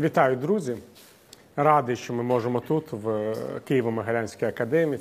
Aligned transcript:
Вітаю, 0.00 0.36
друзі! 0.36 0.76
Радий, 1.56 1.96
що 1.96 2.12
ми 2.12 2.22
можемо 2.22 2.60
тут, 2.60 2.92
в 2.92 3.34
Києво-Могилянській 3.70 4.48
академії, 4.48 5.00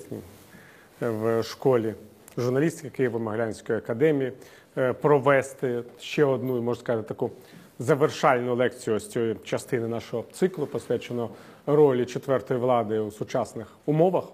в 1.02 1.44
школі 1.44 1.94
журналістики 2.38 3.04
Києво-Могилянської 3.04 3.78
академії, 3.78 4.34
е, 4.78 4.94
провести 4.94 5.84
ще 6.00 6.26
одну, 6.26 6.62
можна 6.62 6.84
сказати, 6.84 7.08
таку 7.08 7.32
завершальну 7.80 8.56
лекцію 8.56 9.00
з 9.00 9.10
цієї 9.10 9.36
частини 9.44 9.88
нашого 9.88 10.26
циклу, 10.32 10.68
посвячено 10.68 11.30
ролі 11.66 12.06
четвертої 12.06 12.60
влади 12.60 13.00
у 13.00 13.12
сучасних 13.12 13.68
умовах 13.86 14.26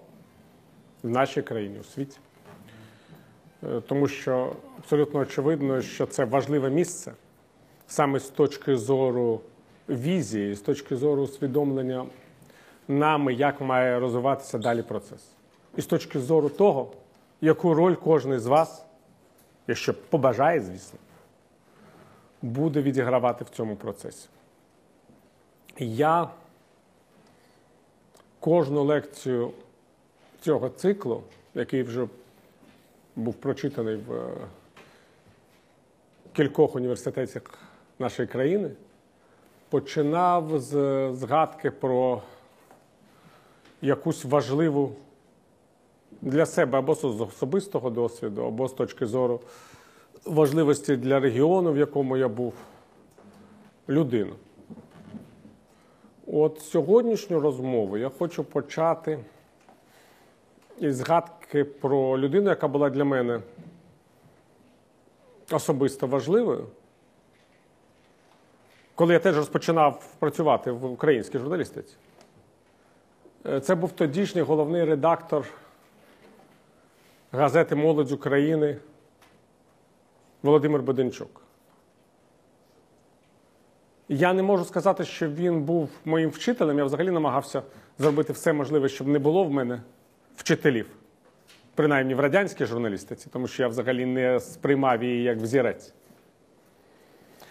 в 1.04 1.09
нашій 1.09 1.41
країні, 1.41 1.79
у 1.79 1.84
світі. 1.84 2.18
Е, 3.63 3.82
Тому 3.88 4.07
що 4.07 4.55
абсолютно 4.77 5.20
очевидно, 5.20 5.82
що 5.82 6.05
це 6.05 6.25
важливе 6.25 6.70
місце 6.70 7.11
саме 7.88 8.20
з 8.20 8.29
точки 8.29 8.77
зору 8.77 9.41
візії, 9.89 10.55
з 10.55 10.62
точки 10.62 10.95
зору 10.95 11.21
усвідомлення 11.21 12.05
нами, 12.88 13.34
як 13.34 13.62
має 13.62 13.99
розвиватися 13.99 14.58
далі 14.58 14.81
процес. 14.81 15.27
І 15.77 15.81
з 15.81 15.85
точки 15.85 16.20
зору 16.20 16.49
того, 16.49 16.91
яку 17.41 17.73
роль 17.73 17.95
кожен 17.95 18.39
з 18.39 18.45
вас, 18.45 18.85
якщо 19.67 19.94
побажає, 19.94 20.61
звісно, 20.61 20.99
буде 22.41 22.81
відігравати 22.81 23.44
в 23.44 23.49
цьому 23.49 23.75
процесі. 23.75 24.27
Я 25.80 26.30
кожну 28.39 28.83
лекцію 28.83 29.52
цього 30.41 30.70
циклу, 30.70 31.23
який 31.53 31.83
вже 31.83 32.08
був 33.16 33.33
прочитаний 33.33 33.95
в 33.95 34.13
е, 34.13 34.31
кількох 36.33 36.75
університетах 36.75 37.41
нашої 37.99 38.27
країни, 38.27 38.70
починав 39.76 40.59
з 40.59 40.73
згадки 41.14 41.72
про 41.72 42.22
якусь 43.81 44.26
важливу 44.26 44.92
для 46.22 46.45
себе 46.45 46.78
або 46.78 46.95
з 46.95 47.04
особистого 47.04 47.90
досвіду, 47.90 48.44
або 48.44 48.68
з 48.68 48.73
точки 48.73 49.06
зору 49.06 49.40
важливості 50.26 50.96
для 50.96 51.20
регіону, 51.20 51.72
в 51.72 51.78
якому 51.78 52.18
я 52.18 52.28
був, 52.28 52.53
людину. 53.90 54.34
От 56.28 56.59
сьогоднішню 56.59 57.40
розмову 57.40 57.98
я 57.98 58.09
хочу 58.09 58.44
почати 58.44 59.20
із 60.80 60.96
згадки 60.96 61.64
про 61.64 62.18
людину, 62.20 62.50
яка 62.50 62.68
була 62.68 62.90
для 62.90 63.03
мене 63.03 63.42
особисто 65.52 66.08
важливою. 66.08 66.66
Коли 68.95 69.13
я 69.13 69.19
теж 69.19 69.35
розпочинав 69.35 70.15
працювати 70.19 70.71
в 70.71 70.85
українській 70.85 71.39
журналістиці, 71.39 71.95
Е, 73.47 73.59
це 73.59 73.75
був 73.75 73.91
тодішній 73.91 74.41
головний 74.41 74.83
редактор 74.83 75.45
газети 77.31 77.75
Молодь 77.75 78.11
України 78.11 78.77
Володимир 80.43 80.81
Боденчук. 80.81 81.41
Я 84.09 84.33
не 84.33 84.43
можу 84.43 84.66
сказати, 84.66 85.05
що 85.05 85.29
він 85.29 85.63
був 85.63 85.89
моїм 86.05 86.29
вчителем. 86.29 86.77
Я 86.77 86.85
взагалі 86.85 87.11
намагався 87.11 87.61
зробити 87.97 88.33
все 88.33 88.53
можливе, 88.53 88.89
щоб 88.89 89.07
не 89.07 89.19
було 89.19 89.43
в 89.43 89.51
мене 89.51 89.81
вчителів, 90.35 90.88
принаймні 91.75 92.16
в 92.16 92.19
радянській 92.19 92.66
журналістиці, 92.66 93.29
тому 93.33 93.47
що 93.47 93.63
я 93.63 93.69
взагалі 93.69 94.05
не 94.05 94.39
сприймав 94.39 95.03
її 95.03 95.23
як 95.23 95.38
взірець. 95.38 95.93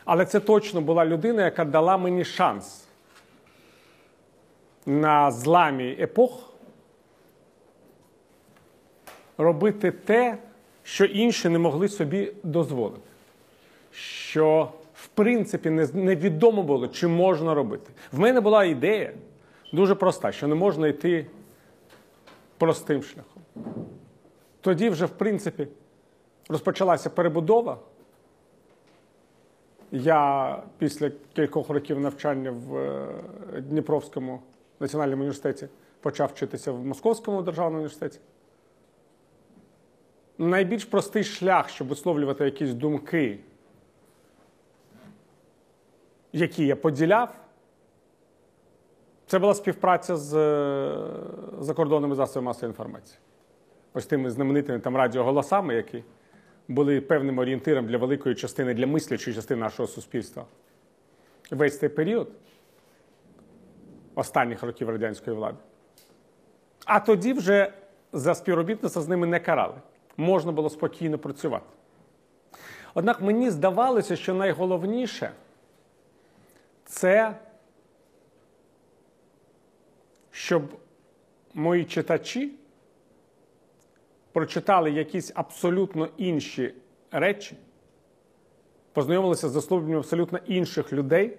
Але 0.05 0.27
це 0.27 0.41
точно 0.41 0.81
була 0.81 1.07
людина, 1.07 1.45
яка 1.45 1.65
дала 1.65 1.97
мені 1.97 2.25
шанс 2.25 2.85
на 4.87 5.31
зламі 5.31 5.97
епох 6.01 6.53
робити 9.39 9.91
те, 9.91 10.39
що 10.83 11.05
інші 11.05 11.49
не 11.49 11.59
могли 11.59 11.89
собі 11.89 12.33
дозволити. 12.43 13.01
Що, 13.93 14.73
в 14.95 15.07
принципі, 15.07 15.71
невідомо 15.95 16.63
було, 16.63 16.89
чи 16.89 17.07
можна 17.07 17.55
робити. 17.55 17.91
В 18.13 18.19
мене 18.19 18.41
була 18.41 18.65
ідея 18.65 19.13
дуже 19.73 19.95
проста, 19.95 20.33
що 20.33 20.49
не 20.49 20.55
можна 20.55 20.89
йти 20.89 21.27
простим 22.59 23.03
шляхом. 23.03 23.43
Тоді 24.61 24.91
вже, 24.91 25.07
в 25.07 25.11
принципі, 25.11 25.67
розпочалася 26.49 27.11
перебудова. 27.11 27.79
Я 29.95 30.63
після 30.79 31.11
кількох 31.33 31.69
років 31.69 32.01
навчання 32.01 32.51
в 32.51 32.77
е, 32.77 33.61
Дніпровському 33.61 34.43
національному 34.81 35.23
університеті 35.23 35.69
почав 36.01 36.29
вчитися 36.29 36.73
в 36.73 36.87
Московському 36.87 37.43
державному 37.43 37.77
університеті. 37.77 38.19
Найбільш 40.39 40.85
простий 40.85 41.25
шлях, 41.25 41.69
щоб 41.69 41.89
висловлювати 41.89 42.45
якісь 42.45 42.75
думки, 42.75 43.41
які 46.33 46.67
я 46.67 46.77
поділяв, 46.77 47.37
це 49.27 49.39
була 49.39 49.55
співпраця 49.55 50.17
з 50.17 50.35
е, 50.35 50.99
закордонними 51.61 52.15
засобами 52.15 52.47
масової 52.47 52.71
інформації. 52.71 53.19
Ось 53.93 54.07
тими 54.07 54.31
знаменитими 54.31 54.79
там 54.79 54.97
радіоголосами, 54.97 55.75
які 55.75 56.05
були 56.69 57.01
певним 57.01 57.39
орієнтиром 57.39 57.87
для 57.87 57.99
великої 57.99 58.35
частини, 58.35 58.75
для 58.75 58.87
мислячої 58.87 59.37
частини 59.37 59.61
нашого 59.61 59.87
суспільства. 59.87 60.47
Весь 61.51 61.79
цей 61.79 61.89
період 61.89 62.29
останніх 64.15 64.63
років 64.63 64.91
радянської 64.91 65.37
влади. 65.37 65.59
А 66.85 67.01
тоді 67.01 67.33
вже 67.33 67.73
за 68.13 68.35
співробітництво 68.35 69.03
з 69.03 69.09
ними 69.09 69.27
не 69.27 69.41
карали. 69.41 69.75
Можна 70.17 70.53
було 70.53 70.71
спокійно 70.71 71.19
працювати. 71.19 71.65
Однак 72.95 73.21
мені 73.21 73.51
здавалося, 73.51 74.17
що 74.17 74.35
найголовніше 74.35 75.31
це, 76.85 77.37
щоб 80.31 80.63
мої 81.55 81.85
читачі 81.85 82.53
прочитали 84.35 84.91
якісь 84.91 85.33
абсолютно 85.35 86.09
інші 86.17 86.75
речі, 87.11 87.57
познайомилися 88.93 89.49
з 89.49 89.53
заслуженням 89.53 89.99
абсолютно 89.99 90.39
інших 90.47 90.93
людей 90.93 91.37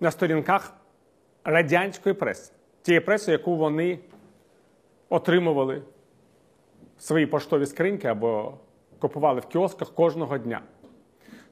на 0.00 0.10
сторінках 0.10 0.74
радянської 1.44 2.14
преси, 2.14 2.52
тієї 2.82 3.00
преси, 3.00 3.32
яку 3.32 3.56
вони 3.56 3.98
отримували 5.08 5.82
в 6.98 7.02
свої 7.02 7.26
поштові 7.26 7.66
скриньки 7.66 8.08
або 8.08 8.54
купували 8.98 9.40
в 9.40 9.46
кіосках 9.46 9.94
кожного 9.94 10.38
дня. 10.38 10.60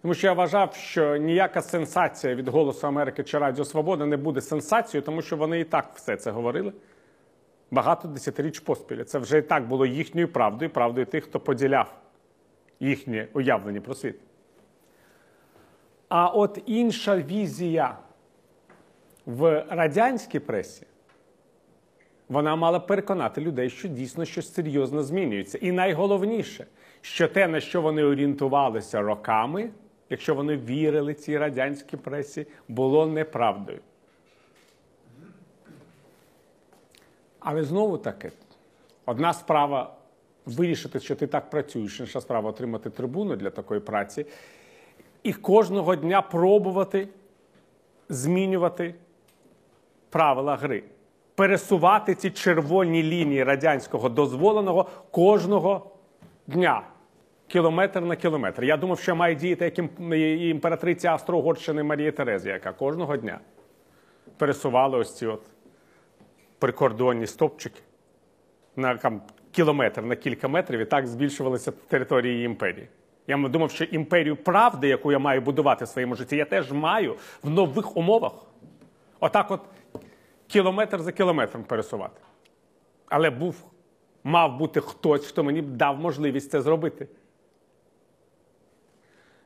Тому 0.03 0.15
що 0.15 0.27
я 0.27 0.33
вважав, 0.33 0.75
що 0.75 1.17
ніяка 1.17 1.63
сенсація 1.63 2.35
від 2.35 2.49
Голосу 2.49 2.87
Америки 2.87 3.25
чи 3.25 3.39
Радіо 3.39 3.65
Свобода 3.65 4.07
не 4.07 4.17
буде 4.17 4.41
сенсацією, 4.41 5.05
тому 5.05 5.23
що 5.23 5.37
вони 5.37 5.61
і 5.61 5.65
так 5.65 5.91
все 5.95 6.17
це 6.17 6.31
говорили 6.31 6.73
багато 7.71 8.09
десятиріч 8.09 8.61
поспіль. 8.61 9.05
Це 9.05 9.19
вже 9.19 9.39
і 9.39 9.43
так 9.43 9.69
було 9.69 9.87
їхньою 9.87 10.29
правдою, 10.29 10.71
правдою 10.71 11.07
тих, 11.07 11.25
хто 11.25 11.41
поділяв 11.41 11.95
їхнє 12.81 13.29
уявлення 13.33 13.81
про 13.81 13.95
світ. 13.95 14.17
А 16.09 16.29
от 16.29 16.63
інша 16.67 17.17
візія 17.17 17.99
в 19.27 19.65
радянській 19.69 20.39
пресі, 20.39 20.87
вона 22.29 22.57
мала 22.57 22.81
переконати 22.81 23.41
людей, 23.41 23.71
що 23.71 23.89
дійсно 23.89 24.25
щось 24.25 24.55
серйозно 24.55 25.03
змінюється. 25.03 25.59
І 25.59 25.73
найголовніше, 25.73 26.67
що 27.01 27.29
те, 27.29 27.49
на 27.49 27.61
що 27.61 27.83
вони 27.83 28.05
орієнтувалися 28.05 29.01
роками, 29.01 29.71
якщо 30.11 30.35
вони 30.35 30.57
вірили 30.57 31.15
цій 31.15 31.39
радянській 31.39 31.97
пресі, 31.97 32.47
було 32.69 33.07
неправдою. 33.07 33.81
Але 37.49 37.65
знову 37.65 37.99
таки, 37.99 38.33
одна 39.05 39.33
справа 39.33 39.95
вирішити, 40.47 41.01
що 41.01 41.15
ти 41.15 41.27
так 41.27 41.51
працюєш, 41.51 42.01
інша 42.01 42.21
справа 42.21 42.51
отримати 42.51 42.91
трибуну 42.91 43.37
для 43.37 43.51
такої 43.51 43.81
праці, 43.81 44.27
і 45.23 45.33
кожного 45.33 45.97
дня 45.97 46.23
пробувати 46.23 47.09
змінювати 48.09 48.95
правила 50.11 50.57
гри, 50.57 50.83
пересувати 51.35 52.15
ці 52.15 52.31
червоні 52.31 53.03
лінії 53.03 53.45
радянського 53.45 54.09
дозволеного 54.09 54.87
кожного 55.11 55.91
дня. 56.47 56.83
Кілометр 57.47 58.01
на 58.01 58.17
кілометр. 58.17 58.65
Я 58.65 58.77
думав, 58.77 58.99
що 58.99 59.17
має 59.17 59.35
діяти 59.35 59.65
як 59.65 59.79
імператриця 60.41 61.09
Австро-Угорщини 61.09 61.83
Марія 61.83 62.13
Терезія, 62.13 62.55
яка 62.55 62.73
кожного 62.73 63.17
дня 63.17 63.41
пересувала 64.39 64.99
ось 64.99 65.17
ці 65.17 65.27
от 65.27 65.43
прикордонні 66.59 67.27
стовпчики 67.27 67.81
на 68.77 68.97
там, 68.97 69.23
кілометр, 69.51 70.03
на 70.03 70.17
кілька 70.17 70.49
метрів, 70.49 70.81
і 70.81 70.85
так 70.85 71.07
збільшувалися 71.07 71.73
території 71.89 72.45
імперії. 72.45 72.89
Я 73.27 73.37
думав, 73.49 73.71
що 73.71 73.85
імперію 73.85 74.37
правди, 74.37 74.89
яку 74.89 75.13
я 75.13 75.19
маю 75.19 75.41
будувати 75.41 75.85
в 75.85 75.89
своєму 75.89 76.15
житті, 76.15 76.37
я 76.37 76.45
теж 76.45 76.73
маю 76.73 77.17
в 77.43 77.51
нових 77.51 77.97
умовах 77.97 78.33
Отак, 79.21 79.51
от 79.51 79.61
кілометр 80.47 81.03
за 81.03 81.13
кілометром 81.13 81.65
пересувати. 81.65 82.21
Але 83.07 83.31
був, 83.31 83.65
мав 84.25 84.59
бути 84.59 84.81
хтось, 84.81 85.27
хто 85.27 85.45
мені 85.45 85.63
дав 85.63 85.99
можливість 85.99 86.51
це 86.51 86.61
зробити. 86.61 87.09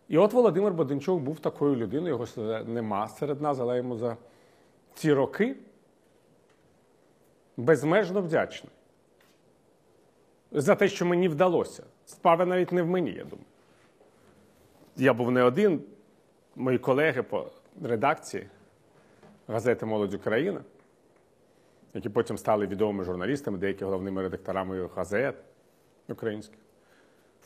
І 0.09 0.19
от 0.19 0.33
Володимир 0.33 0.73
Боденчук 0.73 1.21
був 1.21 1.41
такою 1.41 1.77
людиною, 1.77 2.09
його 2.09 2.65
нема 2.65 3.09
серед 3.09 3.41
нас, 3.41 3.59
але 3.61 3.77
йому 3.77 3.97
за 3.97 4.17
ці 4.95 5.13
роки 5.13 5.57
безмежно 7.61 8.23
вдячний. 8.23 8.73
За 10.53 10.75
те, 10.75 10.89
що 10.89 11.07
мені 11.07 11.29
вдалося. 11.29 11.83
Справа 12.07 12.47
навіть 12.47 12.73
не 12.73 12.83
в 12.83 12.87
мені, 12.87 13.11
я 13.11 13.25
думаю. 13.25 13.47
Я 14.97 15.15
був 15.15 15.31
не 15.31 15.43
один, 15.43 15.83
мої 16.57 16.79
колеги 16.79 17.23
по 17.23 17.51
редакції 17.83 18.47
газети 19.49 19.87
Молодь 19.87 20.15
Україна, 20.15 20.61
які 21.95 22.09
потім 22.09 22.39
стали 22.39 22.67
відомими 22.67 23.05
журналістами, 23.05 23.59
деякі 23.59 23.85
головними 23.85 24.23
редакторами 24.23 24.89
газет 24.97 25.35
українських 26.09 26.59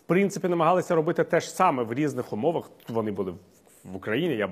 в 0.05 0.06
принципі, 0.06 0.49
намагалися 0.49 0.94
робити 0.94 1.25
те 1.25 1.40
ж 1.40 1.50
саме 1.50 1.82
в 1.82 1.93
різних 1.93 2.32
умовах. 2.32 2.70
Вони 2.88 3.11
були 3.11 3.34
в 3.84 3.96
Україні, 3.96 4.37
я 4.37 4.50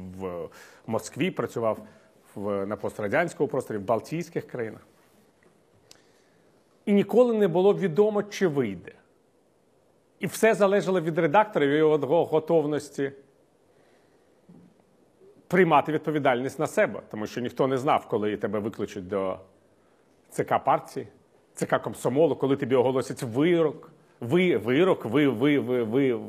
в 0.00 0.48
Москві 0.86 1.30
працював 1.30 1.86
в, 2.38 2.66
на 2.66 2.76
пострадянському 2.76 3.48
просторі, 3.48 3.78
в 3.78 3.82
Балтійських 3.82 4.46
країнах. 4.46 4.86
І 6.86 6.92
ніколи 6.92 7.34
не 7.34 7.48
було 7.48 7.74
відомо, 7.74 8.22
чи 8.22 8.46
вийде. 8.46 8.92
І 10.20 10.26
все 10.26 10.54
залежало 10.54 11.00
від 11.00 11.18
редактора 11.18 11.66
і 11.66 11.68
його 11.68 12.24
готовності 12.24 13.12
приймати 15.48 15.92
відповідальність 15.92 16.58
на 16.58 16.66
себе, 16.66 17.00
тому 17.10 17.26
що 17.26 17.40
ніхто 17.40 17.66
не 17.66 17.78
знав, 17.78 18.08
коли 18.08 18.36
тебе 18.36 18.58
викличуть 18.58 19.08
до 19.08 19.38
ЦК 20.30 20.64
партії, 20.64 21.08
ЦК 21.54 21.82
комсомолу, 21.82 22.36
коли 22.36 22.56
тобі 22.56 22.74
оголосять 22.74 23.22
вирок 23.22 23.90
ви 24.20 24.56
вирок, 24.56 25.04
ви, 25.04 25.28
ви, 25.28 25.58
ви, 25.58 25.82
ви 25.82 26.20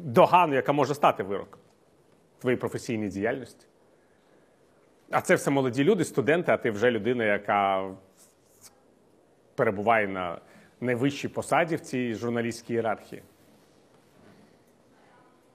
догану, 0.00 0.54
яка 0.54 0.72
може 0.72 0.94
стати 0.94 1.22
вироком 1.22 1.60
твоїй 2.38 2.56
професійній 2.56 3.08
діяльності. 3.08 3.66
А 5.10 5.20
це 5.20 5.34
все 5.34 5.50
молоді 5.50 5.84
люди, 5.84 6.04
студенти, 6.04 6.52
а 6.52 6.56
ти 6.56 6.70
вже 6.70 6.90
людина, 6.90 7.24
яка 7.24 7.90
перебуває 9.54 10.08
на 10.08 10.38
найвищій 10.80 11.28
посаді 11.28 11.76
в 11.76 11.80
цій 11.80 12.14
журналістській 12.14 12.72
ієрархії. 12.72 13.22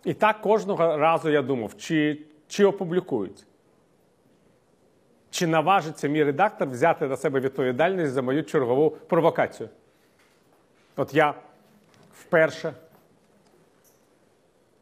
І 0.03 0.13
так 0.13 0.41
кожного 0.41 0.97
разу 0.97 1.29
я 1.29 1.41
думав, 1.41 1.77
чи, 1.77 2.21
чи 2.47 2.65
опублікують. 2.65 3.45
Чи 5.29 5.47
наважиться 5.47 6.07
мій 6.07 6.23
редактор 6.23 6.69
взяти 6.69 7.07
на 7.07 7.17
себе 7.17 7.39
відповідальність 7.39 8.11
за 8.11 8.21
мою 8.21 8.43
чергову 8.43 8.89
провокацію? 8.89 9.69
От 10.95 11.13
я 11.13 11.33
вперше 12.13 12.73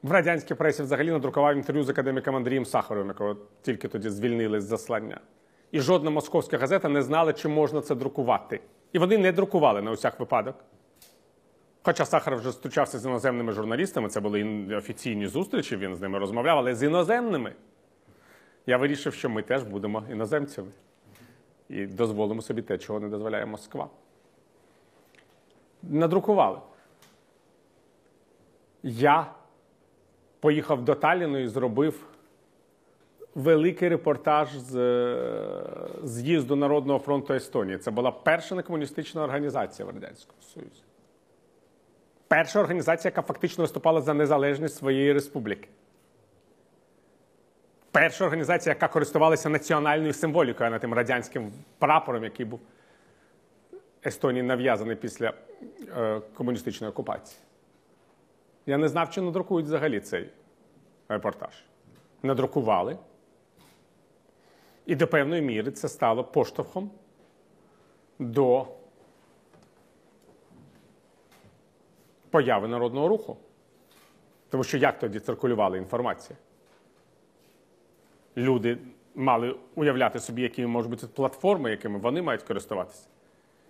в 0.03 0.11
радянській 0.11 0.55
пресі 0.55 0.83
взагалі 0.83 1.11
надрукував 1.11 1.55
інтерв'ю 1.55 1.83
з 1.83 1.89
академіком 1.89 2.35
Андрієм 2.35 2.65
Сахаровим, 2.65 3.07
якого 3.07 3.37
тільки 3.61 3.87
тоді 3.87 4.09
звільнили 4.09 4.61
з 4.61 4.63
заслання. 4.63 5.19
І 5.71 5.79
жодна 5.79 6.09
московська 6.09 6.57
газета 6.57 6.89
не 6.89 7.01
знала, 7.01 7.33
чи 7.33 7.47
можна 7.47 7.81
це 7.81 7.95
друкувати. 7.95 8.59
І 8.93 8.99
вони 8.99 9.17
не 9.17 9.31
друкували 9.31 9.81
на 9.81 9.91
усяк 9.91 10.19
випадок. 10.19 10.55
Хоча 11.83 12.05
Сахаров 12.05 12.39
вже 12.39 12.49
зустрічався 12.49 12.99
з 12.99 13.05
іноземними 13.05 13.51
журналістами, 13.51 14.09
це 14.09 14.19
були 14.19 14.67
офіційні 14.77 15.27
зустрічі, 15.27 15.77
він 15.77 15.95
з 15.95 16.01
ними 16.01 16.19
розмовляв, 16.19 16.57
але 16.57 16.75
з 16.75 16.83
іноземними. 16.83 17.53
Я 18.65 18.77
вирішив, 18.77 19.13
що 19.13 19.29
ми 19.29 19.41
теж 19.41 19.63
будемо 19.63 20.03
іноземцями 20.11 20.67
і 21.69 21.85
дозволимо 21.85 22.41
собі 22.41 22.61
те, 22.61 22.77
чого 22.77 22.99
не 22.99 23.09
дозволяє 23.09 23.45
Москва 23.45 23.89
надрукували. 25.83 26.59
Я 28.83 29.31
поїхав 30.39 30.85
до 30.85 30.95
Таліну 30.95 31.37
і 31.37 31.47
зробив 31.47 32.05
великий 33.35 33.89
репортаж 33.89 34.49
з 34.49 34.73
з'їзду 36.03 36.55
Народного 36.55 36.99
фронту 36.99 37.33
Естонії. 37.33 37.77
Це 37.77 37.91
була 37.91 38.11
перша 38.11 38.55
некомуністична 38.55 39.23
організація 39.23 39.85
в 39.85 39.91
Радянському 39.91 40.41
Союзі. 40.41 40.83
Перша 42.27 42.59
організація, 42.59 43.09
яка 43.09 43.21
фактично 43.21 43.63
виступала 43.63 44.01
за 44.01 44.13
незалежність 44.13 44.75
своєї 44.75 45.13
республіки. 45.13 45.69
Перша 47.91 48.25
організація, 48.25 48.75
яка 48.75 48.87
користувалася 48.87 49.49
національною 49.49 50.13
символікою, 50.13 50.67
а 50.67 50.71
не 50.71 50.79
тим 50.79 50.93
радянським 50.93 51.51
прапором, 51.79 52.23
який 52.23 52.45
був 52.45 52.59
Естонії 54.05 54.43
нав'язаний 54.43 54.95
після 54.95 55.33
е, 55.97 56.21
комуністичної 56.33 56.91
окупації. 56.91 57.41
Я 58.65 58.77
не 58.77 58.87
знав, 58.87 59.09
чи 59.09 59.21
надрукують 59.21 59.65
взагалі 59.65 59.99
цей 59.99 60.29
репортаж. 61.07 61.63
Надрукували. 62.23 62.97
І 64.85 64.95
до 64.95 65.07
певної 65.07 65.41
міри 65.41 65.71
це 65.71 65.89
стало 65.89 66.23
поштовхом 66.23 66.91
до 68.19 68.67
появи 72.29 72.67
народного 72.67 73.07
руху. 73.07 73.37
Тому 74.49 74.63
що 74.63 74.77
як 74.77 74.99
тоді 74.99 75.19
циркулювала 75.19 75.77
інформація? 75.77 76.37
Люди 78.37 78.77
мали 79.15 79.55
уявляти 79.75 80.19
собі, 80.19 80.41
якими 80.41 80.67
можуть 80.67 80.91
бути 80.91 81.07
платформи, 81.07 81.71
якими 81.71 81.99
вони 81.99 82.21
мають 82.21 82.43
користуватися 82.43 83.07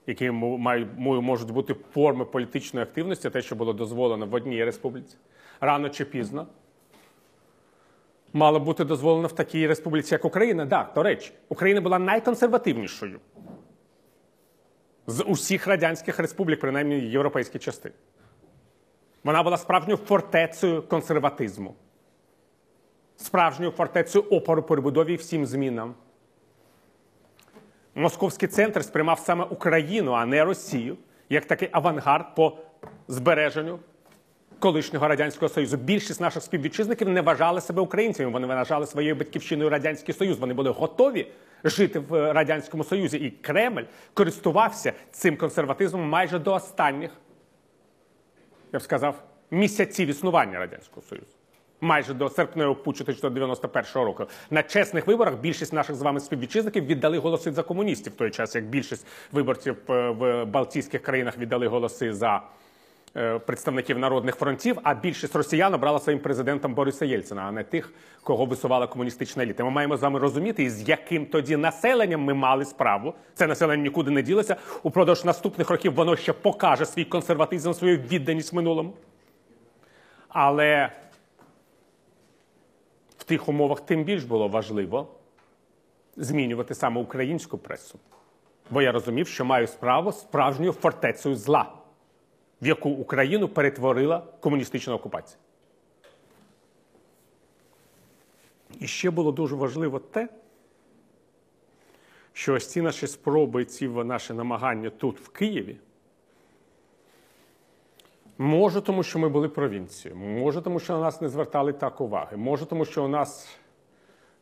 які 0.10 0.32
можуть 0.32 1.52
бути 1.52 1.76
форми 1.94 2.26
політичної 2.26 2.84
активності, 2.84 3.30
те, 3.30 3.42
що 3.42 3.56
було 3.56 3.74
дозволено 3.74 4.26
в 4.26 4.34
одній 4.34 4.66
республіці, 4.66 5.16
рано 5.62 5.90
чи 5.90 6.06
пізно. 6.06 6.48
Мало 8.34 8.60
бути 8.60 8.86
дозволено 8.86 9.28
в 9.28 9.32
такій 9.32 9.68
республіці, 9.68 10.14
як 10.14 10.26
Україна. 10.26 10.68
Так, 10.68 10.92
до 10.96 11.04
речі, 11.04 11.32
Україна 11.50 11.82
була 11.82 12.00
найконсервативнішою 12.00 13.20
з 15.08 15.24
усіх 15.24 15.68
радянських 15.68 16.20
республік, 16.20 16.60
принаймні 16.60 16.96
європейській 16.96 17.60
частини. 17.60 17.96
Вона 19.24 19.44
була 19.44 19.58
справжньою 19.58 19.98
фортецею 19.98 20.82
консерватизму, 20.82 21.76
справжньою 23.16 23.72
фортецею 23.72 24.26
опору 24.26 24.64
перебудові 24.64 25.16
всім 25.16 25.46
змінам. 25.46 25.96
Московський 28.00 28.48
центр 28.48 28.84
сприймав 28.84 29.20
саме 29.20 29.44
Україну, 29.44 30.12
а 30.12 30.26
не 30.26 30.44
Росію, 30.44 30.98
як 31.30 31.46
такий 31.46 31.70
авангард 31.72 32.36
по 32.36 32.58
збереженню 33.08 33.80
колишнього 34.60 35.08
радянського 35.08 35.50
союзу. 35.50 35.78
Більшість 35.78 36.22
наших 36.22 36.44
співвітчизників 36.44 37.10
не 37.10 37.22
вважали 37.22 37.62
себе 37.62 37.82
українцями. 37.82 38.32
Вони 38.32 38.48
вважали 38.48 38.86
своєю 38.86 39.16
батьківщиною 39.16 39.70
радянський 39.70 40.16
союз. 40.16 40.40
Вони 40.40 40.54
були 40.54 40.70
готові 40.70 41.28
жити 41.64 42.00
в 42.00 42.34
радянському 42.34 42.84
союзі. 42.84 43.18
І 43.18 43.32
Кремль 43.32 43.84
користувався 44.14 44.94
цим 45.12 45.38
консерватизмом 45.38 46.10
майже 46.10 46.40
до 46.40 46.54
останніх, 46.54 47.12
я 48.74 48.80
б 48.80 48.82
сказав, 48.82 49.24
місяців 49.52 50.08
існування 50.08 50.60
радянського 50.60 51.02
союзу 51.02 51.39
майже 51.82 52.14
до 52.14 52.30
серпневого 52.30 52.76
путчу 52.76 53.04
1991 53.04 54.04
року. 54.04 54.26
На 54.50 54.64
чесних 54.64 55.08
виборах 55.08 55.36
більшість 55.36 55.74
наших 55.74 55.96
з 55.96 56.02
вами 56.02 56.20
співвітчизників 56.20 56.86
віддали 56.86 57.18
голоси 57.18 57.52
за 57.52 57.64
комуністів 57.64 58.14
в 58.14 58.16
той 58.16 58.32
час, 58.32 58.56
як 58.56 58.66
більшість 58.66 59.08
виборців 59.32 59.78
е, 59.90 60.10
в 60.10 60.46
Балтійських 60.46 61.02
країнах 61.02 61.38
віддали 61.38 61.68
голоси 61.68 62.14
за. 62.14 62.42
Е, 63.18 63.40
представників 63.40 64.00
народних 64.00 64.36
фронтів, 64.36 64.80
а 64.84 64.94
більшість 64.94 65.36
росіян 65.36 65.74
обрала 65.74 66.00
своїм 66.00 66.20
президентом 66.20 66.74
Бориса 66.74 67.06
Єльцина, 67.06 67.42
а 67.42 67.52
не 67.52 67.64
тих, 67.64 67.94
кого 68.24 68.46
висувала 68.46 68.88
комуністична 68.88 69.44
еліта. 69.44 69.64
Ми 69.64 69.70
маємо 69.70 69.98
з 69.98 70.02
вами 70.02 70.20
розуміти, 70.20 70.70
з 70.70 70.90
яким 70.90 71.26
тоді 71.26 71.58
населенням 71.58 72.22
ми 72.22 72.34
мали 72.34 72.66
справу. 72.66 73.14
Це 73.34 73.48
населення 73.48 73.84
нікуди 73.84 74.12
не 74.12 74.22
ділося. 74.22 74.56
Упродовж 74.84 75.26
наступних 75.26 75.70
років 75.70 75.94
воно 75.94 76.16
ще 76.16 76.34
покаже 76.34 76.86
свій 76.86 77.06
консерватизм, 77.06 77.74
свою 77.74 77.98
відданість 77.98 78.54
минулому. 78.54 78.94
Але 80.28 80.90
тих 83.30 83.50
умовах 83.50 83.82
тим 83.82 84.04
більш 84.04 84.24
було 84.24 84.48
важливо 84.48 85.08
змінювати 86.18 86.76
саме 86.76 87.02
українську 87.02 87.58
пресу. 87.58 88.00
Бо 88.70 88.82
я 88.82 88.92
розумів, 88.92 89.28
що 89.28 89.46
маю 89.46 89.68
справу 89.68 90.12
з 90.12 90.20
справжньою 90.20 90.72
фортецею 90.72 91.36
зла, 91.36 91.74
в 92.62 92.68
яку 92.68 92.90
Україну 92.90 93.48
перетворила 93.48 94.24
комуністична 94.40 94.94
окупація. 94.94 95.40
І 98.80 98.88
ще 98.88 99.10
було 99.10 99.32
дуже 99.32 99.56
важливо 99.56 100.00
те, 100.00 100.30
що 102.34 102.54
ось 102.54 102.68
ці 102.68 102.82
наші 102.82 103.08
спроби, 103.08 103.66
ці 103.66 103.88
наші 103.88 104.34
намагання 104.34 104.90
тут, 104.90 105.20
в 105.20 105.30
Києві. 105.30 105.78
Може, 108.42 108.82
тому 108.82 109.04
що 109.04 109.20
ми 109.20 109.30
були 109.30 109.50
провінцією, 109.50 110.20
може, 110.20 110.62
тому 110.62 110.80
що 110.80 110.94
на 110.94 111.00
нас 111.00 111.22
не 111.22 111.30
звертали 111.30 111.74
так 111.74 112.02
уваги, 112.02 112.38
може, 112.38 112.66
тому 112.66 112.86
що 112.86 113.06
у 113.06 113.08
нас 113.08 113.58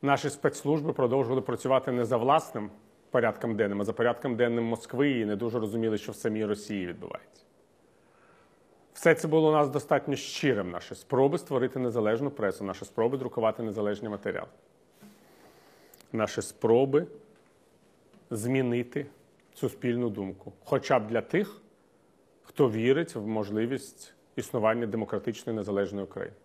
наші 0.02 0.30
спецслужби 0.30 0.94
продовжували 0.94 1.42
працювати 1.42 1.92
не 1.92 2.06
за 2.06 2.18
власним 2.18 2.70
порядком 3.12 3.56
денним, 3.56 3.82
а 3.82 3.84
за 3.84 3.94
порядком 3.94 4.36
денним 4.36 4.64
Москви 4.64 5.12
і 5.12 5.26
не 5.26 5.36
дуже 5.36 5.60
розуміли, 5.60 5.98
що 5.98 6.12
в 6.12 6.16
самій 6.16 6.46
Росії 6.46 6.88
відбувається. 6.88 7.44
Все 8.94 9.16
це 9.16 9.28
було 9.28 9.50
у 9.50 9.52
нас 9.52 9.70
достатньо 9.70 10.16
щирим, 10.16 10.72
наші 10.72 10.96
спроби 10.96 11.38
створити 11.38 11.80
незалежну 11.80 12.32
пресу, 12.32 12.64
наші 12.64 12.86
спроби 12.86 13.18
друкувати 13.18 13.64
незалежні 13.64 14.10
матеріали. 14.10 14.50
Наші 16.12 16.42
спроби 16.42 17.08
змінити 18.30 19.06
суспільну 19.54 20.10
думку, 20.10 20.54
хоча 20.64 21.00
б 21.00 21.08
для 21.08 21.22
тих, 21.22 21.62
хто 22.58 22.70
вірить 22.70 23.16
в 23.16 23.28
можливість 23.28 24.14
існування 24.36 24.86
демократичної 24.88 25.58
незалежної 25.58 26.06
України. 26.06 26.36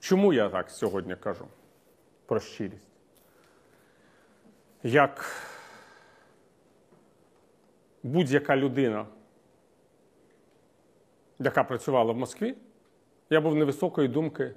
Чому 0.00 0.32
я 0.32 0.48
так 0.48 0.70
сьогодні 0.70 1.16
кажу 1.16 1.46
про 2.26 2.40
щирість? 2.40 2.88
Як 4.82 5.24
будь-яка 8.02 8.56
людина, 8.56 9.06
яка 11.38 11.64
працювала 11.64 12.12
в 12.12 12.16
Москві, 12.16 12.54
я 13.30 13.40
був 13.40 13.54
невисокої 13.54 14.08
думки 14.08 14.54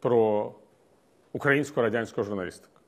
про 0.00 0.54
українську 1.32 1.82
радянську 1.82 2.22
журналістику. 2.22 2.80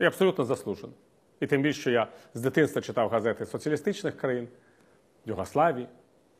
І 0.00 0.04
абсолютно 0.04 0.44
заслужено. 0.44 0.92
І 1.40 1.46
тим 1.46 1.62
більше, 1.62 1.80
що 1.80 1.90
я 1.90 2.08
з 2.34 2.40
дитинства 2.40 2.82
читав 2.82 3.10
газети 3.10 3.46
соціалістичних 3.46 4.16
країн, 4.16 4.48
Югославії, 5.28 5.88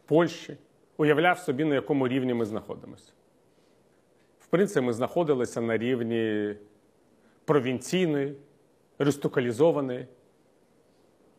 Польщі, 0.07 0.57
уявляв 0.97 1.39
собі, 1.39 1.65
на 1.65 1.75
якому 1.75 2.09
рівні 2.09 2.35
ми 2.35 2.45
знаходимося. 2.45 3.13
В 4.41 4.47
принципі, 4.47 4.87
ми 4.87 4.93
знаходилися 4.93 5.61
на 5.61 5.79
рівні 5.79 6.55
провінційної, 7.45 8.37
рестукалізованої, 8.99 10.07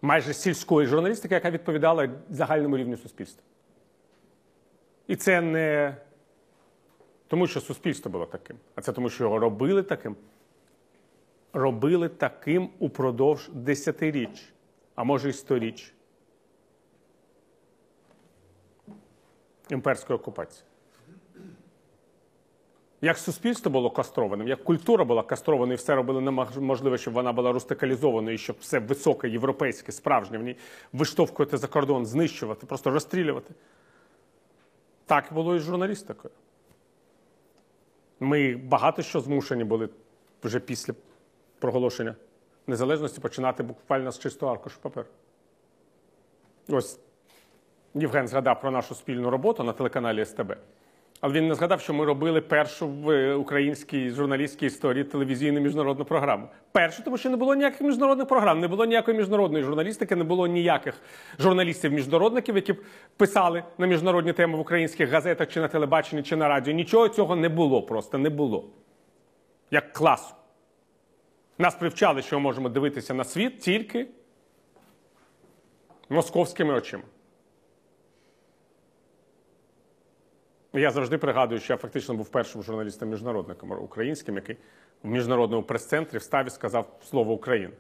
майже 0.02 0.34
сільської 0.34 0.88
журналістики, 0.88 1.34
яка 1.34 1.52
відповідала 1.52 2.10
загальному 2.30 2.78
рівню 2.78 2.98
суспільства. 2.98 3.44
І 5.08 5.16
це 5.16 5.42
не 5.42 5.96
тому, 7.28 7.48
що 7.48 7.62
суспільство 7.62 8.12
було 8.12 8.26
таким, 8.26 8.58
а 8.76 8.82
це 8.82 8.92
тому, 8.92 9.10
що 9.10 9.24
його 9.24 9.40
робили 9.40 9.84
таким. 9.84 10.16
Робили 11.54 12.10
таким 12.10 12.70
упродовж 12.80 13.50
десятиріч, 13.54 14.54
а 14.96 15.04
може 15.04 15.30
й 15.30 15.34
сторіч 15.34 15.94
імперської 19.70 20.20
окупації. 20.20 20.66
Як 23.02 23.18
суспільство 23.18 23.72
було 23.72 23.90
кастрованим, 23.90 24.48
як 24.48 24.64
культура 24.64 25.06
була 25.06 25.24
кастрованою, 25.24 25.74
і 25.74 25.76
все 25.76 25.96
робили 25.96 26.22
неможливо, 26.22 26.98
щоб 26.98 27.14
вона 27.14 27.34
була 27.34 27.52
рустикалізованою, 27.52 28.38
щоб 28.38 28.56
все 28.60 28.80
високе, 28.80 29.30
європейське, 29.30 29.92
справжнє 29.92 30.38
в 30.38 30.44
ній 30.44 30.56
виштовхувати 30.94 31.58
за 31.58 31.68
кордон, 31.68 32.06
знищувати, 32.06 32.66
просто 32.66 32.92
розстрілювати. 32.92 33.54
Так 35.06 35.34
було 35.34 35.56
і 35.56 35.60
з 35.60 35.62
журналістикою. 35.62 36.34
Ми 38.20 38.56
багато 38.56 39.02
що 39.02 39.22
змушені 39.22 39.64
були 39.64 39.90
вже 40.44 40.60
після 40.60 40.94
проголошення 41.60 42.16
незалежності 42.68 43.22
починати 43.22 43.64
буквально 43.64 44.12
з 44.12 44.20
чистого 44.20 44.52
аркушу 44.52 44.80
паперу. 44.82 45.08
Ось 46.68 47.00
Євген 47.96 48.28
згадав 48.28 48.62
про 48.62 48.72
нашу 48.72 48.96
спільну 48.96 49.30
роботу 49.30 49.64
на 49.64 49.74
телеканалі 49.74 50.26
СТБ. 50.26 50.56
Але 51.22 51.34
він 51.34 51.48
не 51.48 51.56
згадав, 51.56 51.82
що 51.82 51.94
ми 51.94 52.06
робили 52.06 52.42
першу 52.42 52.88
в 52.88 53.34
українській 53.36 54.10
журналістській 54.10 54.66
історії 54.66 55.04
телевізійну 55.04 55.60
міжнародну 55.60 56.06
програму. 56.06 56.48
Першу, 56.72 57.04
тому 57.04 57.18
що 57.18 57.30
не 57.30 57.38
було 57.38 57.56
ніяких 57.56 57.82
міжнародних 57.82 58.28
програм, 58.28 58.60
не 58.60 58.68
було 58.68 58.86
ніякої 58.86 59.18
міжнародної 59.18 59.64
журналістики, 59.64 60.16
не 60.16 60.24
було 60.24 60.48
ніяких 60.48 60.94
журналістів-міжнародників, 61.40 62.56
які 62.56 62.74
б 62.74 62.84
писали 63.18 63.64
на 63.78 63.88
міжнародні 63.88 64.34
теми 64.34 64.58
в 64.58 64.60
українських 64.60 65.10
газетах, 65.10 65.48
чи 65.48 65.60
на 65.60 65.68
телебаченні, 65.68 66.24
чи 66.24 66.36
на 66.36 66.48
радіо. 66.48 66.74
Нічого 66.74 67.10
цього 67.10 67.36
не 67.36 67.50
було, 67.50 67.82
просто 67.82 68.18
не 68.18 68.30
було. 68.30 68.70
Як 69.72 69.94
класу. 69.94 70.34
Нас 71.58 71.76
привчали, 71.76 72.22
що 72.22 72.36
ми 72.36 72.44
можемо 72.44 72.70
дивитися 72.70 73.14
на 73.14 73.24
світ 73.24 73.60
тільки 73.60 74.08
московськими 76.10 76.74
очима. 76.74 77.04
Я 80.74 80.92
завжди 80.92 81.18
пригадую, 81.18 81.60
що 81.60 81.74
я 81.74 81.78
фактично 81.78 82.16
був 82.16 82.30
першим 82.30 82.64
журналістом-міжнародником 82.64 83.72
українським, 83.72 84.36
який 84.36 84.58
в 85.04 85.08
міжнародному 85.08 85.64
прес-центрі 85.64 86.18
встав 86.18 86.48
і 86.48 86.50
сказав 86.50 87.00
слово 87.04 87.34
Україна. 87.34 87.74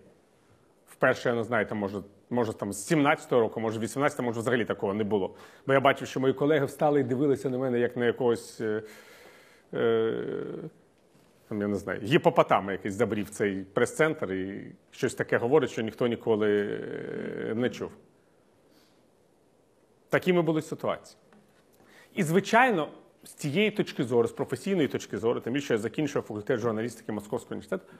Вперше, 0.88 1.30
я 1.30 1.36
не 1.36 1.44
знаю, 1.44 1.66
там, 1.66 1.78
може, 1.78 2.02
може 2.30 2.54
там 2.54 2.74
з 2.74 2.92
17-го 2.92 3.40
року, 3.40 3.60
може 3.60 3.80
18-го, 3.80 4.24
може 4.24 4.40
взагалі 4.40 4.66
такого 4.66 4.94
не 4.94 5.04
було. 5.04 5.36
Бо 5.68 5.74
я 5.74 5.80
бачив, 5.80 6.08
що 6.08 6.20
мої 6.20 6.34
колеги 6.34 6.66
встали 6.66 7.00
і 7.00 7.04
дивилися 7.04 7.50
на 7.50 7.58
мене 7.58 7.80
як 7.80 7.98
на 7.98 8.06
якогось. 8.06 8.62
Е, 8.62 8.84
е, 9.74 10.24
там, 11.50 11.62
я 11.62 11.68
не 11.68 11.76
знаю, 11.76 12.02
гіпопотами 12.04 12.72
якийсь 12.72 12.94
забрів 12.94 13.30
цей 13.30 13.64
прес-центр 13.74 14.34
і 14.34 14.72
щось 14.92 15.16
таке 15.16 15.38
говорить, 15.38 15.70
що 15.70 15.82
ніхто 15.82 16.08
ніколи 16.08 16.80
е, 17.50 17.54
не 17.56 17.70
чув. 17.70 17.92
Такими 20.10 20.42
були 20.42 20.62
ситуації. 20.62 21.18
І, 22.20 22.24
звичайно, 22.24 22.88
з 23.24 23.34
цієї 23.34 23.72
точки 23.72 24.04
зору, 24.04 24.28
з 24.28 24.32
професійної 24.32 24.88
точки 24.88 25.18
зору, 25.18 25.40
тим 25.40 25.54
більше 25.54 25.74
я 25.74 25.78
закінчував 25.78 26.28
факультет 26.28 26.60
журналістики 26.60 27.12
Московського 27.12 27.52
університету, 27.52 27.94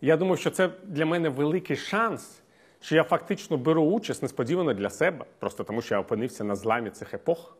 я 0.00 0.16
думав, 0.16 0.38
що 0.38 0.50
це 0.50 0.70
для 0.84 1.06
мене 1.06 1.28
великий 1.28 1.76
шанс, 1.76 2.42
що 2.80 2.96
я 2.96 3.04
фактично 3.04 3.56
беру 3.56 3.82
участь 3.82 4.22
несподівано 4.22 4.74
для 4.74 4.90
себе, 4.90 5.24
просто 5.38 5.64
тому 5.64 5.82
що 5.82 5.94
я 5.94 6.00
опинився 6.00 6.44
на 6.44 6.56
зламі 6.56 6.90
цих 6.90 7.14
епох, 7.14 7.56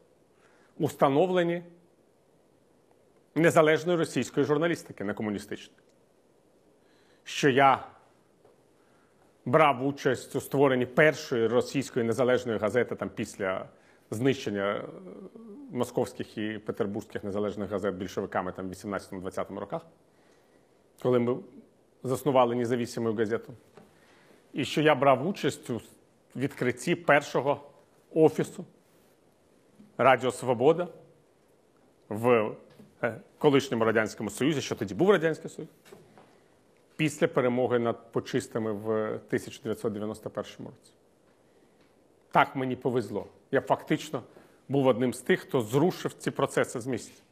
у 0.78 0.88
становленні 0.88 1.62
незалежної 3.34 3.98
російської 3.98 4.46
журналістики, 4.46 5.04
не 5.04 5.14
комуністичної. 5.14 5.80
Що 7.24 7.48
я 7.48 7.86
брав 9.44 9.86
участь 9.86 10.36
у 10.36 10.40
створенні 10.40 10.86
першої 10.86 11.46
російської 11.46 12.06
незалежної 12.06 12.58
газети 12.58 12.94
там 12.94 13.10
після 13.14 13.68
знищення 14.10 14.84
московських 15.70 16.38
і 16.38 16.58
петербурзьких 16.58 17.24
незалежних 17.24 17.70
газет 17.70 17.94
більшовиками 17.94 18.52
там 18.52 18.68
в 18.68 18.72
18-20 18.72 19.58
роках, 19.58 19.86
коли 21.02 21.18
ми 21.18 21.36
заснували 22.02 22.54
независиму 22.54 23.12
газету. 23.12 23.52
І 24.52 24.64
що 24.64 24.80
я 24.80 24.94
брав 24.94 25.28
участь 25.28 25.70
у 25.70 25.80
відкритті 26.36 26.94
першого 26.94 27.60
офісу 28.14 28.64
Радіо 29.98 30.32
Свобода 30.32 30.88
в 32.08 32.52
е, 33.02 33.20
колишньому 33.38 33.84
Радянському 33.84 34.30
Союзі, 34.30 34.60
що 34.60 34.74
тоді 34.74 34.94
був 34.94 35.10
Радянський 35.10 35.50
Союз, 35.50 35.68
після 36.96 37.28
перемоги 37.28 37.78
над 37.78 38.12
почистами 38.12 38.72
в 38.72 38.88
1991 39.06 40.44
році. 40.58 40.92
Так 42.30 42.56
мені 42.56 42.76
повезло. 42.76 43.26
Я 43.50 43.60
фактично 43.60 44.22
був 44.68 44.86
одним 44.86 45.14
з 45.14 45.20
тих, 45.20 45.40
хто 45.40 45.60
зрушив 45.60 46.12
ці 46.12 46.30
процеси 46.30 46.80
з 46.80 46.86
місця. 46.86 47.22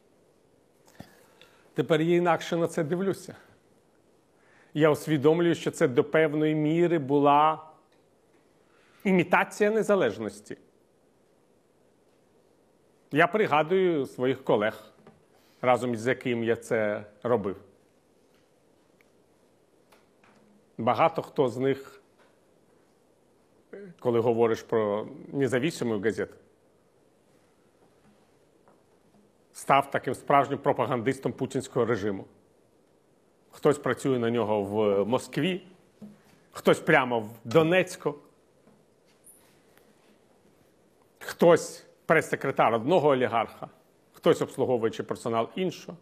Тепер 1.75 2.01
я 2.01 2.17
інакше 2.17 2.57
на 2.57 2.69
це 2.69 2.85
дивлюся. 2.85 3.37
Я 4.75 4.91
усвідомлюю, 4.91 5.55
що 5.55 5.71
це 5.71 5.89
до 5.89 6.05
певної 6.05 6.55
міри 6.55 6.99
була 6.99 7.63
імітація 9.05 9.71
незалежності. 9.71 10.59
Я 13.13 13.27
пригадую 13.27 14.07
своїх 14.07 14.45
колег, 14.45 14.93
разом 15.61 15.97
з 15.97 16.07
яким 16.07 16.45
я 16.45 16.57
це 16.57 17.05
робив. 17.23 17.57
Багато 20.79 21.23
хто 21.23 21.49
з 21.49 21.57
них, 21.57 22.03
коли 23.99 24.21
говориш 24.21 24.63
про 24.63 25.07
независиму 25.33 26.01
газету, 26.01 26.35
став 29.53 29.91
таким 29.91 30.15
справжнім 30.15 30.59
пропагандистом 30.59 31.33
путінського 31.33 31.87
режиму. 31.87 32.25
Хтось 33.51 33.79
працює 33.79 34.19
на 34.19 34.31
нього 34.31 34.63
в 34.63 35.05
Москві, 35.05 35.63
хтось 36.53 36.81
прямо 36.81 37.21
в 37.21 37.31
Донецьку, 37.45 38.15
хтось 41.19 41.87
прес-секретар 42.07 42.75
одного 42.75 43.09
олігарха, 43.09 43.69
хтось 44.13 44.43
обслуговуючи 44.43 45.03
персонал 45.03 45.49
іншого. 45.55 45.99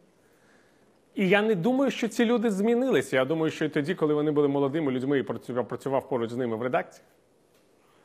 І 1.14 1.29
я 1.29 1.43
не 1.43 1.55
думаю, 1.55 1.91
що 1.91 2.09
ці 2.09 2.25
люди 2.25 2.50
змінилися. 2.50 3.17
Я 3.17 3.25
думаю, 3.25 3.50
що 3.50 3.64
і 3.64 3.69
тоді, 3.69 3.95
коли 3.95 4.14
вони 4.14 4.31
були 4.31 4.49
молодими 4.49 4.93
людьми 4.93 5.19
і 5.19 5.23
працював, 5.23 6.09
поруч 6.09 6.31
з 6.31 6.37
ними 6.37 6.57
в 6.57 6.62
редакції, 6.62 7.05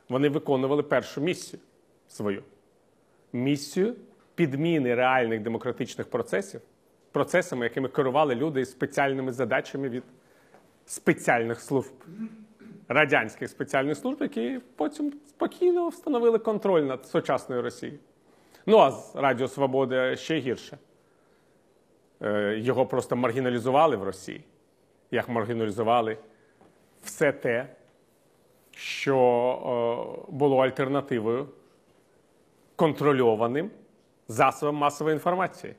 вони 0.10 0.30
виконували 0.30 0.84
першу 0.84 1.22
місію 1.22 1.60
свою 2.08 2.44
місію 3.34 3.96
підміни 4.36 4.96
реальних 4.96 5.42
демократичних 5.42 6.10
процесів 6.10 6.62
процесами, 7.12 7.66
якими 7.66 7.90
керували 7.90 8.36
люди 8.36 8.62
із 8.62 8.72
спеціальними 8.72 9.32
задачами 9.32 9.90
від 9.90 10.04
спеціальних 10.86 11.62
служб, 11.62 11.94
радянських 12.88 13.50
спеціальних 13.50 13.98
служб, 13.98 14.22
які 14.22 14.60
потім 14.76 15.14
спокійно 15.28 15.90
встановили 15.90 16.40
контроль 16.40 16.82
над 16.82 17.06
сучасною 17.06 17.62
Росією. 17.62 18.00
Ну 18.66 18.78
а 18.78 18.92
з 18.92 19.16
Радіо 19.16 19.48
Свобода 19.48 20.16
ще 20.16 20.40
гірше. 20.40 20.78
Е, 22.22 22.58
Його 22.58 22.86
просто 22.86 23.16
маргіналізували 23.16 23.96
в 23.96 24.04
Росії, 24.04 24.44
як 25.12 25.30
маргіналізували 25.30 26.18
все 27.04 27.32
те, 27.32 27.76
що 28.78 29.18
е, 30.28 30.32
було 30.32 30.58
альтернативою 30.58 31.48
контрольованим 32.76 33.72
засобам 34.28 34.76
масової 34.76 35.14
інформації, 35.14 35.76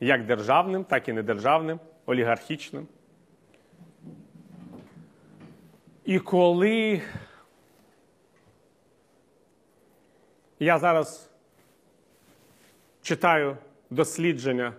як 0.00 0.26
державним, 0.26 0.84
так 0.84 1.08
і 1.08 1.12
недержавним, 1.12 1.80
олігархічним. 2.06 2.86
І 6.04 6.18
коли 6.18 7.02
я 10.60 10.78
зараз 10.78 11.30
читаю 13.02 13.56
дослідження 13.90 14.72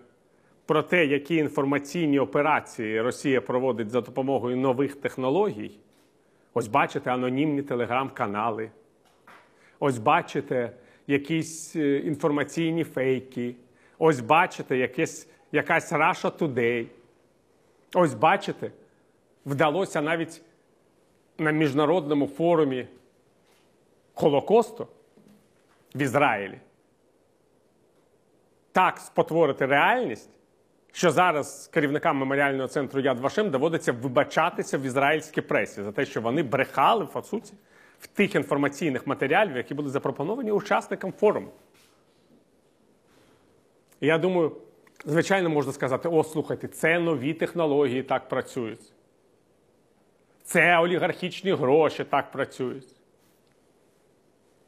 про 0.66 0.84
те, 0.84 1.06
які 1.06 1.36
інформаційні 1.36 2.20
операції 2.20 3.02
Росія 3.02 3.42
проводить 3.42 3.90
за 3.90 4.02
допомогою 4.02 4.58
нових 4.58 4.96
технологій, 4.96 5.72
ось 6.58 6.68
бачите 6.68 7.12
анонімні 7.12 7.62
телеграм-канали, 7.62 8.70
ось 9.80 9.98
бачите 9.98 10.72
якісь 11.08 11.76
е, 11.76 11.98
інформаційні 11.98 12.84
фейки, 12.84 13.56
ось 13.98 14.20
бачите 14.20 14.78
якесь, 14.78 15.30
якась 15.52 15.94
Russia 15.94 16.38
Today, 16.38 16.88
ось 17.94 18.14
бачите, 18.14 18.72
вдалося 19.46 20.02
навіть 20.02 20.42
на 21.38 21.52
міжнародному 21.52 22.28
форумі 22.28 22.88
Холокосту 24.14 24.88
в 25.96 26.02
Ізраїлі 26.02 26.60
так 28.72 28.98
спотворити 28.98 29.66
реальність, 29.66 30.30
що 30.98 31.12
зараз 31.12 31.70
керівникам 31.74 32.18
меморіального 32.18 32.68
центру 32.68 33.02
Яд 33.02 33.20
Вашем 33.20 33.50
доводиться 33.50 33.92
вибачатися 33.92 34.78
в 34.78 34.82
ізраїльській 34.82 35.42
пресі 35.42 35.84
за 35.84 35.92
те, 35.92 36.06
що 36.06 36.22
вони 36.22 36.44
брехали 36.44 37.06
по 37.06 37.22
суті 37.22 37.54
в 38.00 38.08
тих 38.08 38.36
інформаційних 38.36 39.08
матеріалів, 39.08 39.58
які 39.58 39.74
були 39.74 39.90
запропоновані 39.90 40.52
учасникам 40.52 41.14
форуму. 41.14 41.52
І 44.00 44.08
я 44.08 44.18
думаю, 44.18 44.58
звичайно, 45.06 45.50
можна 45.50 45.74
сказати: 45.74 46.10
о, 46.10 46.24
слухайте, 46.24 46.68
це 46.68 47.00
нові 47.00 47.34
технології 47.34 48.04
так 48.04 48.30
працюють. 48.30 48.94
Це 50.44 50.78
олігархічні 50.78 51.54
гроші 51.54 52.04
так 52.04 52.32
працюють. 52.32 52.96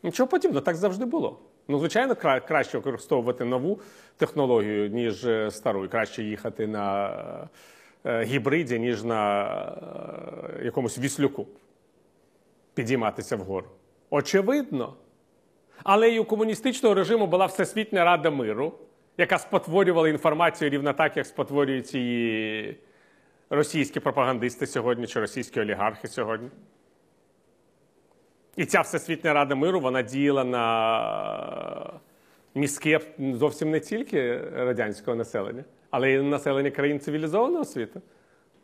Нічого 0.03 0.27
подібного, 0.27 0.61
так 0.61 0.75
завжди 0.75 1.05
було. 1.05 1.39
Ну, 1.69 1.79
звичайно, 1.79 2.15
кра 2.15 2.39
краще 2.39 2.77
використовувати 2.77 3.45
нову 3.45 3.79
технологію, 4.17 4.89
ніж 4.89 5.25
е, 5.25 5.51
стару. 5.51 5.85
І 5.85 5.87
краще 5.87 6.23
їхати 6.23 6.67
на 6.67 7.13
е, 8.05 8.23
гібриді, 8.23 8.79
ніж 8.79 9.03
на 9.03 9.45
е, 10.59 10.65
якомусь 10.65 10.99
віслюку. 10.99 11.47
Підійматися 12.73 13.35
вгору. 13.35 13.67
Очевидно. 14.09 14.93
Але 15.83 16.09
і 16.09 16.19
у 16.19 16.25
комуністичного 16.25 16.95
режиму 16.95 17.27
була 17.27 17.45
Всесвітня 17.45 18.05
Рада 18.05 18.29
миру, 18.29 18.73
яка 19.17 19.39
спотворювала 19.39 20.09
інформацію 20.09 20.69
рівно 20.69 20.93
так, 20.93 21.17
як 21.17 21.25
спотворюють 21.25 21.93
її 21.93 22.77
російські 23.49 23.99
пропагандисти 23.99 24.67
сьогодні 24.67 25.07
чи 25.07 25.19
російські 25.19 25.61
олігархи 25.61 26.07
сьогодні. 26.07 26.49
І 28.55 28.65
ця 28.65 28.81
Всесвітня 28.81 29.33
Рада 29.33 29.55
миру 29.55 29.79
вона 29.79 30.01
діяла 30.01 30.43
на 30.43 31.93
мізки 32.55 32.99
зовсім 33.33 33.71
не 33.71 33.79
тільки 33.79 34.37
радянського 34.37 35.17
населення, 35.17 35.63
але 35.89 36.11
й 36.11 36.21
населення 36.21 36.71
країн 36.71 36.99
цивілізованого 36.99 37.65
світу. 37.65 38.01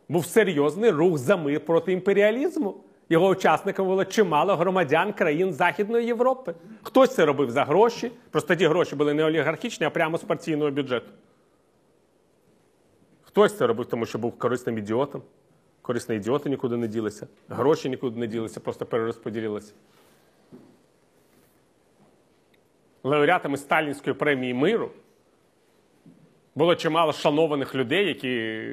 Був 0.09 0.25
серйозний 0.25 0.89
рух 0.89 1.17
за 1.17 1.37
мир 1.37 1.65
проти 1.65 1.91
імперіалізму. 1.91 2.75
Його 3.09 3.27
учасниками 3.27 3.89
було 3.89 4.05
чимало 4.05 4.55
громадян 4.55 5.13
країн 5.13 5.53
Західної 5.53 6.05
Європи. 6.05 6.53
Хтось 6.83 7.15
це 7.15 7.25
робив 7.25 7.51
за 7.51 7.63
гроші, 7.63 8.11
просто 8.31 8.55
ті 8.55 8.67
гроші 8.67 8.95
були 8.95 9.13
не 9.13 9.25
олігархічні, 9.25 9.85
а 9.85 9.89
прямо 9.89 10.17
з 10.17 10.23
партійного 10.23 10.71
бюджету. 10.71 11.11
Хтось 13.21 13.57
це 13.57 13.67
робив, 13.67 13.85
тому 13.85 14.05
що 14.05 14.19
був 14.19 14.39
корисним 14.39 14.77
ідіотом. 14.77 15.21
Корисні 15.85 16.15
ідіоти 16.15 16.49
нікуди 16.49 16.77
не 16.77 16.87
ділися, 16.87 17.27
гроші 17.49 17.89
нікуди 17.89 18.19
не 18.19 18.27
ділися, 18.27 18.59
просто 18.59 18.85
перерозподілилися. 18.85 19.73
Лауреатами 23.03 23.57
Сталінської 23.57 24.13
премії 24.13 24.53
миру 24.53 24.91
було 26.55 26.75
чимало 26.75 27.13
шанованих 27.13 27.75
людей, 27.75 28.07
які 28.07 28.65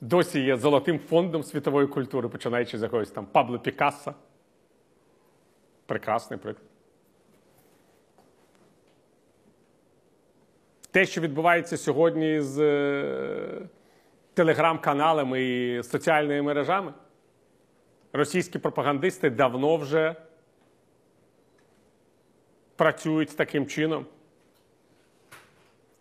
досі 0.00 0.40
є 0.40 0.56
золотим 0.56 0.98
фондом 0.98 1.42
світової 1.42 1.86
культури, 1.86 2.28
починаючи 2.28 2.78
з 2.78 2.82
якогось 2.82 3.10
там 3.10 3.26
Пабло 3.26 3.58
Пікассо. 3.58 4.14
Прекрасний 5.86 6.38
приклад. 6.38 6.66
Те, 10.90 11.06
що 11.06 11.20
відбувається 11.20 11.76
сьогодні 11.76 12.40
з 12.40 12.58
телеграм-каналами 14.34 15.42
і 15.42 15.82
соціальними 15.82 16.42
мережами. 16.42 16.94
Російські 18.12 18.58
пропагандисти 18.58 19.30
давно 19.30 19.76
вже 19.76 20.14
працюють 22.76 23.36
таким 23.36 23.66
чином, 23.66 24.06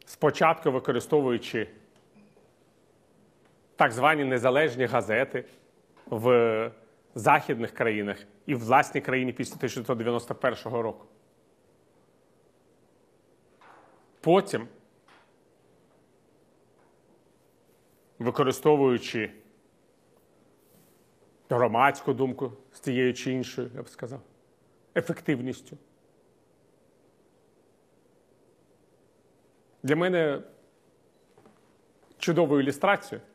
спочатку 0.06 0.72
використовуючи 0.72 1.68
так 3.76 3.92
звані 3.92 4.24
незалежні 4.24 4.86
газети 4.86 5.46
в 6.06 6.72
західних 7.16 7.72
країнах 7.72 8.18
і 8.46 8.56
в 8.56 8.60
власній 8.60 9.02
країні 9.02 9.34
після 9.34 9.56
1991 9.56 10.74
року. 10.74 11.06
Потім 14.22 14.68
використовуючи 18.22 19.32
громадську 21.50 22.14
думку 22.14 22.52
з 22.72 22.80
тією 22.80 23.14
чи 23.14 23.32
іншою, 23.32 23.72
я 23.76 23.82
б 23.82 23.90
сказав, 23.90 24.22
ефективністю. 24.96 25.78
Для 29.84 29.96
мене 29.96 30.42
чудовою 32.18 32.64
ілюстрацією 32.64 33.28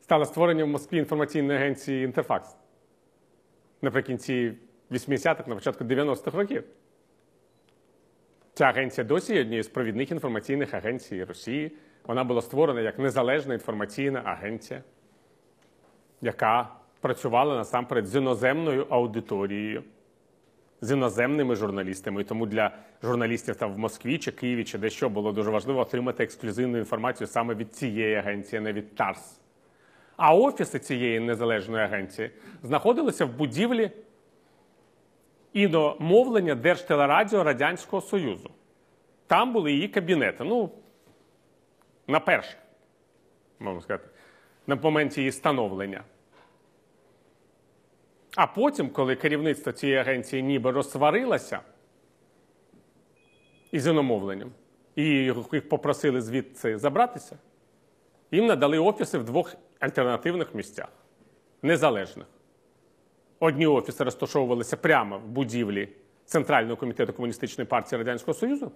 стало 0.00 0.24
створення 0.24 0.64
в 0.64 0.68
Москві 0.68 0.98
інформаційної 0.98 1.58
агенції 1.58 2.04
Інтерфакс 2.04 2.56
наприкінці 3.82 4.54
80-х, 4.90 5.46
на 5.46 5.54
початку 5.54 5.84
90-х 5.84 6.38
років. 6.38 6.64
Ця 8.54 8.64
агенція 8.64 9.04
досі 9.04 9.34
є 9.34 9.40
однією 9.40 9.62
з 9.62 9.68
провідних 9.68 10.10
інформаційних 10.10 10.74
агенцій 10.74 11.24
Росії. 11.24 11.72
Вона 12.06 12.24
була 12.24 12.42
створена 12.42 12.80
як 12.80 12.98
незалежна 12.98 13.54
інформаційна 13.54 14.22
агенція, 14.24 14.82
яка 16.20 16.68
працювала 17.00 17.56
насамперед 17.56 18.06
з 18.06 18.16
іноземною 18.16 18.86
аудиторією, 18.90 19.84
з 20.80 20.92
іноземними 20.92 21.56
журналістами. 21.56 22.20
І 22.20 22.24
тому 22.24 22.46
для 22.46 22.70
журналістів 23.02 23.56
там 23.56 23.74
в 23.74 23.78
Москві 23.78 24.18
чи 24.18 24.32
Києві 24.32 24.64
чи 24.64 24.78
дещо 24.78 25.08
було 25.08 25.32
дуже 25.32 25.50
важливо 25.50 25.80
отримати 25.80 26.24
ексклюзивну 26.24 26.78
інформацію 26.78 27.26
саме 27.26 27.54
від 27.54 27.74
цієї 27.74 28.14
агенції, 28.14 28.60
не 28.60 28.72
від 28.72 28.94
ТАРС. 28.94 29.40
А 30.16 30.34
офіси 30.34 30.78
цієї 30.78 31.20
незалежної 31.20 31.84
агенції 31.84 32.30
знаходилися 32.62 33.24
в 33.24 33.36
будівлі 33.36 33.90
іномовлення 35.52 36.54
Держтелерадіо 36.54 37.44
Радянського 37.44 38.02
Союзу. 38.02 38.50
Там 39.26 39.52
були 39.52 39.72
її 39.72 39.88
кабінети. 39.88 40.44
Ну, 40.44 40.70
на 42.12 42.20
перше, 42.20 42.56
можна 43.58 43.80
сказати, 43.80 44.08
на 44.66 44.76
моменті 44.76 45.20
її 45.20 45.32
становлення. 45.32 46.04
А 48.36 48.46
потім, 48.46 48.90
коли 48.90 49.16
керівництво 49.16 49.72
цієї 49.72 49.98
агенції 49.98 50.42
ніби 50.42 50.70
розсварилося 50.70 51.60
із 53.70 53.86
іномовленням, 53.86 54.52
і 54.96 55.04
їх 55.04 55.68
попросили 55.68 56.20
звідси 56.20 56.78
забратися, 56.78 57.38
їм 58.30 58.46
надали 58.46 58.78
офіси 58.78 59.18
в 59.18 59.24
двох 59.24 59.54
альтернативних 59.78 60.54
місцях, 60.54 60.88
незалежних. 61.62 62.26
Одні 63.38 63.66
офіси 63.66 64.04
розташовувалися 64.04 64.76
прямо 64.76 65.18
в 65.18 65.26
будівлі 65.28 65.88
Центрального 66.26 66.76
комітету 66.76 67.12
Комуністичної 67.12 67.68
партії 67.68 67.98
Радянського 67.98 68.34
Союзу, 68.34 68.72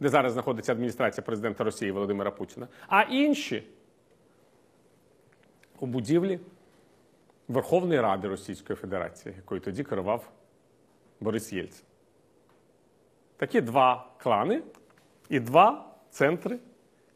де 0.00 0.08
зараз 0.08 0.32
знаходиться 0.32 0.72
адміністрація 0.72 1.24
президента 1.24 1.64
Росії 1.64 1.90
Володимира 1.90 2.30
Путіна, 2.30 2.68
а 2.88 3.02
інші 3.02 3.62
у 5.80 5.86
будівлі 5.86 6.40
Верховної 7.48 8.00
Ради 8.00 8.28
Російської 8.28 8.76
Федерації, 8.76 9.34
якою 9.36 9.60
тоді 9.60 9.84
керував 9.84 10.30
Борис 11.20 11.52
Єльцин. 11.52 11.84
Такі 13.36 13.60
два 13.60 14.06
клани 14.18 14.62
і 15.28 15.40
два 15.40 15.84
центри 16.10 16.58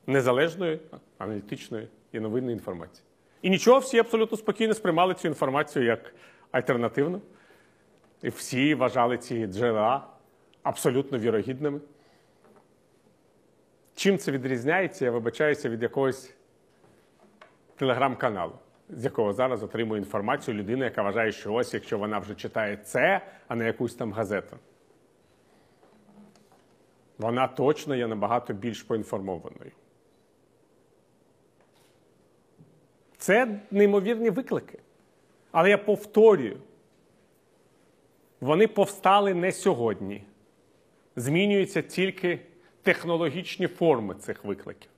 незалежної 0.07 0.81
аналітичної 1.19 1.89
і 2.13 2.21
новинної 2.21 2.53
інформації. 2.53 3.05
І 3.43 3.51
нічого, 3.51 3.79
всі 3.79 3.99
абсолютно 3.99 4.37
спокійно 4.37 4.75
сприймали 4.75 5.15
цю 5.15 5.29
інформацію 5.29 5.85
як 5.85 6.15
альтернативну. 6.51 7.21
Всі 8.31 8.75
вважали 8.75 9.19
ці 9.19 9.47
джерела 9.47 10.07
абсолютно 10.63 11.19
вірогідними. 11.19 11.81
Чим 13.95 14.19
це 14.19 14.33
відрізняється, 14.33 15.05
я 15.05 15.11
вибачаюся 15.11 15.69
від 15.69 15.83
якогось 15.83 16.35
телеграм-каналу, 17.77 18.53
з 18.89 19.05
якого 19.05 19.33
зараз 19.33 19.63
отримує 19.63 20.01
інформацію 20.01 20.57
людина, 20.57 20.85
яка 20.85 21.03
вважає, 21.03 21.33
що 21.33 21.55
ось, 21.55 21.75
якщо 21.75 21.99
вона 21.99 22.19
вже 22.19 22.35
читає 22.35 22.77
це, 22.77 23.21
а 23.49 23.55
не 23.55 23.67
якусь 23.67 23.95
там 23.95 24.13
газету. 24.13 24.57
Вона 27.19 27.49
точно 27.49 27.95
є 27.95 28.07
набагато 28.07 28.53
більш 28.53 28.83
поінформованою. 28.83 29.71
Це 33.19 33.61
неймовірні 33.71 34.31
виклики. 34.31 34.79
Але 35.53 35.71
я 35.71 35.79
повторюю, 35.79 36.61
вони 38.45 38.67
повстали 38.67 39.35
не 39.35 39.53
сьогодні. 39.53 40.25
Змінюються 41.17 41.83
тільки 41.83 42.41
технологічні 42.83 43.67
форми 43.67 44.15
цих 44.15 44.45
викликів. 44.45 44.91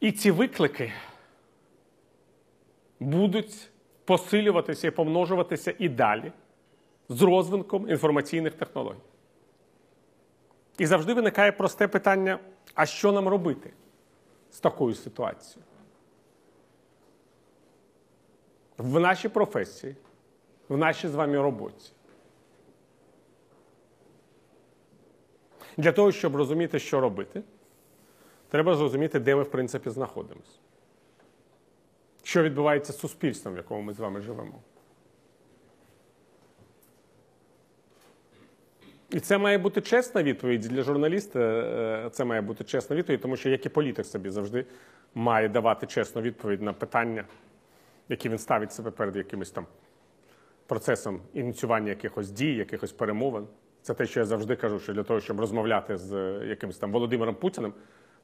І 0.00 0.12
ці 0.12 0.30
виклики 0.30 0.92
будуть 3.00 3.70
посилюватися 4.04 4.88
і 4.88 4.90
помножуватися 4.90 5.74
і 5.78 5.88
далі 5.88 6.32
з 7.08 7.22
розвинком 7.22 7.90
інформаційних 7.90 8.54
технологій. 8.54 8.98
І 10.78 10.86
завжди 10.86 11.14
виникає 11.14 11.52
просте 11.52 11.88
питання: 11.88 12.38
а 12.74 12.86
що 12.86 13.12
нам 13.12 13.28
робити 13.28 13.72
з 14.50 14.60
такою 14.60 14.94
ситуацією? 14.94 15.64
В 18.78 19.00
нашій 19.00 19.28
професії, 19.28 19.96
в 20.70 20.76
нашій 20.76 21.08
з 21.08 21.14
вами 21.14 21.42
роботі. 21.42 21.92
Для 25.76 25.92
того, 25.92 26.12
щоб 26.12 26.36
розуміти, 26.36 26.78
що 26.78 27.00
робити, 27.00 27.42
треба 28.48 28.74
зрозуміти, 28.74 29.20
де 29.20 29.36
ми, 29.36 29.42
в 29.42 29.50
принципі, 29.50 29.90
знаходимося. 29.90 30.58
Що 32.22 32.42
відбувається 32.42 32.92
з 32.92 32.98
суспільством, 32.98 33.54
в 33.54 33.56
якому 33.56 33.82
ми 33.82 33.92
з 33.94 33.98
вами 33.98 34.20
живемо. 34.20 34.62
І 39.10 39.20
це 39.20 39.38
має 39.38 39.58
бути 39.58 39.80
чесна 39.80 40.22
відповідь 40.22 40.60
для 40.60 40.82
журналіста. 40.82 41.40
е, 41.40 42.10
Це 42.12 42.24
має 42.24 42.40
бути 42.40 42.64
чесна 42.64 42.96
відповідь, 42.96 43.20
тому 43.20 43.36
що 43.36 43.48
як 43.50 43.66
і 43.66 43.68
політик 43.68 44.06
собі 44.06 44.30
завжди 44.30 44.66
має 45.14 45.48
давати 45.48 45.86
чесну 45.86 46.22
відповідь 46.22 46.62
на 46.62 46.72
питання, 46.72 47.24
які 48.08 48.28
він 48.28 48.38
ставить 48.38 48.72
себе 48.72 48.90
перед 48.90 49.16
якимось 49.16 49.50
там 49.50 49.66
процесом 50.70 51.20
ініціювання 51.34 51.88
якихось 51.88 52.30
дій, 52.30 52.54
якихось 52.54 52.92
перемовин. 52.92 53.46
Це 53.82 53.94
те, 53.94 54.06
що 54.06 54.20
я 54.20 54.26
завжди 54.26 54.56
кажу, 54.56 54.80
що 54.80 54.92
для 54.92 55.02
того, 55.02 55.20
щоб 55.20 55.40
розмовляти 55.40 55.96
з 55.96 56.12
е, 56.12 56.46
якимось 56.46 56.78
там 56.78 56.92
Володимиром 56.92 57.34
Путіним, 57.34 57.72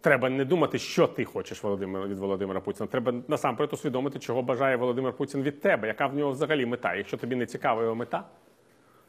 треба 0.00 0.30
не 0.30 0.44
думати, 0.44 0.78
що 0.78 1.06
ти 1.06 1.24
хочеш 1.24 1.62
Володимира 1.62 2.06
від 2.06 2.18
Володимира 2.18 2.60
Путіна. 2.60 2.86
Треба 2.86 3.14
насамперед 3.28 3.72
усвідомити, 3.72 4.18
чого 4.18 4.42
бажає 4.42 4.76
Володимир 4.76 5.12
Путін 5.12 5.42
від 5.42 5.60
тебе, 5.60 5.88
яка 5.88 6.06
в 6.06 6.14
нього 6.14 6.30
взагалі 6.30 6.66
мета. 6.66 6.94
Якщо 6.94 7.16
тобі 7.16 7.36
не 7.36 7.46
цікава 7.46 7.82
його 7.82 7.94
мета, 7.94 8.24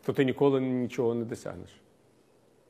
то 0.06 0.14
ти 0.14 0.26
ніколи 0.26 0.62
нічого 0.62 1.14
не 1.14 1.26
досягнеш. 1.26 1.82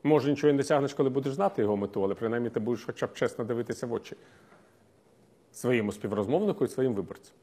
Може, 0.03 0.29
нічого 0.29 0.53
не 0.53 0.57
досягнеш, 0.57 0.93
коли 0.93 1.09
будеш 1.09 1.33
знати 1.33 1.61
його 1.61 1.77
мету, 1.77 2.03
але 2.03 2.15
принаймні 2.15 2.49
ти 2.49 2.59
будеш 2.59 2.83
хоча 2.83 3.07
б 3.07 3.13
чесно 3.13 3.45
дивитися 3.45 3.87
в 3.87 3.93
очі 3.93 4.15
своєму 5.51 5.91
співрозмовнику 5.91 6.65
і 6.65 6.67
своїм 6.67 6.93
виборцям. 6.93 7.35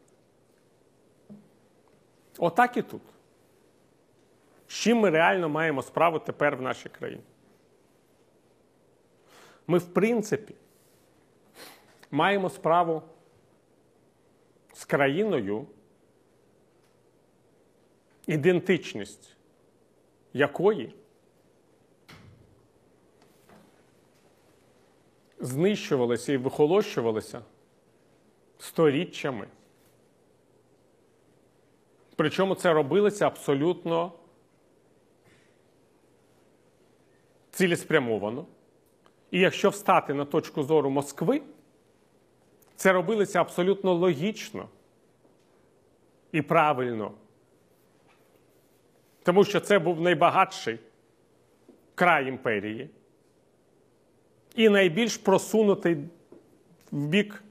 Отак 2.38 2.76
і 2.76 2.82
тут. 2.82 3.00
З 4.68 4.72
чим 4.72 4.98
ми 4.98 5.10
реально 5.10 5.48
маємо 5.48 5.82
справу 5.82 6.18
тепер 6.18 6.56
в 6.56 6.62
нашій 6.62 6.88
країні? 6.88 7.22
Ми, 9.66 9.78
в 9.78 9.94
принципі, 9.94 10.54
маємо 12.10 12.50
справу 12.50 13.02
з 14.72 14.84
країною, 14.84 15.66
ідентичність 18.26 19.36
якої 20.32 20.94
знищувалися 25.38 26.32
і 26.32 26.36
вихолощувалися 26.36 27.42
сторіччями. 28.58 29.46
Причому 32.16 32.54
це 32.54 32.72
робилося 32.72 33.26
абсолютно 33.26 34.12
цілеспрямовано. 37.54 38.46
І 39.30 39.40
якщо 39.40 39.68
встати 39.68 40.14
на 40.14 40.24
точку 40.24 40.62
зору 40.62 40.90
Москви, 40.90 41.42
це 42.76 42.92
робилося 42.92 43.40
абсолютно 43.40 43.94
логічно 43.94 44.68
і 46.32 46.42
правильно. 46.42 47.12
Тому 49.22 49.44
що 49.44 49.60
це 49.60 49.78
був 49.78 50.00
найбагатший 50.00 50.78
край 51.94 52.28
імперії 52.28 52.90
і 54.54 54.68
найбільш 54.68 55.16
просунутий 55.16 55.96
в 56.92 57.06
бік 57.06 57.42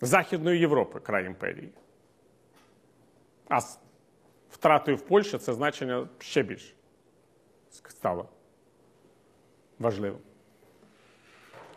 Західної 0.00 0.60
Європи 0.60 1.00
край 1.00 1.26
імперії. 1.26 1.70
А 3.48 3.60
втратою 4.50 4.96
в 4.96 5.00
Польщі 5.00 5.38
це 5.38 5.52
значення 5.52 6.08
ще 6.18 6.42
більше 6.42 6.72
стало 7.98 8.28
важливим. 9.78 10.20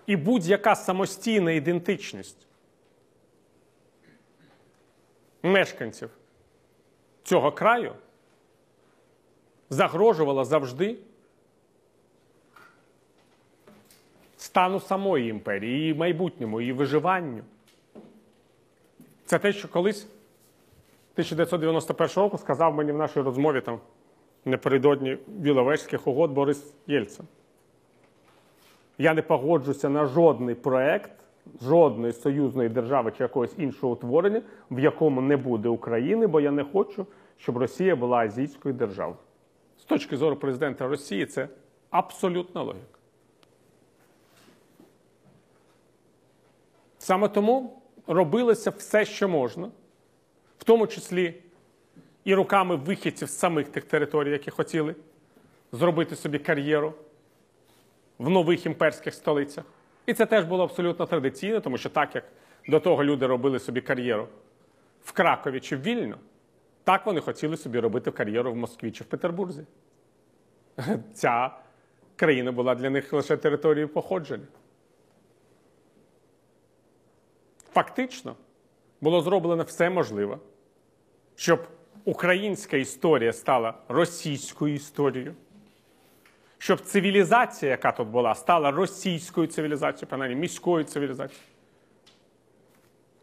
І 0.05 0.15
будь-яка 0.15 0.75
самостійна 0.75 1.51
ідентичність 1.51 2.47
мешканців 5.43 6.09
цього 7.23 7.51
краю 7.51 7.95
загрожувала 9.69 10.45
завжди 10.45 10.97
стану 14.37 14.79
самої 14.79 15.29
імперії, 15.29 15.79
її 15.79 15.93
майбутньому, 15.93 16.61
її 16.61 16.73
виживанню. 16.73 17.43
Це 19.25 19.39
те, 19.39 19.53
що 19.53 19.67
колись 19.67 20.07
1991 21.13 22.23
року 22.23 22.37
сказав 22.37 22.73
мені 22.73 22.91
в 22.91 22.97
нашій 22.97 23.21
розмові 23.21 23.61
там 23.61 23.79
напередодні 24.45 25.17
Біловежських 25.27 26.07
угод 26.07 26.31
Борис 26.31 26.73
Єльцин. 26.87 27.25
Я 28.97 29.13
не 29.13 29.21
погоджуся 29.21 29.89
на 29.89 30.05
жодний 30.05 30.55
проект 30.55 31.11
жодної 31.61 32.13
союзної 32.13 32.69
держави 32.69 33.13
чи 33.17 33.23
якогось 33.23 33.53
іншого 33.57 33.93
утворення, 33.93 34.41
в 34.71 34.79
якому 34.79 35.21
не 35.21 35.37
буде 35.37 35.69
України, 35.69 36.27
бо 36.27 36.41
я 36.41 36.51
не 36.51 36.63
хочу, 36.63 37.07
щоб 37.37 37.57
Росія 37.57 37.95
була 37.95 38.17
азійською 38.17 38.73
державою. 38.73 39.17
З 39.79 39.83
точки 39.83 40.17
зору 40.17 40.35
президента 40.35 40.87
Росії, 40.87 41.25
це 41.25 41.47
абсолютна 41.89 42.61
логіка. 42.61 42.99
Саме 46.97 47.27
тому 47.27 47.81
робилося 48.07 48.69
все, 48.69 49.05
що 49.05 49.29
можна, 49.29 49.69
в 50.61 50.63
тому 50.63 50.87
числі 50.87 51.33
і 52.23 52.35
руками 52.35 52.75
вихідців 52.75 53.29
з 53.29 53.37
самих 53.37 53.69
тих 53.69 53.83
територій, 53.83 54.31
які 54.31 54.51
хотіли 54.51 54.95
зробити 55.71 56.15
собі 56.15 56.39
кар'єру 56.39 56.93
в 58.17 58.29
нових 58.29 58.65
імперських 58.65 59.13
столицях. 59.13 59.65
І 60.05 60.13
це 60.13 60.25
теж 60.25 60.45
було 60.45 60.63
абсолютно 60.63 61.05
традиційно, 61.05 61.59
тому 61.59 61.77
що 61.77 61.89
так 61.89 62.15
як 62.15 62.23
до 62.67 62.79
того 62.79 63.03
люди 63.03 63.27
робили 63.27 63.59
собі 63.59 63.81
кар'єру 63.81 64.27
в 65.03 65.11
Кракові 65.11 65.59
чи 65.59 65.75
в 65.75 65.81
Вільно, 65.81 66.17
так 66.83 67.05
вони 67.05 67.21
хотіли 67.21 67.57
собі 67.57 67.79
робити 67.79 68.11
кар'єру 68.11 68.51
в 68.51 68.55
Москві 68.55 68.91
чи 68.91 69.03
в 69.03 69.07
Петербурзі. 69.07 69.65
Ця 71.13 71.57
країна 72.15 72.51
була 72.51 72.75
для 72.75 72.89
них 72.89 73.13
лише 73.13 73.37
територією 73.37 73.89
походження. 73.89 74.47
Фактично 77.73 78.35
було 79.01 79.21
зроблено 79.21 79.63
все 79.63 79.89
можливе 79.89 80.37
щоб 81.35 81.67
українська 82.05 82.77
історія 82.77 83.33
стала 83.33 83.73
російською 83.87 84.73
історією, 84.73 85.35
щоб 86.57 86.81
цивілізація, 86.81 87.71
яка 87.71 87.91
тут 87.91 88.07
була, 88.07 88.35
стала 88.35 88.71
російською 88.71 89.47
цивілізацією, 89.47 90.07
принаймні 90.09 90.35
міською 90.35 90.83
цивілізацією. 90.83 91.45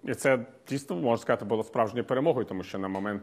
І 0.04 0.14
це 0.14 0.46
дійсно, 0.68 0.96
можна 0.96 1.22
сказати, 1.22 1.44
було 1.44 1.64
справжньою 1.64 2.04
перемогою, 2.04 2.46
тому 2.46 2.62
що 2.62 2.78
на 2.78 2.88
момент 2.88 3.22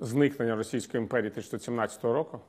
зникнення 0.00 0.56
Російської 0.56 1.02
імперії 1.02 1.30
1917 1.30 2.04
року 2.04 2.40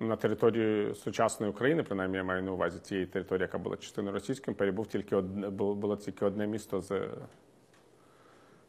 на 0.00 0.16
території 0.16 0.94
сучасної 0.94 1.52
України, 1.52 1.82
принаймні 1.82 2.16
я 2.16 2.24
маю 2.24 2.42
на 2.42 2.52
увазі 2.52 2.78
цієї 2.78 3.06
території, 3.06 3.42
яка 3.42 3.58
була 3.58 3.76
частиною 3.76 4.14
Російської 4.14 4.52
імперії, 4.52 4.72
був 4.72 4.86
тільки 4.86 5.16
одне, 5.16 5.50
було, 5.50 5.96
тільки 5.96 6.24
одне 6.24 6.46
місто 6.46 6.80
з 6.80 7.08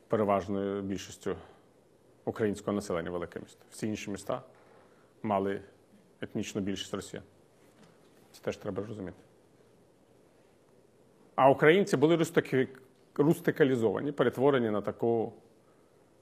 переважною 0.07 0.81
більшістю 0.81 1.35
українського 2.25 2.75
населення, 2.75 3.11
велике 3.11 3.39
місто. 3.39 3.65
Всі 3.71 3.87
інші 3.87 4.11
міста 4.11 4.41
мали 5.23 5.61
етнічну 6.21 6.61
більшість 6.61 6.93
росіян. 6.93 7.23
Це 8.31 8.41
теж 8.41 8.57
треба 8.57 8.83
розуміти. 8.87 9.17
А 11.35 11.49
українці 11.49 11.97
були 11.97 12.25
рустикалізовані, 13.15 14.11
перетворені 14.11 14.69
на 14.69 14.81
таку 14.81 15.33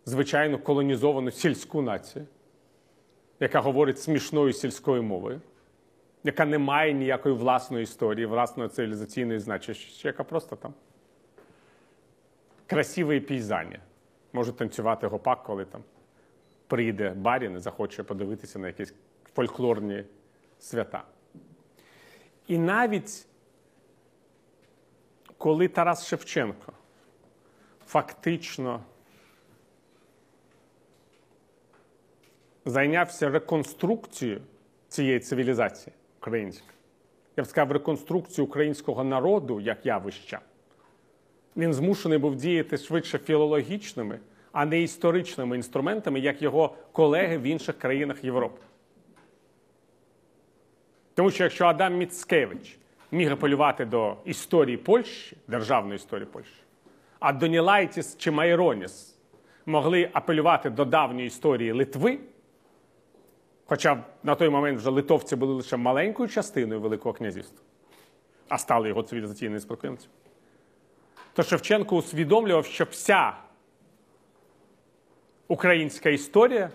звичайну 0.06 0.60
колонізовану 0.60 1.32
сільську 1.32 1.82
націю, 1.82 2.26
яка 3.40 3.60
говорить 3.62 4.00
смішною 4.00 4.54
сільською 4.54 5.04
мовою, 5.04 5.42
яка 6.24 6.46
не 6.46 6.58
має 6.58 6.94
ніякої 6.94 7.36
власної 7.36 7.84
історії, 7.84 8.26
власної 8.26 8.70
цивілізаційної 8.70 9.40
значущості, 9.40 10.08
яка 10.08 10.24
просто 10.24 10.56
там 10.56 10.74
красиві 12.68 13.20
пейзані. 13.20 13.80
Може 14.34 14.52
танцювати 14.52 15.08
гопак, 15.08 15.44
коли 15.44 15.66
там 15.66 15.84
прийде 16.68 17.10
барін 17.10 17.56
і 17.56 17.60
захоче 17.60 18.04
подивитися 18.04 18.60
на 18.60 18.68
якісь 18.68 18.94
фольклорні 19.36 20.04
свята. 20.60 21.04
І 22.48 22.58
навіть 22.58 23.28
коли 25.38 25.68
Тарас 25.68 26.06
Шевченко 26.06 26.74
фактично 27.86 28.84
зайнявся 32.66 33.30
реконструкцією 33.30 34.42
цієї 34.88 35.20
цивілізації 35.20 35.94
української, 36.20 36.72
я 37.38 37.44
б 37.44 37.48
сказав, 37.48 37.72
реконструкцією 37.72 38.50
українського 38.50 39.04
народу 39.04 39.60
як 39.60 39.86
явища, 39.86 40.40
він 41.58 41.74
змушений 41.74 42.18
був 42.18 42.36
діяти 42.36 42.78
швидше 42.78 43.18
філологічними, 43.18 44.20
а 44.52 44.66
не 44.66 44.82
історичними 44.82 45.56
інструментами, 45.56 46.20
як 46.20 46.42
його 46.42 46.76
колеги 46.92 47.38
в 47.38 47.44
інших 47.44 47.78
країнах 47.78 48.24
Європи. 48.24 48.62
Тому 51.14 51.32
що 51.32 51.44
якщо 51.44 51.66
Адам 51.66 51.98
Міцкевич 51.98 52.78
міг 53.12 53.32
апелювати 53.32 53.86
до 53.86 54.16
історії 54.26 54.78
Польщі, 54.78 55.38
державної 55.48 55.96
історії 55.96 56.28
Польщі, 56.32 56.64
а 57.20 57.34
Донілайтіс 57.34 58.18
чи 58.18 58.32
Майроніс 58.32 59.16
могли 59.66 60.10
апелювати 60.14 60.70
до 60.70 60.86
давньої 60.86 61.28
історії 61.28 61.72
Литви, 61.72 62.20
хоча 63.66 64.04
на 64.24 64.36
той 64.36 64.50
момент 64.50 64.80
вже 64.80 64.90
литовці 64.90 65.36
були 65.36 65.54
лише 65.54 65.78
маленькою 65.78 66.30
частиною 66.30 66.82
Великого 66.82 67.14
князівства, 67.14 67.60
а 68.50 68.58
стали 68.58 68.88
його 68.88 69.04
цивілізаційними 69.04 69.60
спадкоємцями, 69.60 70.14
то 71.34 71.44
Шевченко 71.44 71.98
усвідомлював, 71.98 72.66
що 72.66 72.84
вся 72.84 73.34
українська 75.48 76.10
історія 76.10 76.70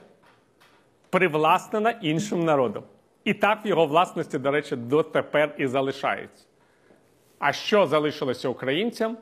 привласнена 1.10 1.90
іншим 1.90 2.44
народом. 2.44 2.84
І 3.24 3.34
так 3.34 3.64
в 3.64 3.66
його 3.66 3.86
власності, 3.86 4.38
до 4.38 4.50
речі, 4.50 4.76
дотепер 4.76 5.54
і 5.58 5.66
залишається. 5.66 6.44
А 7.38 7.52
що 7.52 7.86
залишилося 7.86 8.48
українцям? 8.48 9.18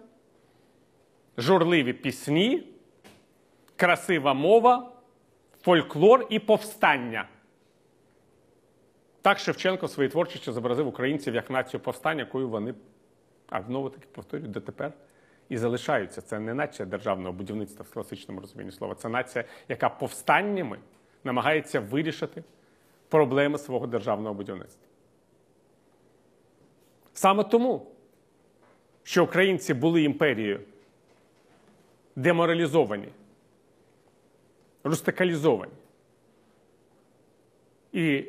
Журливі 1.38 1.92
пісні, 1.92 2.66
красива 3.76 4.34
мова, 4.34 4.92
фольклор 5.62 6.26
і 6.30 6.38
повстання. 6.38 7.28
Так 9.22 9.38
Шевченко 9.38 9.86
в 9.86 9.90
своїй 9.90 10.08
творчості 10.08 10.52
зобразив 10.52 10.86
українців 10.88 11.34
як 11.34 11.50
націю 11.50 11.80
повстання, 11.80 12.20
якою 12.20 12.48
вони, 12.48 12.74
а 13.48 13.62
знову 13.62 13.90
таки 13.90 14.06
повторюю, 14.12 14.48
дотепер 14.48 14.92
і 15.48 15.58
залишаються. 15.58 16.20
Це 16.20 16.38
не 16.38 16.54
нація 16.54 16.86
державного 16.86 17.32
будівництва 17.32 17.84
в 17.88 17.92
класичному 17.92 18.40
розумінні 18.40 18.72
слова. 18.72 18.94
Це 18.94 19.08
нація, 19.08 19.44
яка 19.68 19.88
повстаннями 19.88 20.78
намагається 21.24 21.80
вирішити 21.80 22.44
проблеми 23.08 23.58
свого 23.58 23.86
державного 23.86 24.34
будівництва. 24.34 24.86
Саме 27.12 27.44
тому, 27.44 27.86
що 29.02 29.24
українці 29.24 29.74
були 29.74 30.02
імперією 30.02 30.60
деморалізовані, 32.16 33.08
рустикалізовані 34.84 35.72
і, 37.92 38.24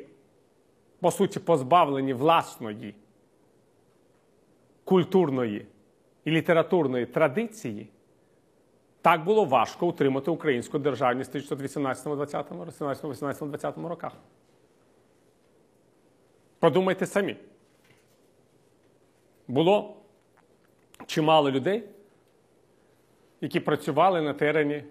по 1.00 1.10
суті, 1.10 1.40
позбавлені 1.40 2.14
власної 2.14 2.94
культурної 4.84 5.66
і 6.28 6.30
літературної 6.30 7.06
традиції, 7.06 7.88
так 9.02 9.24
було 9.24 9.44
важко 9.44 9.86
утримати 9.86 10.30
українську 10.30 10.78
державність 10.78 11.34
в 11.34 11.38
1918-20 11.38 13.88
роках. 13.88 14.12
Подумайте 16.58 17.06
самі. 17.06 17.36
Було 19.48 19.96
чимало 21.06 21.50
людей, 21.50 21.84
які 23.40 23.60
працювали 23.60 24.22
на 24.22 24.34
терені 24.34 24.84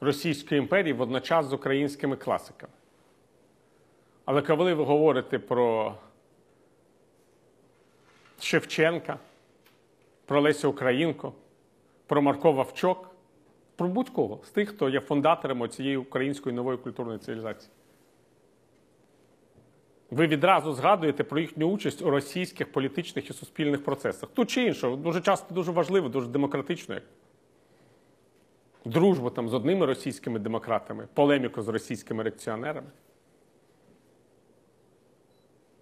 Російської 0.00 0.60
імперії 0.60 0.92
водночас 0.92 1.46
з 1.46 1.52
українськими 1.52 2.16
класиками. 2.16 2.72
Але 4.24 4.42
коли 4.42 4.74
ви 4.74 4.84
говорите 4.84 5.38
про 5.38 5.94
Шевченка, 8.40 9.18
про 10.26 10.40
Лесю 10.40 10.70
Українку, 10.70 11.32
про 12.06 12.22
Марко 12.22 12.52
Вовчок, 12.52 13.10
про 13.76 13.88
будь-кого 13.88 14.40
з 14.44 14.50
тих, 14.50 14.68
хто 14.68 14.88
є 14.88 15.00
фундатором 15.00 15.68
цієї 15.68 15.96
української 15.96 16.54
нової 16.54 16.78
культурної 16.78 17.18
цивілізації. 17.18 17.70
Ви 20.10 20.26
відразу 20.26 20.72
згадуєте 20.72 21.24
про 21.24 21.40
їхню 21.40 21.66
участь 21.66 22.02
у 22.02 22.10
російських 22.10 22.72
політичних 22.72 23.30
і 23.30 23.32
суспільних 23.32 23.84
процесах. 23.84 24.30
Тут 24.34 24.50
чи 24.50 24.62
іншого, 24.62 24.96
дуже 24.96 25.20
часто 25.20 25.54
дуже 25.54 25.72
важливо, 25.72 26.08
дуже 26.08 26.26
демократично. 26.26 26.94
як 26.94 27.04
Дружбу 28.84 29.30
там 29.30 29.48
з 29.48 29.54
одними 29.54 29.86
російськими 29.86 30.38
демократами, 30.38 31.08
полеміку 31.14 31.62
з 31.62 31.68
російськими 31.68 32.22
реакціонерами. 32.22 32.88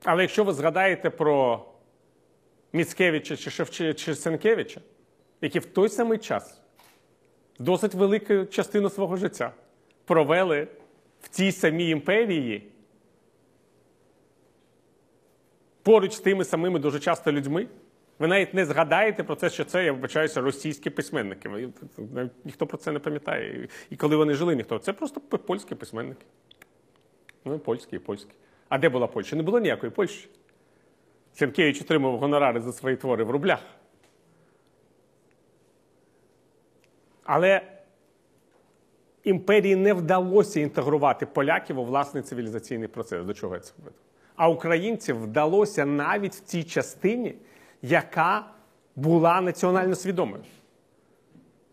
Але 0.04 0.22
якщо 0.22 0.44
ви 0.44 0.52
згадаєте 0.52 1.10
про 1.10 1.64
Міцкевича 2.76 3.36
чи 3.36 3.50
Шевче, 3.50 3.94
чи 3.94 4.14
Сенкевича, 4.14 4.80
які 5.40 5.58
в 5.58 5.66
той 5.66 5.88
самий 5.88 6.18
час 6.18 6.60
досить 7.58 7.94
велику 7.94 8.44
частину 8.44 8.90
свого 8.90 9.16
життя 9.16 9.52
провели 10.04 10.68
в 11.20 11.28
тій 11.28 11.52
самій 11.52 11.88
імперії 11.88 12.72
поруч 15.82 16.12
з 16.12 16.20
тими 16.20 16.44
самими 16.44 16.78
дуже 16.78 17.00
часто 17.00 17.32
людьми. 17.32 17.66
Ви 18.18 18.26
навіть 18.26 18.54
не 18.54 18.66
згадаєте 18.66 19.24
про 19.24 19.34
це, 19.36 19.50
що 19.50 19.64
це, 19.64 19.84
я 19.84 19.92
вибачаюся, 19.92 20.40
російські 20.40 20.90
письменники. 20.90 21.68
Ніхто 22.44 22.66
про 22.66 22.78
це 22.78 22.92
не 22.92 22.98
пам'ятає. 22.98 23.68
І 23.90 23.96
коли 23.96 24.16
вони 24.16 24.34
жили, 24.34 24.56
ніхто. 24.56 24.78
Це 24.78 24.92
просто 24.92 25.20
польські 25.20 25.74
письменники. 25.74 26.26
Ну, 27.44 27.58
польські 27.58 27.96
і 27.96 27.98
польські. 27.98 28.30
А 28.68 28.78
де 28.78 28.88
була 28.88 29.06
Польща? 29.06 29.36
Не 29.36 29.42
було 29.42 29.60
ніякої 29.60 29.92
Польщі. 29.92 30.28
Сенкевич 31.38 31.80
отримав 31.80 32.18
гонорари 32.18 32.60
за 32.60 32.72
свої 32.72 32.96
твори 32.96 33.24
в 33.24 33.30
рублях. 33.30 33.60
Але 37.24 37.60
імперії 39.24 39.76
не 39.76 39.94
вдалося 39.94 40.60
інтегрувати 40.60 41.26
поляків 41.26 41.78
у 41.78 41.84
власний 41.84 42.22
цивілізаційний 42.22 42.88
процес. 42.88 43.24
До 43.24 43.34
чого 43.34 43.54
я 43.54 43.60
це 43.60 43.72
веду? 43.78 43.96
А 44.36 44.48
українців 44.48 45.22
вдалося 45.22 45.86
навіть 45.86 46.34
в 46.34 46.40
цій 46.40 46.64
частині, 46.64 47.34
яка 47.82 48.46
була 48.96 49.40
національно 49.40 49.94
свідомою. 49.94 50.42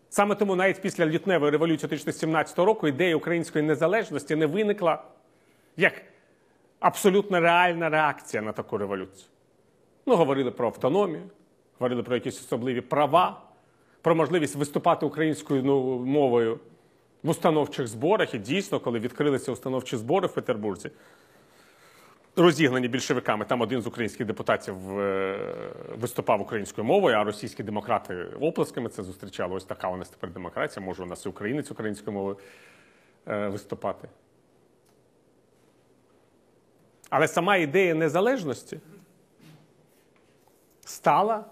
Саме 0.09 0.35
тому 0.35 0.55
навіть 0.55 0.81
після 0.81 1.05
лютневої 1.05 1.51
революції 1.51 1.87
1917 1.87 2.59
року 2.59 2.87
ідея 2.87 3.15
української 3.15 3.65
незалежності 3.65 4.35
не 4.35 4.45
виникла 4.45 5.03
як 5.77 5.93
абсолютно 6.79 7.39
реальна 7.39 7.89
реакція 7.89 8.43
на 8.43 8.51
таку 8.51 8.77
революцію. 8.77 9.32
Ну, 10.05 10.15
говорили 10.15 10.51
про 10.51 10.67
автономію, 10.67 11.23
говорили 11.79 12.03
про 12.03 12.15
якісь 12.15 12.39
особливі 12.39 12.81
права, 12.81 13.41
про 14.01 14.15
можливість 14.15 14.55
виступати 14.55 15.05
українською 15.05 15.63
ну, 15.63 15.99
мовою 15.99 16.59
в 17.23 17.29
установчих 17.29 17.87
зборах. 17.87 18.33
І 18.33 18.37
дійсно, 18.37 18.79
коли 18.79 18.99
відкрилися 18.99 19.51
установчі 19.51 19.97
збори 19.97 20.27
в 20.27 20.33
Петербурзі, 20.33 20.91
розігнані 22.35 22.87
більшовиками, 22.87 23.45
там 23.45 23.61
один 23.61 23.81
з 23.81 23.87
українських 23.87 24.27
депутатів 24.27 24.99
е, 24.99 25.37
виступав 25.99 26.41
українською 26.41 26.85
мовою, 26.85 27.15
а 27.15 27.23
російські 27.23 27.63
демократи 27.63 28.25
оплесками 28.41 28.89
це 28.89 29.03
зустрічали. 29.03 29.55
Ось 29.55 29.65
така 29.65 29.87
у 29.87 29.97
нас 29.97 30.09
тепер 30.09 30.29
демократія. 30.29 30.85
Може, 30.85 31.03
у 31.03 31.05
нас 31.05 31.25
і 31.25 31.29
українець 31.29 31.71
українською 31.71 32.13
мовою 32.13 32.37
е, 33.27 33.47
виступати. 33.47 34.07
Але 37.09 37.27
сама 37.27 37.55
ідея 37.55 37.95
незалежності 37.95 38.79
стала, 40.85 41.45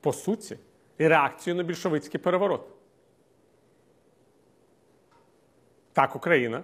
по 0.00 0.12
суті, 0.12 0.58
реакцією 0.98 1.56
на 1.56 1.62
більшовицький 1.62 2.20
переворот. 2.20 2.68
Так, 5.92 6.16
Україна 6.16 6.62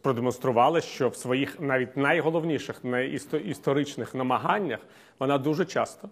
продемонструвала, 0.00 0.80
що 0.80 1.08
в 1.08 1.16
своїх 1.16 1.60
навіть 1.60 1.96
найголовніших 1.96 2.82
історичних 3.44 4.14
намаганнях 4.14 4.80
вона 5.18 5.38
дуже 5.38 5.64
часто 5.64 6.08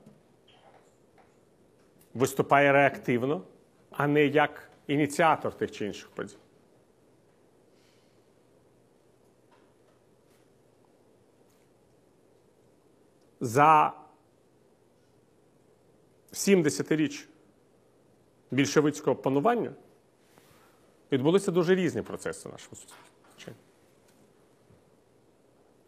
виступає 2.15 2.73
реактивно, 2.73 3.43
а 3.91 4.07
не 4.07 4.25
як 4.25 4.71
ініціатор 4.87 5.55
тих 5.55 5.71
чи 5.71 5.87
інших 5.87 6.09
подій. 6.09 6.37
За 13.41 13.93
70 16.33 16.93
річ 16.93 17.29
більшовицького 18.51 19.17
панування 19.17 19.73
відбулися 21.13 21.51
дуже 21.51 21.75
різні 21.75 22.03
процеси 22.03 22.49
в 22.49 22.53
нашому 22.53 22.77
суспільстві. 22.77 23.15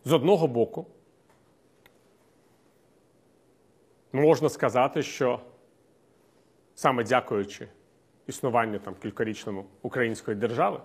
З 0.06 0.12
одного 0.12 0.48
боку, 0.48 0.86
можна 4.12 4.48
сказати, 4.48 5.02
що 5.02 5.40
саме 6.74 7.04
дякуючи 7.04 7.68
існуванню 8.26 8.78
там 8.78 8.94
кількарічному 8.94 9.64
української 9.82 10.36
держави, 10.36 10.80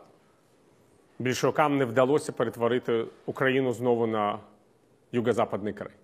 більшовикам 1.20 1.78
не 1.78 1.86
вдалося 1.86 2.32
перетворити 2.32 3.06
Україну 3.26 3.74
знову 3.74 4.08
на 4.08 4.40
юго-западний 5.12 5.74
край. 5.74 6.01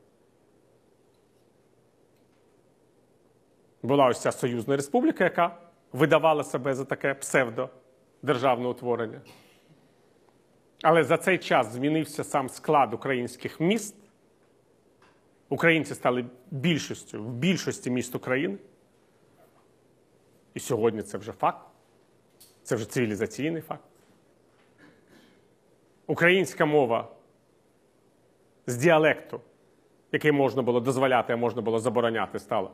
Була 3.87 4.07
ось 4.07 4.21
ця 4.21 4.31
Союзна 4.31 4.75
Республіка, 4.75 5.23
яка 5.23 5.57
видавала 5.93 6.43
себе 6.43 6.73
за 6.73 6.85
таке 6.85 7.13
псевдодержавне 7.13 8.67
утворення. 8.67 9.21
Але 10.81 11.03
за 11.03 11.17
цей 11.17 11.37
час 11.37 11.71
змінився 11.71 12.23
сам 12.23 12.49
склад 12.49 12.93
українських 12.93 13.59
міст. 13.59 13.95
Українці 15.49 15.95
стали 15.95 16.25
більшістю 16.51 17.23
в 17.23 17.33
більшості 17.33 17.89
міст 17.91 18.15
України. 18.15 18.57
І 20.53 20.59
сьогодні 20.59 21.01
це 21.01 21.17
вже 21.17 21.31
факт. 21.31 21.67
Це 22.63 22.75
вже 22.75 22.89
цивілізаційний 22.89 23.61
факт. 23.61 23.83
Українська 26.07 26.65
мова 26.65 27.07
з 28.65 28.77
діалекту, 28.77 29.41
який 30.11 30.31
можна 30.31 30.61
було 30.61 30.79
дозволяти, 30.79 31.33
а 31.33 31.37
можна 31.37 31.61
було 31.61 31.79
забороняти, 31.79 32.39
стала 32.39 32.69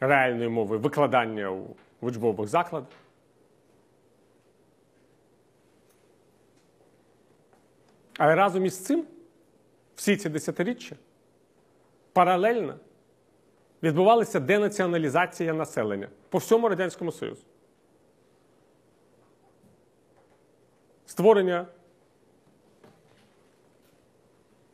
реальною 0.00 0.50
мовою 0.50 0.80
викладання 0.80 1.50
у 1.50 1.76
учбових 2.00 2.48
закладах. 2.48 2.88
Але 8.18 8.34
разом 8.34 8.66
із 8.66 8.84
цим 8.84 9.06
всі 9.94 10.16
ці 10.16 10.28
десятиріччя 10.28 10.96
паралельно 12.12 12.78
відбувалася 13.82 14.40
денаціоналізація 14.40 15.52
населення 15.52 16.08
по 16.28 16.38
всьому 16.38 16.68
Радянському 16.68 17.12
Союзу. 17.12 17.42
Створення 21.06 21.66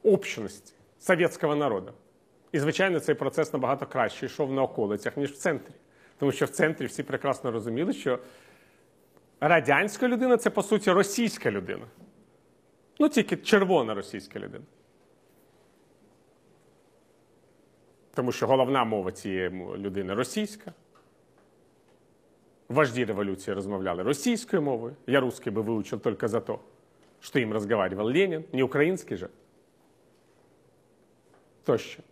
общності 0.03 0.75
совєтського 0.99 1.55
народу. 1.55 1.93
І, 2.53 2.59
звичайно, 2.59 3.01
цей 3.01 3.15
процес 3.15 3.53
набагато 3.53 3.87
краще 3.87 4.27
йшов 4.27 4.53
на 4.53 4.63
околицях, 4.63 5.17
ніж 5.17 5.31
в 5.31 5.37
центрі. 5.37 5.75
Тому 6.19 6.33
що 6.33 6.45
в 6.45 6.49
центрі 6.49 6.87
всі 6.87 7.03
прекрасно 7.03 7.51
розуміли, 7.51 7.93
що 7.93 8.19
радянська 9.41 10.09
людина 10.09 10.37
це, 10.37 10.51
по 10.51 10.63
суті, 10.63 10.91
російська 10.91 11.51
людина. 11.51 11.87
Ну, 12.99 13.09
тільки 13.09 13.37
червона 13.37 13.95
російська 13.95 14.39
людина. 14.39 14.65
Тому 18.15 18.33
що 18.33 18.47
головна 18.47 18.85
мова 18.85 19.13
цієї 19.13 19.51
людини 19.77 20.15
російська. 20.15 20.73
Вожді 22.69 23.05
революції 23.05 23.55
розмовляли 23.55 24.03
російською 24.03 24.63
мовою. 24.63 24.97
Я 25.07 25.21
русский 25.21 25.53
би 25.53 25.63
вивчив 25.63 26.01
тільки 26.01 26.29
за 26.29 26.41
то, 26.41 26.59
що 27.21 27.39
їм 27.39 27.53
розговаривав 27.53 28.07
Ленін, 28.07 28.45
не 28.53 28.63
український 28.63 29.17
же. 29.17 29.29
Тощо. 31.65 32.03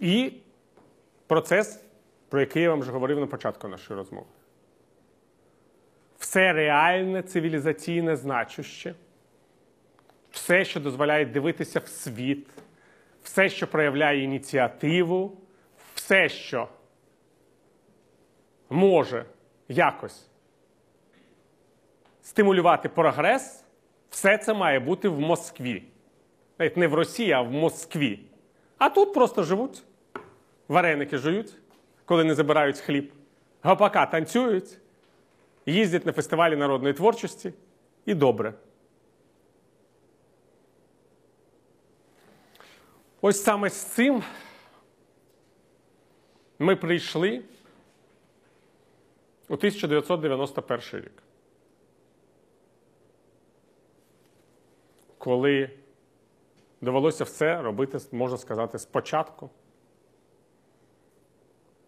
І 0.00 0.32
процес, 1.26 1.80
про 2.28 2.40
який 2.40 2.62
я 2.62 2.70
вам 2.70 2.80
вже 2.80 2.92
говорив 2.92 3.20
на 3.20 3.26
початку 3.26 3.68
нашої 3.68 3.98
розмови. 3.98 4.26
Все 6.18 6.52
реальне, 6.52 7.22
цивілізаційне, 7.22 8.16
значуще, 8.16 8.94
все, 10.30 10.64
що 10.64 10.80
дозволяє 10.80 11.26
дивитися 11.26 11.80
в 11.80 11.88
світ, 11.88 12.48
все, 13.22 13.48
що 13.48 13.66
проявляє 13.66 14.22
ініціативу, 14.22 15.38
все, 15.94 16.28
що 16.28 16.68
може 18.70 19.24
якось 19.68 20.28
стимулювати 22.22 22.88
прогрес, 22.88 23.64
все 24.10 24.38
це 24.38 24.54
має 24.54 24.80
бути 24.80 25.08
в 25.08 25.20
Москві. 25.20 25.82
Навіть 26.58 26.76
не 26.76 26.86
в 26.86 26.94
Росії, 26.94 27.32
а 27.32 27.40
в 27.42 27.52
Москві. 27.52 28.20
А 28.78 28.90
тут 28.90 29.14
просто 29.14 29.42
живуть 29.42 29.82
вареники 30.68 31.18
жують, 31.18 31.56
коли 32.04 32.24
не 32.24 32.34
забирають 32.34 32.78
хліб, 32.78 33.12
гопака 33.62 34.06
танцюють, 34.06 34.78
їздять 35.66 36.06
на 36.06 36.12
фестивалі 36.12 36.56
народної 36.56 36.94
творчості 36.94 37.52
і 38.06 38.14
добре. 38.14 38.54
Ось 43.20 43.42
саме 43.42 43.70
з 43.70 43.84
цим 43.84 44.22
ми 46.58 46.76
прийшли 46.76 47.42
у 49.48 49.54
1991 49.54 51.00
рік. 51.00 51.22
Коли 55.18 55.70
довелося 56.80 57.24
все 57.24 57.62
робити, 57.62 57.98
можна 58.12 58.38
сказати, 58.38 58.78
спочатку. 58.78 59.50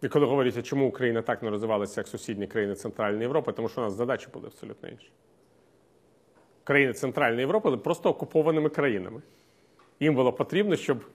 І 0.01 0.09
коли 0.09 0.25
говорять, 0.25 0.65
чому 0.65 0.87
Україна 0.87 1.21
так 1.21 1.43
не 1.43 1.49
розвивалася, 1.49 2.01
як 2.01 2.07
сусідні 2.07 2.47
країни 2.47 2.75
Центральної 2.75 3.21
Європи, 3.21 3.51
тому 3.51 3.69
що 3.69 3.81
у 3.81 3.83
нас 3.83 3.93
задачі 3.93 4.27
були 4.33 4.47
абсолютно 4.47 4.89
інші. 4.89 5.11
Країни 6.63 6.93
Центральної 6.93 7.39
Європи 7.39 7.69
були 7.69 7.77
просто 7.77 8.09
окупованими 8.09 8.69
країнами. 8.69 9.21
Їм 9.99 10.15
було 10.15 10.33
потрібно, 10.33 10.75
щоб 10.75 11.05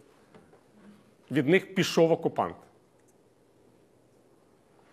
від 1.31 1.49
них 1.49 1.75
пішов 1.75 2.13
окупант. 2.13 2.57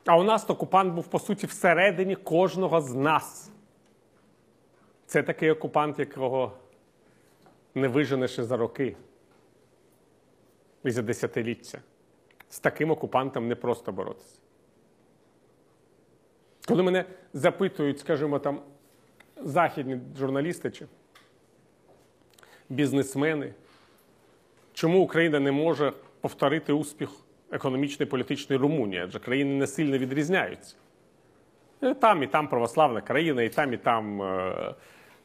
А 0.06 0.18
у 0.18 0.24
нас 0.24 0.50
окупант 0.50 0.94
був, 0.94 1.08
по 1.08 1.20
суті, 1.20 1.48
всередині 1.48 2.16
кожного 2.16 2.82
з 2.82 2.94
нас. 2.94 3.52
Це 5.06 5.24
такий 5.24 5.52
окупант, 5.52 6.00
якого 6.00 6.52
не 7.76 7.88
виженеш 7.88 8.39
і 8.39 8.44
за 8.44 8.58
роки 8.58 8.96
і 10.84 10.91
за 10.91 11.02
десятиліття 11.02 11.82
з 12.54 12.60
таким 12.60 12.91
окупантом 12.91 13.47
не 13.47 13.56
просто 13.56 13.91
боротися. 13.91 14.39
Коли 16.68 16.84
мене 16.84 17.06
запитують, 17.34 17.99
скажімо, 17.99 18.39
там, 18.39 18.62
західні 19.38 19.99
журналісти 20.18 20.72
чи 20.72 20.86
бізнесмени, 22.70 23.54
чому 24.74 25.01
Україна 25.01 25.39
не 25.39 25.51
може 25.51 25.93
повторити 26.22 26.74
успіх 26.74 27.10
економічної 27.51 28.10
політичної 28.10 28.62
Румунії, 28.62 29.01
адже 29.01 29.20
країни 29.20 29.54
не 29.54 29.68
сильно 29.68 29.97
відрізняються. 29.97 30.76
І 31.82 31.93
там 31.93 32.24
і 32.24 32.28
там 32.28 32.47
православна 32.47 33.01
країна, 33.01 33.43
і 33.43 33.49
там, 33.49 33.74
і 33.74 33.78
там 33.78 34.22
е, 34.22 34.26
е, 34.26 34.76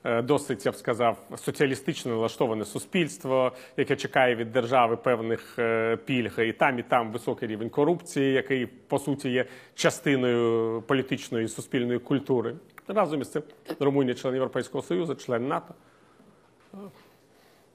досить, 0.04 0.66
я 0.66 0.72
б 0.72 0.76
сказав, 0.76 1.18
соціалістично 1.36 2.12
налаштоване 2.12 2.64
суспільство, 2.64 3.52
яке 3.76 3.96
чекає 3.96 4.34
від 4.34 4.52
держави 4.52 4.96
певних 4.96 5.58
е, 5.58 5.96
пільг, 5.96 6.40
і 6.40 6.52
там, 6.52 6.78
і 6.78 6.82
там 6.82 7.12
високий 7.12 7.48
рівень 7.48 7.70
корупції, 7.70 8.32
який 8.32 8.66
по 8.66 8.98
суті 8.98 9.30
є 9.30 9.46
частиною 9.74 10.82
політичної 10.82 11.44
і 11.44 11.48
суспільної 11.48 11.98
культури. 11.98 12.54
Разом 12.88 13.20
із 13.20 13.28
цим 13.28 13.42
Румунія 13.80 14.14
член 14.14 14.34
Європейського 14.34 14.82
Союзу, 14.82 15.14
член 15.14 15.48
НАТО. 15.48 15.74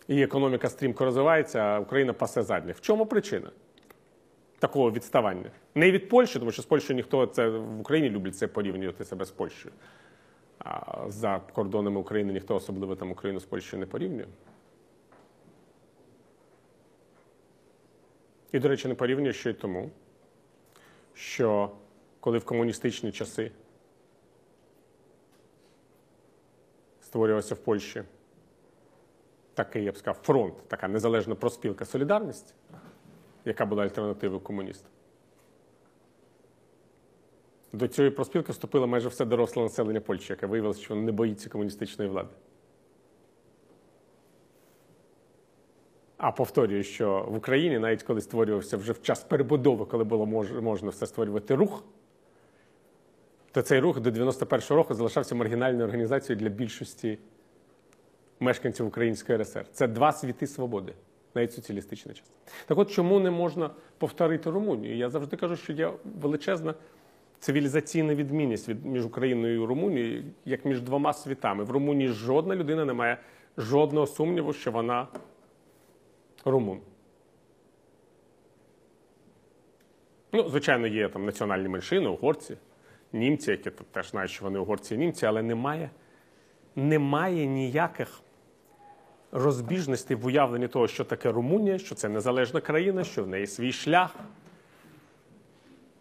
І 0.08 0.22
економіка 0.22 0.70
стрімко 0.70 1.06
розвивається, 1.06 1.60
а 1.60 1.80
Україна 1.80 2.14
пасе 2.14 2.44
задніх. 2.44 2.78
В 2.78 2.82
чому 2.82 3.06
причина 3.06 3.50
такого 4.60 4.92
відставання? 4.92 5.50
Не 5.76 5.92
від 5.92 6.10
Польщі, 6.10 6.40
тому 6.40 6.52
що 6.52 6.62
з 6.62 6.66
Польщею 6.66 6.98
ніхто 6.98 7.26
це 7.26 7.50
в 7.50 7.80
Україні 7.80 8.10
люблять 8.10 8.38
це 8.38 8.48
порівнювати 8.48 9.06
себе 9.06 9.26
з 9.26 9.32
Польщею. 9.32 9.74
За 11.08 11.40
кордонами 11.40 12.00
України 12.00 12.34
ніхто 12.34 12.56
особливо 12.56 12.96
там 12.96 13.12
Україну 13.12 13.40
з 13.40 13.46
Польщею 13.46 13.80
не 13.80 13.86
порівнює. 13.86 14.28
І, 18.52 18.60
до 18.60 18.68
речі, 18.68 18.88
не 18.88 18.96
порівнює 18.96 19.34
ще 19.34 19.50
й 19.50 19.54
тому, 19.54 19.92
що 21.14 21.72
коли 22.20 22.38
в 22.38 22.46
комуністичні 22.46 23.12
часи 23.12 23.52
створювався 27.02 27.56
в 27.56 27.58
Польщі 27.58 28.04
такий, 29.54 29.84
я 29.84 29.92
б 29.92 29.98
сказав, 29.98 30.24
фронт, 30.24 30.68
така 30.68 30.88
незалежна 30.88 31.36
проспілка 31.36 31.86
Солідарність, 31.86 32.56
яка 33.46 33.66
була 33.66 33.84
альтернативою 33.84 34.42
комуністам. 34.42 34.93
До 37.74 37.88
цієї 37.88 38.12
проспілки 38.12 38.52
вступило 38.52 38.88
майже 38.88 39.10
все 39.10 39.26
доросле 39.26 39.64
населення 39.64 40.02
Польщі, 40.02 40.34
яке 40.34 40.46
виявилося, 40.46 40.82
що 40.82 40.96
не 40.96 41.12
боїться 41.12 41.50
комуністичної 41.50 42.10
влади. 42.10 42.30
А 46.18 46.32
повторюю, 46.32 46.84
що 46.84 47.26
в 47.30 47.36
Україні, 47.36 47.80
навіть 47.80 48.04
коли 48.04 48.22
створювався 48.22 48.78
вже 48.78 48.92
в 48.92 49.02
час 49.02 49.24
перебудови, 49.24 49.86
коли 49.86 50.04
було 50.04 50.26
можна 50.62 50.90
все 50.90 51.08
створювати 51.08 51.56
рух, 51.56 51.84
то 53.52 53.62
цей 53.62 53.80
рух 53.80 54.00
до 54.00 54.10
91-го 54.10 54.76
року 54.76 54.94
залишався 54.94 55.36
маргінальною 55.36 55.86
організацією 55.86 56.40
для 56.40 56.50
більшості 56.50 57.20
мешканців 58.40 58.88
Української 58.88 59.38
РСР. 59.38 59.66
Це 59.72 59.88
два 59.88 60.12
світи 60.12 60.48
свободи, 60.48 60.94
навіть 61.36 61.54
соціалістичний 61.54 62.16
час. 62.16 62.32
Так 62.66 62.78
от 62.78 62.92
чому 62.92 63.20
не 63.20 63.32
можна 63.32 63.70
повторити 63.98 64.50
Румунію? 64.50 64.98
Я 64.98 65.10
завжди 65.10 65.38
кажу, 65.38 65.56
що 65.56 65.74
є 65.74 65.94
величезна 66.22 66.74
цивілізаційна 67.44 68.16
відмінність 68.16 68.70
від, 68.70 68.86
між 68.86 69.06
Україною 69.06 69.64
і 69.64 69.66
Румунією, 69.66 70.24
як 70.46 70.66
між 70.66 70.82
двома 70.82 71.14
світами. 71.14 71.64
В 71.64 71.72
Румунії 71.72 72.10
жодна 72.10 72.56
людина 72.56 72.86
не 72.86 72.94
має 72.94 73.18
жодного 73.58 74.08
сумніву, 74.08 74.54
що 74.54 74.72
вона 74.72 75.08
румун. 76.46 76.80
Ну, 80.34 80.50
звичайно, 80.50 80.88
є 80.88 81.10
там 81.10 81.26
національні 81.26 81.68
меншини, 81.68 82.10
угорці, 82.10 82.58
німці, 83.14 83.52
які 83.52 83.70
тут 83.70 83.88
теж 83.88 84.10
знають, 84.10 84.32
що 84.32 84.46
вони 84.46 84.60
угорці 84.60 84.96
і 84.96 84.98
німці, 84.98 85.26
але 85.26 85.42
немає, 85.42 85.90
немає 86.76 87.46
ніяких 87.46 88.22
розбіжностей 89.32 90.18
в 90.18 90.26
уявленні 90.26 90.68
того, 90.68 90.88
що 90.88 91.04
таке 91.04 91.32
Румунія, 91.32 91.78
що 91.78 91.96
це 91.96 92.10
незалежна 92.10 92.62
країна, 92.62 93.04
що 93.04 93.24
в 93.24 93.28
неї 93.28 93.48
свій 93.48 93.72
шлях, 93.72 94.16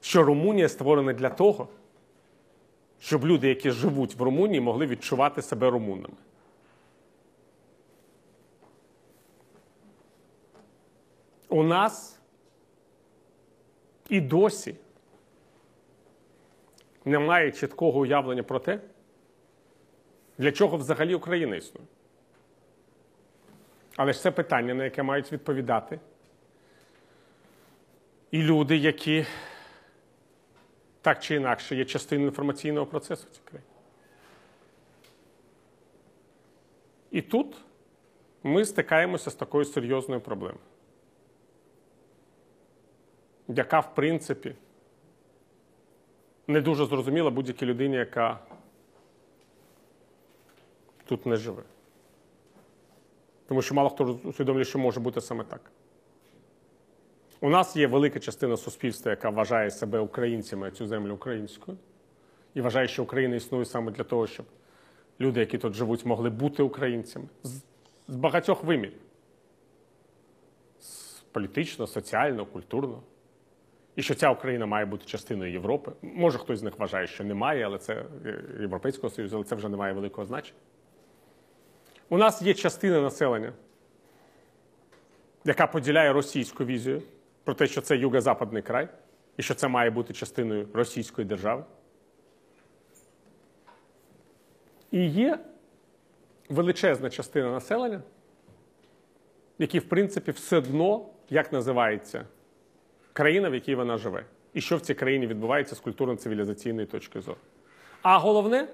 що 0.02 0.22
Румунія 0.22 0.68
створена 0.68 1.12
для 1.12 1.30
того, 1.30 1.68
щоб 2.98 3.26
люди, 3.26 3.48
які 3.48 3.70
живуть 3.70 4.14
в 4.14 4.22
Румунії, 4.22 4.60
могли 4.60 4.86
відчувати 4.86 5.42
себе 5.42 5.70
румунами. 5.70 6.14
У 11.48 11.62
нас 11.62 12.20
і 14.08 14.20
досі 14.20 14.76
немає 17.04 17.52
чіткого 17.52 18.00
уявлення 18.00 18.42
про 18.42 18.58
те, 18.58 18.80
для 20.38 20.52
чого 20.52 20.76
взагалі 20.76 21.14
Україна 21.14 21.56
існує. 21.56 21.86
Але 23.96 24.12
ж 24.12 24.20
це 24.20 24.30
питання, 24.30 24.74
на 24.74 24.84
яке 24.84 25.02
мають 25.02 25.32
відповідати 25.32 26.00
і 28.30 28.42
люди, 28.42 28.76
які 28.76 29.26
так 31.02 31.22
чи 31.22 31.34
інакше 31.34 31.76
є 31.76 31.84
частиною 31.84 32.28
інформаційного 32.28 32.86
процесу 32.86 33.26
в 33.30 33.34
цій 33.34 33.40
країні. 33.44 33.68
І 37.10 37.22
тут 37.22 37.56
ми 38.42 38.64
стикаємося 38.64 39.30
з 39.30 39.34
такою 39.34 39.64
серйозною 39.64 40.20
проблемою, 40.20 40.64
яка, 43.48 43.80
в 43.80 43.94
принципі, 43.94 44.54
не 46.46 46.60
дуже 46.60 46.86
зрозуміла 46.86 47.30
будь-якій 47.30 47.66
людині, 47.66 47.96
яка 47.96 48.38
тут 51.04 51.26
не 51.26 51.36
живе. 51.36 51.62
Тому 53.48 53.62
що 53.62 53.74
мало 53.74 53.90
хто 53.90 54.04
усвідомлює, 54.04 54.64
що 54.64 54.78
може 54.78 55.00
бути 55.00 55.20
саме 55.20 55.44
так. 55.44 55.70
У 57.42 57.50
нас 57.50 57.76
є 57.76 57.86
велика 57.86 58.20
частина 58.20 58.56
суспільства, 58.56 59.10
яка 59.10 59.30
вважає 59.30 59.70
себе 59.70 59.98
українцями, 59.98 60.70
цю 60.70 60.86
землю 60.86 61.14
українською, 61.14 61.78
і 62.54 62.60
вважає, 62.60 62.88
що 62.88 63.02
Україна 63.02 63.36
існує 63.36 63.64
саме 63.64 63.92
для 63.92 64.04
того, 64.04 64.26
щоб 64.26 64.46
люди, 65.20 65.40
які 65.40 65.58
тут 65.58 65.74
живуть, 65.74 66.06
могли 66.06 66.30
бути 66.30 66.62
українцями 66.62 67.26
з, 67.42 67.62
з 68.08 68.16
багатьох 68.16 68.64
вимірів: 68.64 69.00
політично, 71.32 71.86
соціально, 71.86 72.46
культурно. 72.46 73.02
І 73.96 74.02
що 74.02 74.14
ця 74.14 74.30
Україна 74.30 74.66
має 74.66 74.86
бути 74.86 75.04
частиною 75.04 75.52
Європи. 75.52 75.92
Може, 76.02 76.38
хтось 76.38 76.58
з 76.58 76.62
них 76.62 76.78
вважає, 76.78 77.06
що 77.06 77.24
немає, 77.24 77.64
але 77.64 77.78
це 77.78 78.04
Європейського 78.60 79.10
Союзу, 79.10 79.36
але 79.36 79.44
це 79.44 79.54
вже 79.54 79.68
не 79.68 79.76
має 79.76 79.92
великого 79.92 80.26
значення. 80.26 80.58
У 82.08 82.18
нас 82.18 82.42
є 82.42 82.54
частина 82.54 83.00
населення, 83.00 83.52
яка 85.44 85.66
поділяє 85.66 86.12
російську 86.12 86.64
візію 86.64 87.02
про 87.44 87.54
те, 87.54 87.66
що 87.66 87.80
це 87.80 87.96
юго-западний 87.96 88.62
край, 88.62 88.88
і 89.36 89.42
що 89.42 89.54
це 89.54 89.68
має 89.68 89.90
бути 89.90 90.12
частиною 90.12 90.68
російської 90.74 91.26
держави. 91.26 91.64
І 94.90 95.06
є 95.06 95.38
величезна 96.48 97.10
частина 97.10 97.50
населення, 97.50 98.02
які, 99.58 99.78
в 99.78 99.88
принципі, 99.88 100.30
все 100.30 100.56
одно, 100.56 101.06
як 101.30 101.52
називається 101.52 102.24
країна, 103.12 103.50
в 103.50 103.54
якій 103.54 103.74
вона 103.74 103.98
живе, 103.98 104.24
і 104.54 104.60
що 104.60 104.76
в 104.76 104.80
цій 104.80 104.94
країні 104.94 105.26
відбувається 105.26 105.74
з 105.74 105.82
культурно-цивілізаційної 105.82 106.86
точки 106.86 107.20
зору. 107.20 107.38
А 108.02 108.18
головне, 108.18 108.68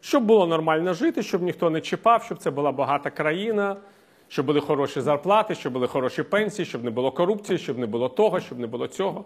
щоб 0.00 0.24
було 0.24 0.46
нормально 0.46 0.94
жити, 0.94 1.22
щоб 1.22 1.42
ніхто 1.42 1.70
не 1.70 1.80
чіпав, 1.80 2.22
щоб 2.22 2.38
це 2.38 2.50
була 2.50 2.72
багата 2.72 3.10
країна, 3.10 3.76
щоб 4.32 4.46
були 4.46 4.60
хороші 4.60 5.00
зарплати, 5.00 5.54
щоб 5.54 5.72
були 5.72 5.86
хороші 5.86 6.22
пенсії, 6.22 6.66
щоб 6.66 6.84
не 6.84 6.90
було 6.90 7.12
корупції, 7.12 7.58
щоб 7.58 7.78
не 7.78 7.86
було 7.86 8.08
того, 8.08 8.40
щоб 8.40 8.58
не 8.58 8.66
було 8.66 8.86
цього. 8.86 9.24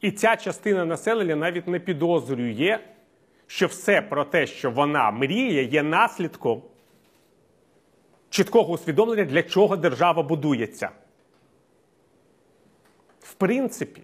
І 0.00 0.10
ця 0.10 0.36
частина 0.36 0.84
населення 0.84 1.36
навіть 1.36 1.68
не 1.68 1.80
підозрює, 1.80 2.78
що 3.46 3.66
все 3.66 4.02
про 4.02 4.24
те, 4.24 4.46
що 4.46 4.70
вона 4.70 5.10
мріє, 5.10 5.62
є 5.62 5.82
наслідком 5.82 6.62
чіткого 8.30 8.72
усвідомлення, 8.72 9.24
для 9.24 9.42
чого 9.42 9.76
держава 9.76 10.22
будується. 10.22 10.90
В 13.20 13.34
принципі, 13.34 14.02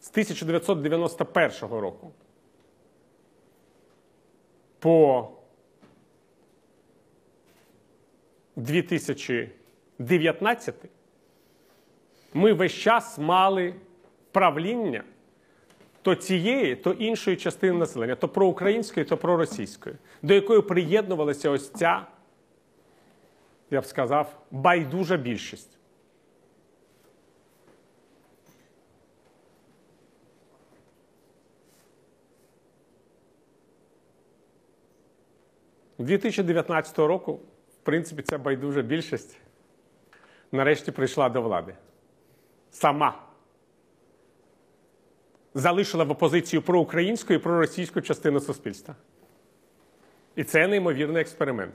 з 0.00 0.10
1991 0.10 1.52
року 1.70 2.12
по 4.78 5.28
2019 8.58 10.74
ми 12.34 12.52
весь 12.52 12.72
час 12.72 13.18
мали 13.18 13.74
правління 14.32 15.04
то 16.02 16.14
цієї, 16.14 16.76
то 16.76 16.92
іншої 16.92 17.36
частини 17.36 17.72
населення, 17.72 18.14
то 18.14 18.28
проукраїнської, 18.28 19.06
то 19.06 19.16
проросійської, 19.16 19.96
до 20.22 20.34
якої 20.34 20.62
приєднувалася 20.62 21.50
ось 21.50 21.70
ця, 21.70 22.06
я 23.70 23.80
б 23.80 23.86
сказав, 23.86 24.40
байдужа 24.50 25.16
більшість. 25.16 25.78
У 35.98 36.02
2019 36.02 36.98
року, 36.98 37.40
принципі, 37.88 38.22
ця 38.22 38.38
байдужа 38.38 38.82
більшість 38.82 39.36
нарешті 40.52 40.92
прийшла 40.92 41.28
до 41.28 41.42
влади. 41.42 41.74
Сама 42.70 43.22
залишила 45.54 46.04
в 46.04 46.10
опозицію 46.10 46.62
проукраїнську 46.62 47.32
і 47.32 47.38
проросійську 47.38 48.00
частину 48.00 48.40
суспільства. 48.40 48.94
І 50.36 50.44
це 50.44 50.68
неймовірний 50.68 51.22
експеримент. 51.22 51.74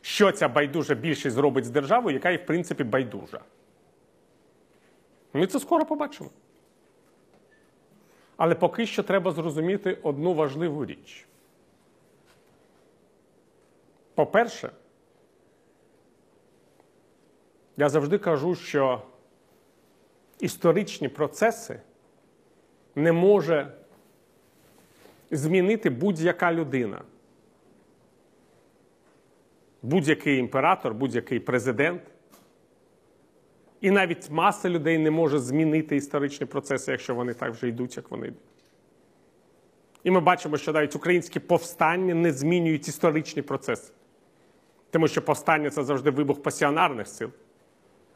Що 0.00 0.32
ця 0.32 0.48
байдужа 0.48 0.94
більшість 0.94 1.36
зробить 1.36 1.64
з 1.64 1.70
державою, 1.70 2.14
яка 2.16 2.30
і 2.30 2.36
в 2.36 2.46
принципі 2.46 2.84
байдужа? 2.84 3.40
Ми 5.32 5.46
це 5.46 5.60
скоро 5.60 5.84
побачимо. 5.84 6.30
Але 8.36 8.54
поки 8.54 8.86
що 8.86 9.02
треба 9.02 9.32
зрозуміти 9.32 9.98
одну 10.02 10.34
важливу 10.34 10.86
річ. 10.86 11.26
По-перше, 14.14 14.70
я 17.76 17.88
завжди 17.88 18.18
кажу, 18.18 18.54
що 18.54 19.02
історичні 20.40 21.08
процеси 21.08 21.80
не 22.94 23.12
може 23.12 23.72
змінити 25.30 25.90
будь-яка 25.90 26.52
людина. 26.52 27.02
Будь-який 29.82 30.38
імператор, 30.38 30.94
будь-який 30.94 31.40
президент. 31.40 32.02
І 33.80 33.90
навіть 33.90 34.30
маса 34.30 34.68
людей 34.68 34.98
не 34.98 35.10
може 35.10 35.38
змінити 35.38 35.96
історичні 35.96 36.46
процеси, 36.46 36.90
якщо 36.90 37.14
вони 37.14 37.34
так 37.34 37.52
вже 37.52 37.68
йдуть, 37.68 37.96
як 37.96 38.10
вони 38.10 38.26
йдуть. 38.26 38.42
І 40.04 40.10
ми 40.10 40.20
бачимо, 40.20 40.56
що 40.56 40.72
навіть 40.72 40.96
українські 40.96 41.40
повстання 41.40 42.14
не 42.14 42.32
змінюють 42.32 42.88
історичні 42.88 43.42
процеси. 43.42 43.92
Тому 44.90 45.08
що 45.08 45.22
повстання 45.22 45.70
це 45.70 45.84
завжди 45.84 46.10
вибух 46.10 46.42
пасіонарних 46.42 47.08
сил, 47.08 47.30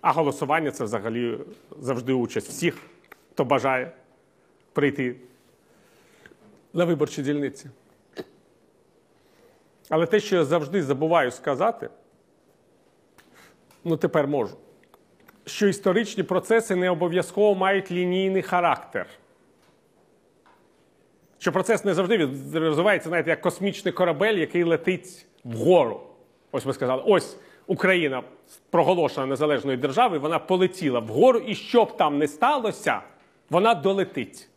а 0.05 0.13
голосування 0.13 0.71
це 0.71 0.85
взагалі 0.85 1.39
завжди 1.81 2.13
участь 2.13 2.49
всіх, 2.49 2.77
хто 3.33 3.45
бажає 3.45 3.93
прийти 4.73 5.17
на 6.73 6.85
виборчі 6.85 7.23
дільниці. 7.23 7.71
Але 9.89 10.07
те, 10.07 10.21
що 10.21 10.37
я 10.37 10.45
завжди 10.45 10.83
забуваю 10.83 11.31
сказати, 11.31 11.89
ну 13.85 13.97
тепер 13.97 14.29
можу, 14.29 14.57
що 15.45 15.67
історичні 15.67 16.23
процеси 16.23 16.77
не 16.77 16.91
обов'язково 16.91 17.55
мають 17.55 17.91
лінійний 17.91 18.43
характер. 18.43 19.07
Що 21.39 21.53
процес 21.53 21.85
не 21.85 21.95
завжди 21.95 22.31
розвивається, 22.55 23.09
знаєте, 23.09 23.31
як 23.31 23.41
космічний 23.41 23.95
корабель, 23.95 24.35
який 24.35 24.65
летить 24.65 25.27
вгору. 25.45 26.01
Ось 26.53 26.67
ми 26.67 26.73
сказали, 26.73 27.03
ось 27.07 27.37
Україна 27.67 28.23
проголошена 28.71 29.27
незалежною 29.27 29.79
державою, 29.79 30.21
вона 30.21 30.39
полетіла 30.39 31.01
вгору, 31.01 31.39
і 31.39 31.55
що 31.55 31.85
б 31.85 31.97
там 31.97 32.19
не 32.19 32.29
сталося, 32.29 33.01
вона 33.51 33.75
долетить. 33.75 34.49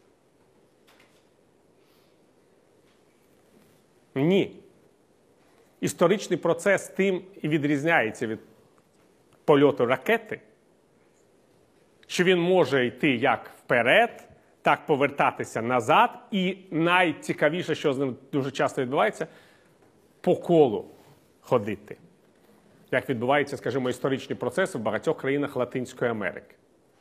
Ні. 4.15 4.55
Історичний 5.81 6.39
процес 6.39 6.87
тим 6.87 7.21
і 7.41 7.47
відрізняється 7.47 8.27
від 8.27 8.39
польоту 9.45 9.85
ракети, 9.85 10.41
що 12.07 12.23
він 12.23 12.39
може 12.39 12.85
йти 12.85 13.15
як 13.15 13.51
вперед, 13.57 14.27
так 14.61 14.85
повертатися 14.85 15.61
назад, 15.61 16.19
і 16.31 16.57
найцікавіше, 16.71 17.75
що 17.75 17.93
з 17.93 17.97
ним 17.97 18.15
дуже 18.31 18.51
часто 18.51 18.81
відбувається, 18.81 19.27
по 20.21 20.35
колу 20.35 20.85
ходити. 21.41 21.97
Як 22.91 23.09
відбуваються, 23.09 23.57
скажімо, 23.57 23.89
історичні 23.89 24.35
процеси 24.35 24.77
в 24.77 24.81
багатьох 24.81 25.17
країнах 25.17 25.55
Латинської 25.55 26.11
Америки. 26.11 26.55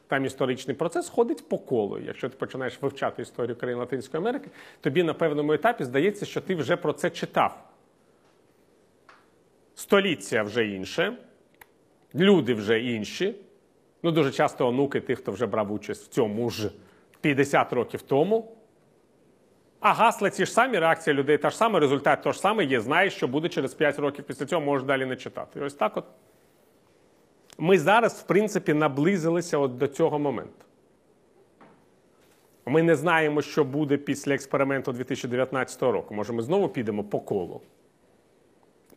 Там 0.08 0.24
історичний 0.24 0.76
процес 0.76 1.08
ходить 1.08 1.48
по 1.48 1.58
колу. 1.58 1.98
Якщо 1.98 2.28
ти 2.28 2.36
починаєш 2.36 2.82
вивчати 2.82 3.22
історію 3.22 3.56
країн 3.56 3.78
Латинської 3.78 4.22
Америки, 4.22 4.50
тобі 4.80 5.02
на 5.02 5.14
певному 5.14 5.52
етапі 5.52 5.84
здається, 5.84 6.26
що 6.26 6.40
ти 6.40 6.54
вже 6.54 6.76
про 6.76 6.92
це 6.92 7.10
читав. 7.10 7.70
Століття 9.74 10.42
вже 10.42 10.66
інше, 10.66 11.16
люди 12.14 12.54
вже 12.54 12.80
інші. 12.80 13.34
Ну, 14.02 14.10
дуже 14.10 14.32
часто 14.32 14.68
онуки 14.68 15.00
тих, 15.00 15.18
хто 15.18 15.32
вже 15.32 15.46
брав 15.46 15.72
участь 15.72 16.04
в 16.04 16.08
цьому 16.08 16.50
ж 16.50 16.70
50 17.20 17.72
років 17.72 18.02
тому. 18.02 18.55
А 19.86 19.92
гасла 19.92 20.30
ті 20.30 20.46
ж 20.46 20.52
самі, 20.52 20.78
реакція 20.78 21.14
людей 21.14 21.38
та 21.38 21.50
ж 21.50 21.56
сама, 21.56 21.80
результат 21.80 22.22
той 22.22 22.32
ж 22.32 22.40
самий 22.40 22.66
є, 22.66 22.80
знаєш, 22.80 23.14
що 23.14 23.28
буде 23.28 23.48
через 23.48 23.74
5 23.74 23.98
років 23.98 24.24
після 24.24 24.46
цього, 24.46 24.62
можеш 24.62 24.86
далі 24.86 25.06
не 25.06 25.16
читати. 25.16 25.60
І 25.60 25.62
ось 25.62 25.74
так 25.74 25.96
от. 25.96 26.04
Ми 27.58 27.78
зараз, 27.78 28.20
в 28.20 28.22
принципі, 28.22 28.74
наблизилися 28.74 29.58
от 29.58 29.78
до 29.78 29.88
цього 29.88 30.18
моменту. 30.18 30.64
Ми 32.66 32.82
не 32.82 32.96
знаємо, 32.96 33.42
що 33.42 33.64
буде 33.64 33.96
після 33.96 34.34
експерименту 34.34 34.92
2019 34.92 35.82
року. 35.82 36.14
Може, 36.14 36.32
ми 36.32 36.42
знову 36.42 36.68
підемо 36.68 37.04
по 37.04 37.20
колу. 37.20 37.60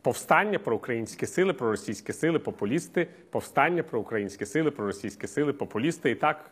Повстання 0.02 0.58
про 0.58 0.76
українські 0.76 1.26
сили, 1.26 1.52
про 1.52 1.70
російські 1.70 2.12
сили, 2.12 2.38
популісти, 2.38 3.06
повстання 3.30 3.82
про 3.82 4.00
українські 4.00 4.46
сили, 4.46 4.70
про 4.70 4.86
російські 4.86 5.26
сили, 5.26 5.52
популісти 5.52 6.10
і 6.10 6.14
так. 6.14 6.50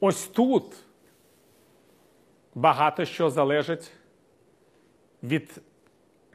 Ось 0.00 0.26
тут 0.26 0.64
багато 2.54 3.04
що 3.04 3.30
залежить 3.30 3.90
від 5.22 5.60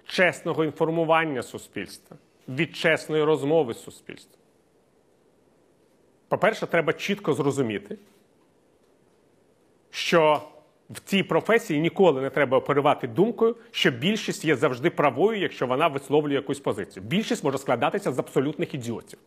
чесного 0.06 0.66
інформування 0.66 1.44
суспільства, 1.44 2.18
від 2.50 2.76
чесної 2.76 3.24
розмови 3.24 3.74
з 3.74 3.84
суспільством. 3.84 4.40
По-перше, 6.28 6.68
треба 6.68 6.94
чітко 6.94 7.34
зрозуміти, 7.34 7.98
що 9.90 10.42
в 10.90 11.00
цій 11.00 11.24
професії 11.24 11.80
ніколи 11.80 12.22
не 12.22 12.30
треба 12.30 12.58
оперувати 12.58 13.08
думкою, 13.08 13.56
що 13.72 13.92
більшість 13.92 14.46
є 14.46 14.56
завжди 14.56 14.90
правою, 14.90 15.40
якщо 15.40 15.68
вона 15.68 15.88
висловлює 15.88 16.36
якусь 16.36 16.60
позицію. 16.60 17.04
Більшість 17.04 17.44
може 17.44 17.58
складатися 17.58 18.12
з 18.12 18.20
абсолютних 18.20 18.74
ідіотів. 18.74 19.20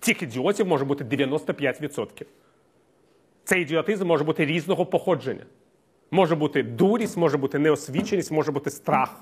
Цих 0.00 0.22
ідіотів 0.22 0.66
може 0.66 0.84
бути 0.84 1.04
95%. 1.04 2.24
Цей 3.44 3.62
ідіотизм 3.62 4.06
може 4.06 4.24
бути 4.24 4.46
різного 4.46 4.86
походження. 4.86 5.44
Може 6.14 6.36
бути 6.36 6.62
дурість, 6.62 7.16
може 7.16 7.36
бути 7.36 7.58
неосвіченість, 7.58 8.32
може 8.32 8.52
бути 8.52 8.70
страх. 8.70 9.20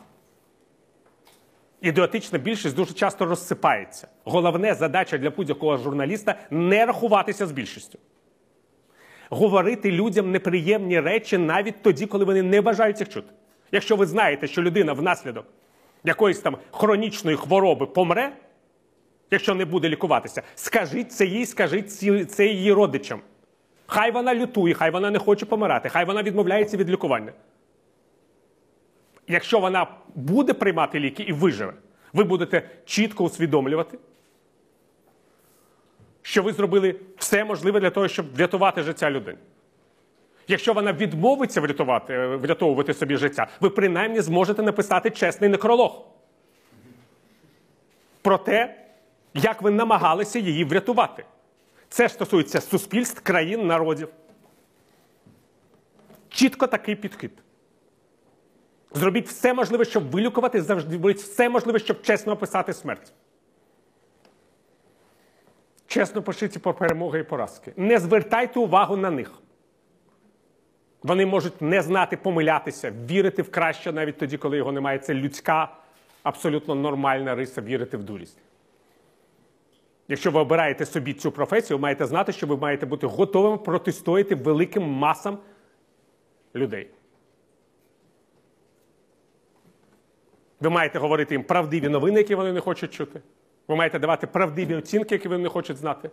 Ідіотична 1.81 2.39
більшість 2.39 2.77
дуже 2.77 2.95
часто 2.95 3.27
розсипається. 3.27 4.09
Головна 4.25 4.75
задача 4.75 5.19
для 5.19 5.31
будь-якого 5.31 5.77
журналіста 5.77 6.35
не 6.51 6.87
рахуватися 6.87 7.47
з 7.47 7.53
більшістю. 7.53 7.99
Говорити 9.31 9.93
людям 9.93 10.31
неприємні 10.31 11.01
речі 11.01 11.39
навіть 11.39 11.83
тоді, 11.83 12.07
коли 12.07 12.25
вони 12.25 12.43
не 12.43 12.61
бажають 12.61 13.01
їх 13.01 13.09
чути. 13.09 13.33
Якщо 13.73 13.97
ви 13.97 14.07
знаєте, 14.07 14.47
що 14.47 14.63
людина 14.63 14.93
внаслідок 14.93 15.47
якоїсь 16.05 16.39
там 16.39 16.57
хронічної 16.71 17.37
хвороби 17.37 17.87
помре, 17.87 18.33
якщо 19.31 19.55
не 19.55 19.65
буде 19.65 19.89
лікуватися, 19.89 20.43
скажіть 20.55 21.13
це 21.13 21.27
їй, 21.27 21.47
скажіть 21.47 21.93
це 22.31 22.47
її 22.47 22.73
родичам. 22.73 23.21
Хай 23.93 24.11
вона 24.11 24.35
лютує, 24.35 24.75
хай 24.75 24.91
вона 24.91 25.11
не 25.11 25.19
хоче 25.19 25.47
помирати, 25.47 25.89
хай 25.89 26.05
вона 26.05 26.23
відмовляється 26.23 26.77
від 26.77 26.91
лікування. 26.91 27.33
Якщо 29.29 29.61
вона 29.61 29.87
буде 30.15 30.53
приймати 30.53 31.01
ліки 31.01 31.23
і 31.23 31.33
виживе, 31.33 31.73
ви 32.13 32.25
будете 32.25 32.69
чітко 32.85 33.25
усвідомлювати, 33.25 33.99
що 36.23 36.43
ви 36.43 36.53
зробили 36.53 36.97
все 37.17 37.45
можливе 37.45 37.81
для 37.81 37.91
того, 37.91 38.09
щоб 38.09 38.35
врятувати 38.35 38.83
життя 38.83 39.11
людини. 39.11 39.39
Якщо 40.49 40.73
вона 40.73 40.93
відмовиться 40.93 41.61
врятувати, 41.61 42.27
врятовувати 42.27 42.95
собі 42.95 43.17
життя, 43.17 43.47
ви 43.61 43.71
принаймні 43.71 44.21
зможете 44.21 44.63
написати 44.63 45.11
чесний 45.11 45.51
некролог 45.51 46.05
про 48.23 48.39
те, 48.39 48.75
як 49.35 49.63
ви 49.63 49.71
намагалися 49.71 50.39
її 50.39 50.65
врятувати. 50.65 51.25
Це 51.93 52.09
стосується 52.09 52.61
суспільств, 52.61 53.23
країн, 53.23 53.67
народів. 53.67 54.09
Чітко 56.29 56.67
такий 56.67 56.97
підхід. 56.97 57.31
Зробіть 58.95 59.29
все 59.29 59.55
можливе, 59.55 59.85
щоб 59.85 60.11
вилікувати, 60.11 60.63
завжди 60.63 61.13
все 61.13 61.49
можливе, 61.49 61.79
щоб 61.79 62.03
чесно 62.03 62.33
описати 62.33 62.73
смерть. 62.73 63.13
Чесно 65.87 66.23
пишіть 66.23 66.63
про 66.63 66.75
перемоги 66.75 67.19
і 67.19 67.23
поразки. 67.23 67.73
Не 67.77 67.99
звертайте 67.99 68.61
увагу 68.61 68.97
на 68.97 69.11
них. 69.11 69.33
Вони 71.03 71.27
можуть 71.27 71.63
не 71.63 71.83
знати 71.83 72.17
помилятися, 72.17 72.93
вірити 73.11 73.43
в 73.43 73.51
краще 73.51 73.93
навіть 73.93 74.19
тоді, 74.19 74.37
коли 74.37 74.57
його 74.57 74.73
немає. 74.73 74.99
Це 74.99 75.15
людська, 75.15 75.77
абсолютно 76.23 76.75
нормальна 76.75 77.35
риса 77.35 77.61
вірити 77.61 77.97
в 77.97 78.03
дурість. 78.03 78.39
Якщо 80.13 80.31
ви 80.31 80.41
обираєте 80.41 80.87
собі 80.87 81.15
цю 81.15 81.33
професію, 81.33 81.79
ви 81.79 81.83
маєте 81.83 82.07
знати, 82.07 82.33
що 82.33 82.47
ви 82.47 82.57
маєте 82.57 82.87
бути 82.87 83.07
готовими 83.07 83.59
протистояти 83.59 84.35
великим 84.35 84.83
масам 84.83 85.39
людей. 86.55 86.91
Ви 90.61 90.71
маєте 90.71 90.99
говорити 90.99 91.35
їм 91.35 91.45
правдиві 91.45 91.89
новини, 91.89 92.19
які 92.19 92.35
вони 92.35 92.53
не 92.53 92.61
хочуть 92.61 92.93
чути. 92.93 93.21
Ви 93.69 93.77
маєте 93.77 93.99
давати 93.99 94.27
правдиві 94.27 94.75
оцінки, 94.75 95.15
які 95.15 95.29
вони 95.29 95.43
не 95.43 95.49
хочуть 95.49 95.77
знати. 95.77 96.11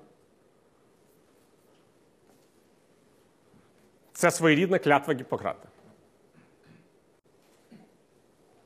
Це 4.14 4.32
своєрідна 4.32 4.80
клятва 4.80 5.14
Гіппократа. 5.14 5.68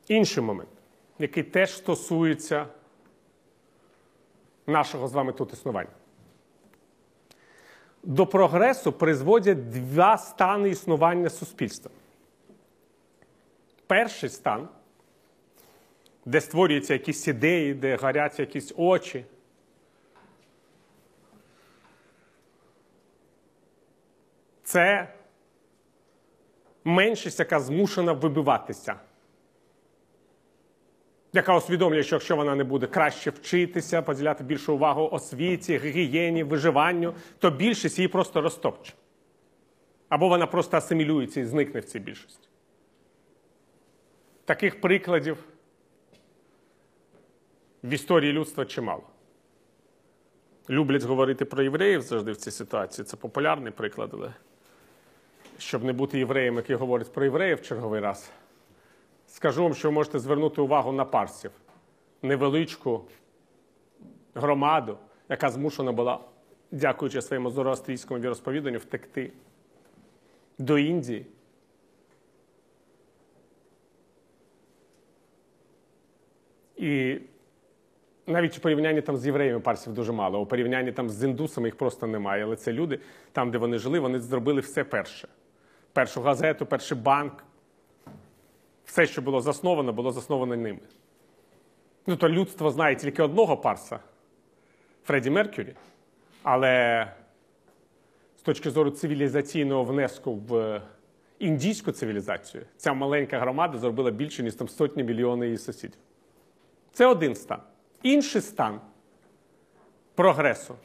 Інший 0.07 0.43
момент, 0.43 0.69
який 1.19 1.43
теж 1.43 1.77
стосується 1.77 2.67
нашого 4.67 5.07
з 5.07 5.13
вами 5.13 5.33
тут 5.33 5.53
існування. 5.53 5.89
До 8.03 8.27
прогресу 8.27 8.91
призводять 8.91 9.69
два 9.69 10.17
стани 10.17 10.69
існування 10.69 11.29
суспільства. 11.29 11.91
Перший 13.87 14.29
стан, 14.29 14.69
де 16.25 16.41
створюються 16.41 16.93
якісь 16.93 17.27
ідеї, 17.27 17.73
де 17.73 17.95
горять 17.95 18.39
якісь 18.39 18.73
очі. 18.77 19.25
Це 24.63 25.13
меншість, 26.83 27.39
яка 27.39 27.59
змушена 27.59 28.13
вибиватися, 28.13 28.95
яка 31.33 31.57
усвідомлює, 31.57 32.03
що 32.03 32.15
якщо 32.15 32.35
вона 32.35 32.55
не 32.55 32.63
буде 32.63 32.87
краще 32.87 33.29
вчитися, 33.29 34.01
поділяти 34.01 34.43
більшу 34.43 34.73
увагу 34.73 35.09
освіті, 35.11 35.77
гігієні, 35.77 36.43
виживанню, 36.43 37.13
то 37.39 37.51
більшість 37.51 37.97
її 37.99 38.07
просто 38.07 38.41
розтопче. 38.41 38.93
Або 40.09 40.29
вона 40.29 40.47
просто 40.47 40.77
асимілюється 40.77 41.39
і 41.39 41.45
зникне 41.45 41.79
в 41.79 41.83
цій 41.83 41.99
більшості. 41.99 42.47
Таких 44.45 44.81
прикладів 44.81 45.37
в 47.83 47.89
історії 47.89 48.33
людства 48.33 48.65
чимало. 48.65 49.03
Люблять 50.69 51.03
говорити 51.03 51.45
про 51.45 51.63
євреїв 51.63 52.01
завжди 52.01 52.31
в 52.31 52.37
цій 52.37 52.51
ситуації. 52.51 53.05
Це 53.05 53.17
популярний 53.17 53.71
приклад, 53.71 54.09
але 54.13 54.33
щоб 55.57 55.83
не 55.83 55.93
бути 55.93 56.19
євреєм, 56.19 56.55
який 56.55 56.75
говорить 56.75 57.13
про 57.13 57.23
євреїв 57.23 57.61
черговий 57.61 58.01
раз, 58.01 58.31
скажу 59.33 59.63
вам, 59.63 59.73
що 59.73 59.87
ви 59.87 59.93
можете 59.93 60.19
звернути 60.19 60.61
увагу 60.61 60.91
на 60.91 61.05
парсів, 61.05 61.51
невеличку 62.21 63.05
громаду, 64.35 64.97
яка 65.29 65.49
змушена 65.49 65.91
була, 65.91 66.19
дякуючи 66.71 67.21
своєму 67.21 67.49
зороастрійському 67.49 68.19
віросповіданню, 68.19 68.77
втекти 68.77 69.31
до 70.57 70.77
Індії. 70.77 71.25
І 76.75 77.19
навіть 78.27 78.57
у 78.57 78.61
порівнянні 78.61 79.01
там 79.01 79.17
з 79.17 79.25
євреями 79.25 79.59
парсів 79.59 79.93
дуже 79.93 80.11
мало, 80.11 80.39
у 80.39 80.45
порівнянні 80.45 80.91
там 80.91 81.09
з 81.09 81.23
індусами 81.23 81.67
їх 81.67 81.75
просто 81.75 82.07
немає. 82.07 82.43
Але 82.43 82.55
це 82.55 82.73
люди, 82.73 82.99
там, 83.31 83.51
де 83.51 83.57
вони 83.57 83.77
жили, 83.77 83.99
вони 83.99 84.19
зробили 84.19 84.61
все 84.61 84.83
перше. 84.83 85.27
Першу 85.93 86.21
газету, 86.21 86.65
перший 86.65 86.97
банк. 86.97 87.43
Все, 88.93 89.05
що 89.05 89.21
було 89.21 89.41
засновано, 89.41 89.93
було 89.93 90.11
засновано 90.11 90.55
ними. 90.55 90.79
Ну, 92.07 92.15
то 92.15 92.29
людство 92.29 92.71
знає 92.71 92.95
тільки 92.95 93.23
одного 93.23 93.57
парса 93.57 93.99
Фредді 95.05 95.29
Меркюрі. 95.29 95.75
Але 96.43 97.07
з 98.37 98.41
точки 98.41 98.69
зору 98.69 98.91
цивілізаційного 98.91 99.83
внеску 99.83 100.33
в 100.35 100.81
індійську 101.39 101.91
цивілізацію, 101.91 102.63
ця 102.77 102.93
маленька 102.93 103.39
громада 103.39 103.77
зробила 103.77 104.11
більше, 104.11 104.43
ніж 104.43 104.53
там 104.53 104.69
сотні 104.69 105.03
мільйонів 105.03 105.45
її 105.45 105.57
сусідів. 105.57 105.99
Це 106.91 107.05
один 107.05 107.35
стан. 107.35 107.59
Інший 108.03 108.41
стан 108.41 108.81
прогресу 110.15 110.75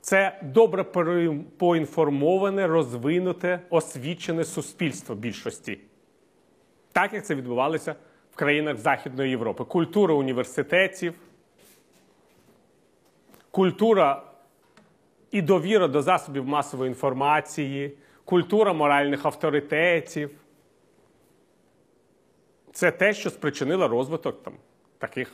це 0.00 0.40
добре 0.42 0.84
поінформоване, 1.58 2.66
розвинуте, 2.66 3.60
освічене 3.70 4.44
суспільство 4.44 5.14
більшості. 5.14 5.78
Так 6.94 7.12
як 7.12 7.26
це 7.26 7.34
відбувалося 7.34 7.94
в 8.32 8.36
країнах 8.36 8.76
Західної 8.76 9.30
Європи. 9.30 9.64
Культура 9.64 10.14
університетів, 10.14 11.14
культура 13.50 14.22
і 15.30 15.42
довіра 15.42 15.88
до 15.88 16.02
засобів 16.02 16.46
масової 16.46 16.88
інформації, 16.88 17.96
культура 18.24 18.72
моральних 18.72 19.26
авторитетів. 19.26 20.30
Це 22.72 22.90
те, 22.90 23.14
що 23.14 23.30
спричинило 23.30 23.88
розвиток 23.88 24.42
там, 24.42 24.54
таких 24.98 25.32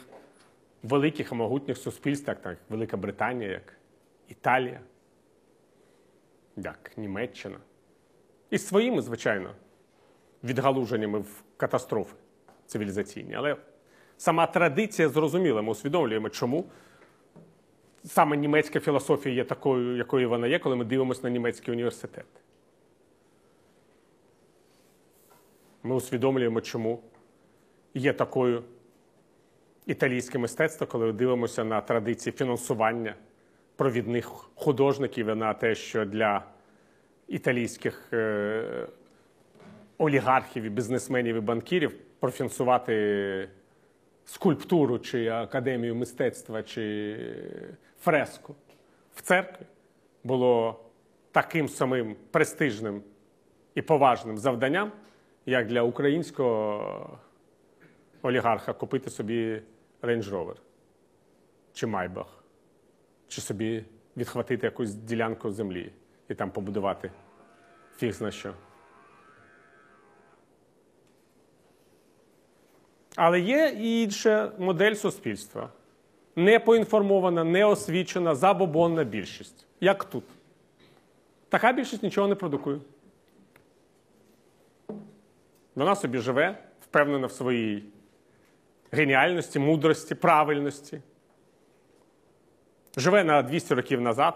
великих 0.82 1.32
і 1.32 1.34
могутніх 1.34 1.78
суспільств, 1.78 2.28
як 2.28 2.42
так, 2.42 2.58
Велика 2.68 2.96
Британія, 2.96 3.50
як 3.50 3.76
Італія, 4.28 4.80
як 6.56 6.92
Німеччина. 6.96 7.58
І 8.50 8.58
своїми, 8.58 9.02
звичайно, 9.02 9.50
відгалуженнями 10.44 11.18
в 11.18 11.42
катастрофи 11.56 12.16
цивілізаційні. 12.66 13.34
Але 13.34 13.56
сама 14.16 14.46
традиція 14.46 15.08
зрозуміла, 15.08 15.62
ми 15.62 15.70
усвідомлюємо, 15.70 16.28
чому 16.28 16.64
саме 18.04 18.36
німецька 18.36 18.80
філософія 18.80 19.34
є 19.34 19.44
такою, 19.44 19.96
якою 19.96 20.28
вона 20.28 20.46
є, 20.46 20.58
коли 20.58 20.76
ми 20.76 20.84
дивимося 20.84 21.20
на 21.22 21.30
німецький 21.30 21.74
університет. 21.74 22.26
Ми 25.82 25.94
усвідомлюємо, 25.94 26.60
чому 26.60 27.02
є 27.94 28.12
такою 28.12 28.62
італійське 29.86 30.38
мистецтво, 30.38 30.86
коли 30.86 31.12
дивимося 31.12 31.64
на 31.64 31.80
традиції 31.80 32.32
фінансування 32.32 33.14
провідних 33.76 34.50
художників 34.54 35.26
і 35.26 35.34
на 35.34 35.54
те, 35.54 35.74
що 35.74 36.04
для 36.04 36.44
італійських 37.28 38.08
е, 38.12 38.86
олігархів, 40.00 40.62
і 40.64 40.68
бізнесменів 40.68 41.36
і 41.36 41.40
банкірів 41.40 41.94
профінансувати 42.20 43.48
скульптуру 44.24 44.98
чи 44.98 45.28
академію 45.28 45.94
мистецтва 45.94 46.62
чи 46.62 47.16
фреску 48.00 48.54
в 49.14 49.22
церкві 49.22 49.66
було 50.24 50.80
таким 51.32 51.68
самим 51.68 52.16
престижним 52.30 53.02
і 53.74 53.82
поважним 53.82 54.38
завданням, 54.38 54.92
як 55.46 55.66
для 55.66 55.82
українського 55.82 57.18
олігарха 58.22 58.72
купити 58.72 59.10
собі 59.10 59.62
Range 60.02 60.30
Rover 60.30 60.56
чи 61.72 61.86
Майбах, 61.86 62.44
чи 63.28 63.40
собі 63.40 63.84
відхватити 64.16 64.66
якусь 64.66 64.94
ділянку 64.94 65.50
землі 65.50 65.92
і 66.28 66.34
там 66.34 66.50
побудувати 66.50 67.10
фіг 67.96 68.12
зна 68.12 68.30
що. 68.30 68.54
Але 73.22 73.40
є 73.40 73.76
і 73.80 74.02
інша 74.02 74.52
модель 74.58 74.94
суспільства. 74.94 75.68
Не 76.36 76.58
поінформована, 76.58 77.44
не 77.44 77.64
забобонна 78.34 79.04
більшість. 79.04 79.66
Як 79.80 80.04
тут. 80.04 80.24
Така 81.48 81.72
більшість 81.72 82.02
нічого 82.02 82.28
не 82.28 82.34
продукує. 82.34 82.78
Вона 85.74 85.96
собі 85.96 86.18
живе, 86.18 86.58
впевнена 86.80 87.26
в 87.26 87.32
своїй 87.32 87.84
геніальності, 88.90 89.58
мудрості, 89.58 90.14
правильності. 90.14 91.00
Живе 92.96 93.24
на 93.24 93.42
200 93.42 93.74
років 93.74 94.00
назад, 94.00 94.34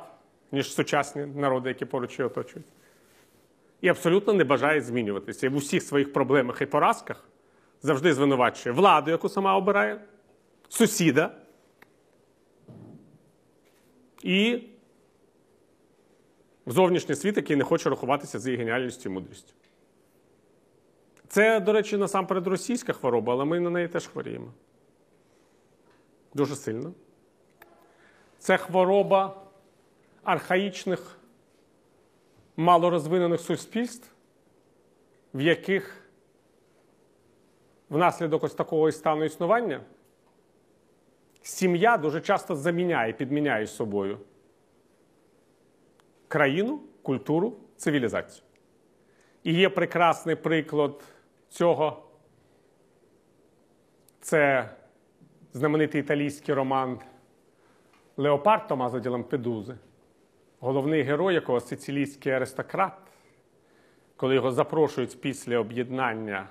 ніж 0.53 0.75
сучасні 0.75 1.27
народи, 1.27 1.69
які 1.69 1.85
поруч 1.85 2.19
її 2.19 2.27
оточують. 2.27 2.67
І 3.81 3.89
абсолютно 3.89 4.33
не 4.33 4.45
бажає 4.45 4.81
змінюватися. 4.81 5.47
І 5.47 5.51
в 5.51 5.57
усіх 5.57 5.83
своїх 5.83 6.13
проблемах 6.13 6.63
і 6.63 6.67
поразках 6.67 7.25
завжди 7.85 8.15
звинувачує 8.15 8.75
владу, 8.75 9.11
яку 9.11 9.29
сама 9.29 9.57
обирає, 9.57 10.01
сусіда 10.69 11.31
і 14.23 14.63
зовнішній 16.67 17.15
світ, 17.15 17.37
який 17.37 17.57
не 17.57 17.65
хоче 17.65 17.91
рахуватися 17.91 18.39
з 18.39 18.47
її 18.47 18.59
геніальністю 18.59 19.09
і 19.09 19.13
мудрістю. 19.13 19.53
Це, 21.29 21.61
до 21.61 21.73
речі, 21.73 21.97
насамперед 21.97 22.47
російська 22.47 22.93
хвороба, 22.93 23.33
але 23.33 23.45
ми 23.45 23.61
на 23.61 23.71
неї 23.71 23.89
теж 23.89 24.07
хворіємо. 24.07 24.53
Дуже 26.35 26.57
сильно. 26.57 26.93
Це 28.39 28.57
хвороба 28.57 29.43
архаїчних, 30.23 31.19
малорозвинених 32.57 33.41
суспільств, 33.41 34.11
в 35.35 35.41
яких 35.41 36.04
внаслідок 37.91 38.45
ось 38.45 38.55
такого 38.55 38.93
стану 38.93 39.25
існування 39.25 39.81
сім'я 41.43 41.97
дуже 41.97 42.21
часто 42.21 42.57
заміняє, 42.57 43.13
підміняє 43.13 43.67
собою 43.67 44.19
країну, 46.29 46.81
культуру, 47.03 47.57
цивілізацію. 47.77 48.45
І 49.43 49.55
є 49.55 49.69
прекрасний 49.69 50.37
приклад 50.37 51.03
цього. 51.49 52.03
Це 54.21 54.71
знаменитий 55.53 56.01
італійський 56.01 56.55
роман 56.55 56.99
Леопард 58.17 58.67
Томазо 58.67 59.01
ді 59.01 59.09
Лампедузи, 59.09 59.75
головний 60.61 61.03
герой, 61.03 61.35
якого 61.35 61.61
сицилійський 61.61 62.33
аристократ, 62.33 62.99
коли 64.17 64.35
його 64.35 64.53
запрошують 64.53 65.21
після 65.21 65.59
об'єднання 65.59 66.49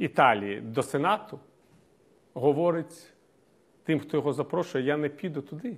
Італії 0.00 0.60
до 0.60 0.82
Сенату, 0.82 1.40
говорить 2.34 3.12
тим, 3.84 4.00
хто 4.00 4.16
його 4.16 4.32
запрошує, 4.32 4.84
я 4.84 4.96
не 4.96 5.08
піду 5.08 5.42
туди. 5.42 5.76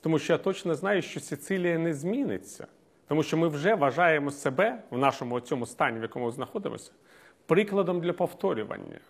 Тому 0.00 0.18
що 0.18 0.32
я 0.32 0.38
точно 0.38 0.74
знаю, 0.74 1.02
що 1.02 1.20
Сицилія 1.20 1.78
не 1.78 1.94
зміниться. 1.94 2.66
Тому 3.08 3.22
що 3.22 3.36
ми 3.36 3.48
вже 3.48 3.74
вважаємо 3.74 4.30
себе 4.30 4.82
в 4.90 4.98
нашому 4.98 5.40
цьому 5.40 5.66
стані, 5.66 5.98
в 5.98 6.02
якому 6.02 6.30
знаходимося, 6.30 6.92
прикладом 7.46 8.00
для 8.00 8.12
повторювання. 8.12 9.00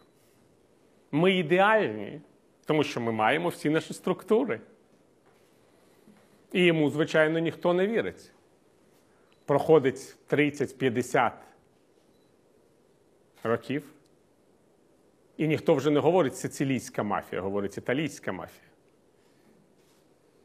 Ми 1.12 1.32
ідеальні, 1.32 2.20
тому 2.64 2.84
що 2.84 3.00
ми 3.00 3.12
маємо 3.12 3.48
всі 3.48 3.70
наші 3.70 3.94
структури. 3.94 4.60
І 6.52 6.64
йому, 6.64 6.90
звичайно, 6.90 7.38
ніхто 7.38 7.74
не 7.74 7.86
вірить. 7.86 8.32
Проходить 9.44 10.16
30-50 10.30 11.32
років, 13.42 13.93
і 15.36 15.48
ніхто 15.48 15.74
вже 15.74 15.90
не 15.90 16.00
говорить 16.00 16.36
сицилійська 16.36 17.02
мафія, 17.02 17.42
говорить 17.42 17.78
італійська 17.78 18.32
мафія. 18.32 18.68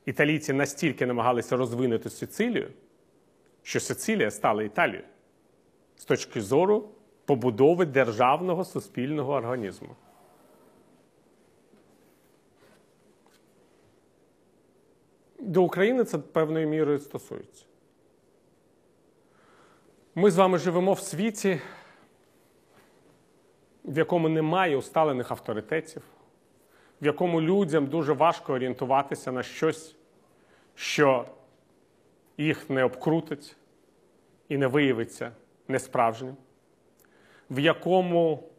Італійці 0.05 0.53
настільки 0.53 1.05
намагалися 1.05 1.57
розвинути 1.57 2.09
Сицилію, 2.09 2.71
що 3.63 3.79
Сицилія 3.79 4.31
стала 4.31 4.63
Італією 4.63 5.05
з 5.95 6.05
точки 6.05 6.41
зору 6.41 6.89
побудови 7.25 7.85
державного 7.85 8.65
суспільного 8.65 9.33
організму. 9.33 9.95
До 15.39 15.63
України 15.63 16.03
це 16.03 16.17
певною 16.17 16.67
мірою 16.67 16.99
стосується. 16.99 17.65
Ми 20.15 20.31
з 20.31 20.37
вами 20.37 20.57
живемо 20.57 20.93
в 20.93 20.99
світі, 20.99 21.61
в 23.89 23.97
якому 23.97 24.29
немає 24.29 24.77
усталених 24.77 25.31
авторитетів, 25.31 26.01
в 27.01 27.05
якому 27.05 27.41
людям 27.41 27.87
дуже 27.87 28.13
важко 28.13 28.53
орієнтуватися 28.53 29.31
на 29.31 29.43
щось, 29.43 29.95
що 30.75 31.25
їх 32.37 32.69
не 32.69 32.83
обкрутить 32.83 33.55
і 34.49 34.57
не 34.57 34.67
виявиться 34.67 35.31
несправжнім, 35.67 36.35
в 37.49 37.59
якому 37.59 38.49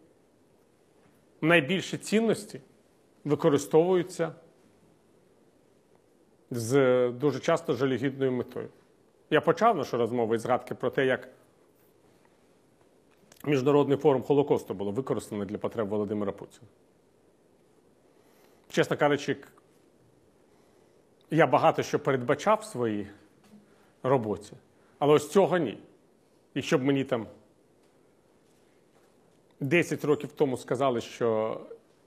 найбільші 1.41 1.99
цінності 1.99 2.61
використовуються 3.25 4.33
з 6.51 7.09
дуже 7.11 7.41
часто 7.41 7.73
жалюгідною 7.73 8.33
метою. 8.33 8.69
Я 9.31 9.41
почав 9.41 9.77
нашу 9.77 9.97
розмову 9.97 10.35
із 10.35 10.41
згадки 10.41 10.75
про 10.75 10.91
те, 10.91 11.07
як 11.07 11.29
Міжнародний 13.45 13.99
форум 13.99 14.23
Холокосту 14.23 14.75
було 14.75 14.91
використано 14.91 15.45
для 15.45 15.59
потреб 15.59 15.89
Володимира 15.89 16.33
Путіна. 16.33 16.67
Чесно 18.69 18.97
кажучи, 18.97 19.37
я 21.31 21.47
багато 21.47 21.83
що 21.83 21.99
передбачав 21.99 22.59
в 22.63 22.65
своїй 22.65 23.07
роботі, 24.03 24.53
але 24.99 25.15
ось 25.15 25.31
цього 25.31 25.59
ні. 25.59 25.79
Якщо 26.55 26.79
б 26.79 26.83
мені 26.83 27.05
там 27.05 27.27
10 29.61 30.05
років 30.05 30.33
тому 30.33 30.57
сказали, 30.57 31.01
що 31.01 31.61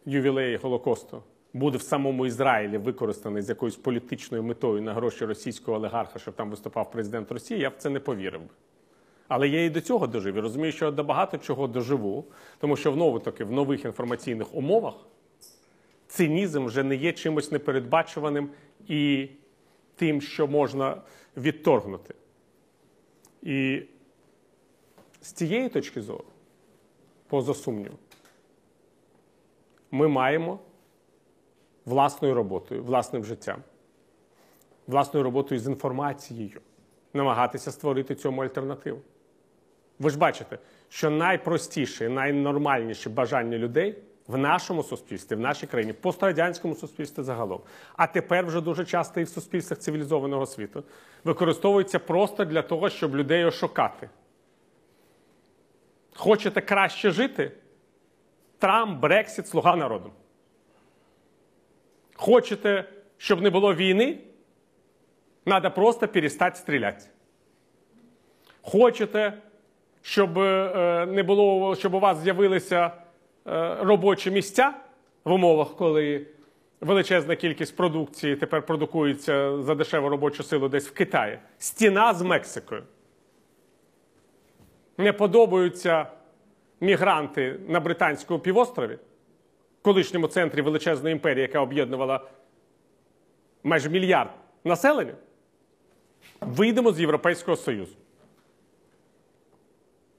ювілей 0.06 0.56
Голокосту 0.56 1.24
буде 1.54 1.78
в 1.78 1.82
самому 1.82 2.26
Ізраїлі 2.26 2.78
використаний 2.78 3.42
з 3.42 3.50
якоюсь 3.50 3.76
політичною 3.76 4.44
метою 4.44 4.82
на 4.82 4.94
гроші 4.94 5.26
російського 5.26 5.78
олігарха, 5.78 6.20
щоб 6.20 6.34
там 6.34 6.50
виступав 6.50 6.92
президент 6.92 7.32
Росії, 7.32 7.60
я 7.60 7.70
в 7.70 7.76
це 7.78 7.90
не 7.90 8.00
повірив 8.00 8.42
би. 8.42 8.50
Але 9.36 9.48
я 9.48 9.66
і 9.66 9.70
до 9.70 9.82
цього 9.82 10.08
дожив. 10.08 10.36
І 10.36 10.40
розумію, 10.40 10.72
що 10.72 10.86
я 10.86 10.92
до 10.92 11.04
багато 11.04 11.38
чого 11.38 11.68
доживу, 11.68 12.26
тому 12.60 12.76
що 12.76 12.92
в 12.92 12.98
таки 13.20 13.44
в 13.44 13.52
нових 13.52 13.86
інформаційних 13.86 14.56
умовах 14.56 14.94
цинізм 16.08 16.66
вже 16.66 16.84
не 16.84 16.96
є 16.96 17.12
чимось 17.14 17.52
непередбачуваним 17.52 18.50
і 18.88 19.30
тим, 19.96 20.22
що 20.22 20.48
можна 20.48 21.02
відторгнути. 21.38 22.14
І 23.42 23.84
з 25.22 25.32
цієї 25.32 25.70
точки 25.70 26.02
зору, 26.02 26.26
поза 27.28 27.54
сумніву, 27.54 27.98
ми 29.92 30.08
маємо 30.08 30.60
власною 31.86 32.34
роботою, 32.34 32.84
власним 32.84 33.26
життям, 33.26 33.64
власною 34.88 35.24
роботою 35.24 35.60
з 35.62 35.68
інформацією 35.68 36.62
намагатися 37.14 37.72
створити 37.72 38.16
цьому 38.16 38.42
альтернативу. 38.42 39.02
Ви 40.00 40.10
ж 40.10 40.18
бачите, 40.18 40.58
що 40.90 41.10
найпростіше, 41.10 42.10
найнормальніше 42.10 43.10
бажання 43.10 43.58
людей 43.58 43.98
в 44.28 44.38
нашому 44.38 44.84
суспільстві, 44.84 45.36
в 45.36 45.40
нашій 45.40 45.68
країні, 45.68 45.94
пострадянському 45.94 46.76
суспільстві 46.76 47.24
загалом, 47.24 47.62
а 47.96 48.08
тепер 48.08 48.46
вже 48.46 48.62
дуже 48.62 48.86
часто 48.86 49.20
і 49.20 49.24
в 49.24 49.30
суспільствах 49.30 49.80
цивілізованого 49.80 50.46
світу, 50.46 50.84
використовується 51.24 52.00
просто 52.00 52.46
для 52.46 52.62
того, 52.62 52.90
щоб 52.90 53.16
людей 53.16 53.46
ошукати. 53.46 54.10
Хочете 56.16 56.62
краще 56.62 57.12
жити? 57.12 57.52
Трамп, 58.60 59.00
Брексіт, 59.00 59.48
слуга 59.48 59.76
народу. 59.76 60.12
Хочете, 62.16 62.90
щоб 63.18 63.42
не 63.42 63.50
було 63.50 63.76
війни? 63.76 64.20
Треба 65.44 65.70
просто 65.70 66.08
перестати 66.08 66.56
стріляти. 66.56 67.06
Хочете, 68.62 69.42
щоб 70.04 70.40
е, 70.40 71.06
не 71.10 71.24
було, 71.24 71.76
щоб 71.76 71.94
у 71.94 72.00
вас 72.00 72.18
з'явилися 72.18 72.92
е, 73.48 73.76
робочі 73.82 74.32
місця 74.32 74.74
в 75.24 75.32
умовах, 75.32 75.76
коли 75.76 76.28
величезна 76.82 77.36
кількість 77.36 77.76
продукції 77.76 78.36
тепер 78.36 78.66
продукується 78.66 79.62
за 79.62 79.76
дешеву 79.76 80.10
робочу 80.10 80.44
силу 80.44 80.70
десь 80.70 80.88
в 80.88 80.94
Китаї. 80.94 81.40
Стіна 81.58 82.14
з 82.14 82.22
Мексикою. 82.22 82.84
Не 84.98 85.14
подобаються 85.14 86.06
мігранти 86.82 87.60
на 87.68 87.80
Британському 87.80 88.40
півострові, 88.40 88.98
колишньому 89.82 90.28
центрі 90.28 90.62
величезної 90.62 91.14
імперії, 91.14 91.42
яка 91.42 91.60
об'єднувала 91.60 92.22
майже 93.64 93.90
мільярд 93.90 94.32
населення. 94.64 95.14
Вийдемо 96.42 96.92
з 96.92 97.00
Європейського 97.00 97.58
Союзу 97.58 97.96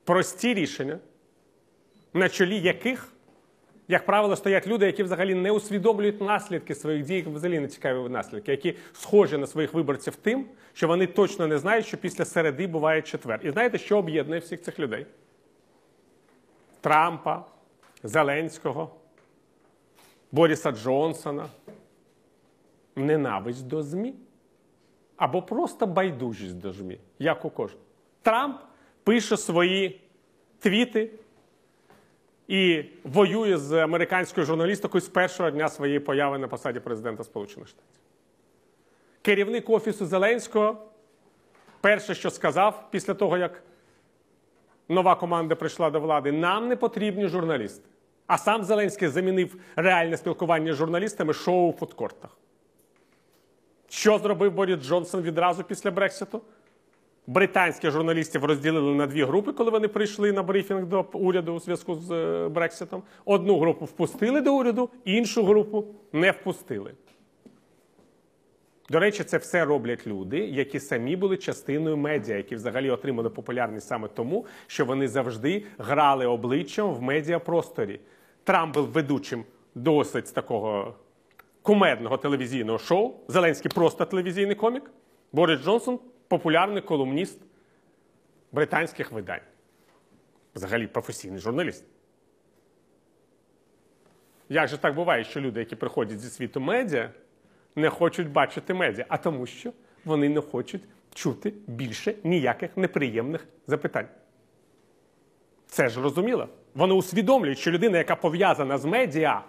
прості 0.04 0.54
рішення, 0.54 0.98
на 2.12 2.28
чолі 2.28 2.60
яких, 2.60 3.12
як 3.88 4.06
правило, 4.06 4.36
стоять 4.36 4.66
люди, 4.66 4.86
які 4.86 5.02
взагалі 5.02 5.34
не 5.34 5.52
усвідомлюють 5.52 6.20
наслідки 6.20 6.74
своїх 6.74 7.04
дій, 7.04 7.24
взагалі 7.34 7.60
не 7.60 7.68
цікаві 7.68 8.08
наслідки, 8.08 8.50
які 8.50 8.76
схожі 8.92 9.36
на 9.36 9.46
своїх 9.46 9.74
виборців 9.74 10.16
тим, 10.16 10.46
що 10.72 10.88
вони 10.88 11.06
точно 11.06 11.46
не 11.46 11.58
знають, 11.58 11.86
що 11.86 11.96
після 11.96 12.24
середи 12.24 12.66
буває 12.66 13.02
четвер. 13.02 13.40
І 13.42 13.50
знаєте, 13.50 13.78
що 13.78 13.98
об'єднує 13.98 14.40
всіх 14.40 14.62
цих 14.62 14.78
людей? 14.78 15.06
Трампа, 16.80 17.44
Зеленського, 18.02 18.90
Боріса 20.32 20.72
Джонсона, 20.72 21.46
ненависть 22.96 23.66
до 23.66 23.82
ЗМІ. 23.82 24.14
Або 25.16 25.42
просто 25.42 25.86
байдужість 25.86 26.58
до 26.58 26.72
ЗМІ, 26.72 26.98
як 27.18 27.44
у 27.44 27.50
кожного. 27.50 27.84
Трамп 28.22 28.56
пише 29.04 29.36
свої 29.36 30.00
твіти 30.58 31.10
і 32.48 32.84
воює 33.04 33.56
з 33.56 33.72
американською 33.72 34.46
журналістикою 34.46 35.02
з 35.02 35.08
першого 35.08 35.50
дня 35.50 35.68
своєї 35.68 36.00
появи 36.00 36.38
на 36.38 36.48
посаді 36.48 36.80
президента 36.80 37.24
Сполучених 37.24 37.68
Штатів. 37.68 38.00
Керівник 39.22 39.70
Офісу 39.70 40.06
Зеленського 40.06 40.76
перше, 41.80 42.14
що 42.14 42.30
сказав 42.30 42.88
після 42.90 43.14
того, 43.14 43.38
як 43.38 43.62
нова 44.88 45.14
команда 45.14 45.54
прийшла 45.54 45.90
до 45.90 46.00
влади, 46.00 46.32
нам 46.32 46.68
не 46.68 46.76
потрібні 46.76 47.28
журналісти. 47.28 47.88
А 48.26 48.38
сам 48.38 48.64
Зеленський 48.64 49.08
замінив 49.08 49.56
реальне 49.76 50.16
спілкування 50.16 50.72
з 50.72 50.76
журналістами 50.76 51.32
шоу 51.32 51.70
у 51.70 51.72
фудкортах. 51.72 52.30
Що 53.88 54.18
зробив 54.18 54.52
Борис 54.52 54.80
Джонсон 54.80 55.22
відразу 55.22 55.64
після 55.64 55.90
Брекситу? 55.90 56.42
Британських 57.26 57.90
журналістів 57.90 58.44
розділили 58.44 58.94
на 58.94 59.06
дві 59.06 59.24
групи, 59.24 59.52
коли 59.52 59.70
вони 59.70 59.88
прийшли 59.88 60.32
на 60.32 60.42
брифінг 60.42 60.86
до 60.86 61.06
уряду 61.12 61.52
у 61.52 61.60
зв'язку 61.60 61.94
з 61.94 62.10
е, 62.10 62.48
Брекситом. 62.48 63.02
Одну 63.24 63.58
групу 63.58 63.84
впустили 63.84 64.40
до 64.40 64.54
уряду, 64.54 64.90
іншу 65.04 65.44
групу 65.44 65.84
не 66.12 66.30
впустили. 66.30 66.92
До 68.90 68.98
речі, 68.98 69.24
це 69.24 69.38
все 69.38 69.64
роблять 69.64 70.06
люди, 70.06 70.38
які 70.38 70.80
самі 70.80 71.16
були 71.16 71.36
частиною 71.36 71.96
медіа, 71.96 72.36
які 72.36 72.56
взагалі 72.56 72.90
отримали 72.90 73.30
популярність 73.30 73.86
саме 73.86 74.08
тому, 74.08 74.46
що 74.66 74.84
вони 74.84 75.08
завжди 75.08 75.64
грали 75.78 76.26
обличчям 76.26 76.94
в 76.94 77.02
медіапросторі. 77.02 78.00
Трамп 78.44 78.74
був 78.74 78.86
ведучим 78.86 79.44
досить 79.74 80.34
такого 80.34 80.94
кумедного 81.62 82.16
телевізійного 82.16 82.78
шоу. 82.78 83.14
Зеленський 83.28 83.70
просто 83.74 84.04
телевізійний 84.04 84.54
комік. 84.54 84.90
Борис 85.32 85.60
Джонсон 85.60 85.98
популярний 86.28 86.82
колумніст 86.82 87.40
британських 88.52 89.12
видань. 89.12 89.40
Взагалі 90.54 90.86
професійний 90.86 91.38
журналіст. 91.38 91.84
Як 94.48 94.68
же 94.68 94.78
так 94.78 94.94
буває, 94.94 95.24
що 95.24 95.40
люди, 95.40 95.60
які 95.60 95.76
приходять 95.76 96.20
зі 96.20 96.28
світу 96.28 96.60
медіа, 96.60 97.10
не 97.76 97.90
хочуть 97.90 98.30
бачити 98.30 98.74
медіа, 98.74 99.04
а 99.08 99.18
тому, 99.18 99.46
що 99.46 99.72
вони 100.04 100.28
не 100.28 100.40
хочуть 100.40 100.82
чути 101.14 101.52
більше 101.66 102.14
ніяких 102.24 102.76
неприємних 102.76 103.46
запитань. 103.66 104.08
Це 105.66 105.88
ж 105.88 106.02
розуміло. 106.02 106.48
Вони 106.74 106.94
усвідомлюють, 106.94 107.58
що 107.58 107.70
людина, 107.70 107.98
яка 107.98 108.16
пов'язана 108.16 108.78
з 108.78 108.84
медіа, 108.84 109.42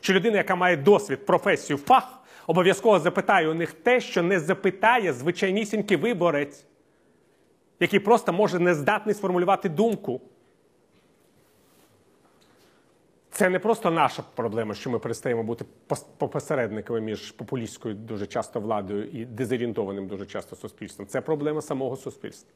що 0.00 0.12
людина, 0.12 0.36
яка 0.36 0.56
має 0.56 0.76
досвід, 0.76 1.26
професію, 1.26 1.76
фах, 1.76 2.15
обов'язково 2.46 2.98
запитає 2.98 3.48
у 3.48 3.54
них 3.54 3.72
те, 3.72 4.00
що 4.00 4.22
не 4.22 4.40
запитає 4.40 5.12
звичайнісінький 5.12 5.96
виборець, 5.96 6.64
який 7.80 8.00
просто 8.00 8.32
може 8.32 8.58
не 8.58 8.74
здатний 8.74 9.14
сформулювати 9.14 9.68
думку. 9.68 10.20
Це 13.30 13.48
не 13.48 13.58
просто 13.58 13.90
наша 13.90 14.22
проблема, 14.34 14.74
що 14.74 14.90
ми 14.90 14.98
перестаємо 14.98 15.42
бути 15.42 15.64
посередниками 16.18 17.00
між 17.00 17.30
популістською 17.30 17.94
дуже 17.94 18.26
часто 18.26 18.60
владою 18.60 19.08
і 19.08 19.24
дезорієнтованим 19.24 20.06
дуже 20.06 20.26
часто 20.26 20.56
суспільством. 20.56 21.06
Це 21.08 21.20
проблема 21.20 21.62
самого 21.62 21.96
суспільства. 21.96 22.50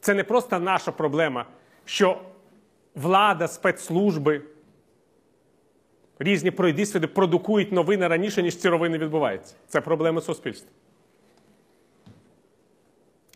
Це 0.00 0.14
не 0.14 0.24
просто 0.24 0.58
наша 0.58 0.92
проблема, 0.92 1.46
що 1.84 2.22
влада, 2.94 3.48
спецслужби, 3.48 4.42
різні 6.20 6.50
пройдисвіди 6.50 7.06
продукують 7.06 7.72
новини 7.72 8.08
раніше, 8.08 8.42
ніж 8.42 8.56
ці 8.56 8.70
новини 8.70 8.98
відбуваються. 8.98 9.54
Це 9.68 9.80
проблема 9.80 10.20
суспільства. 10.20 10.70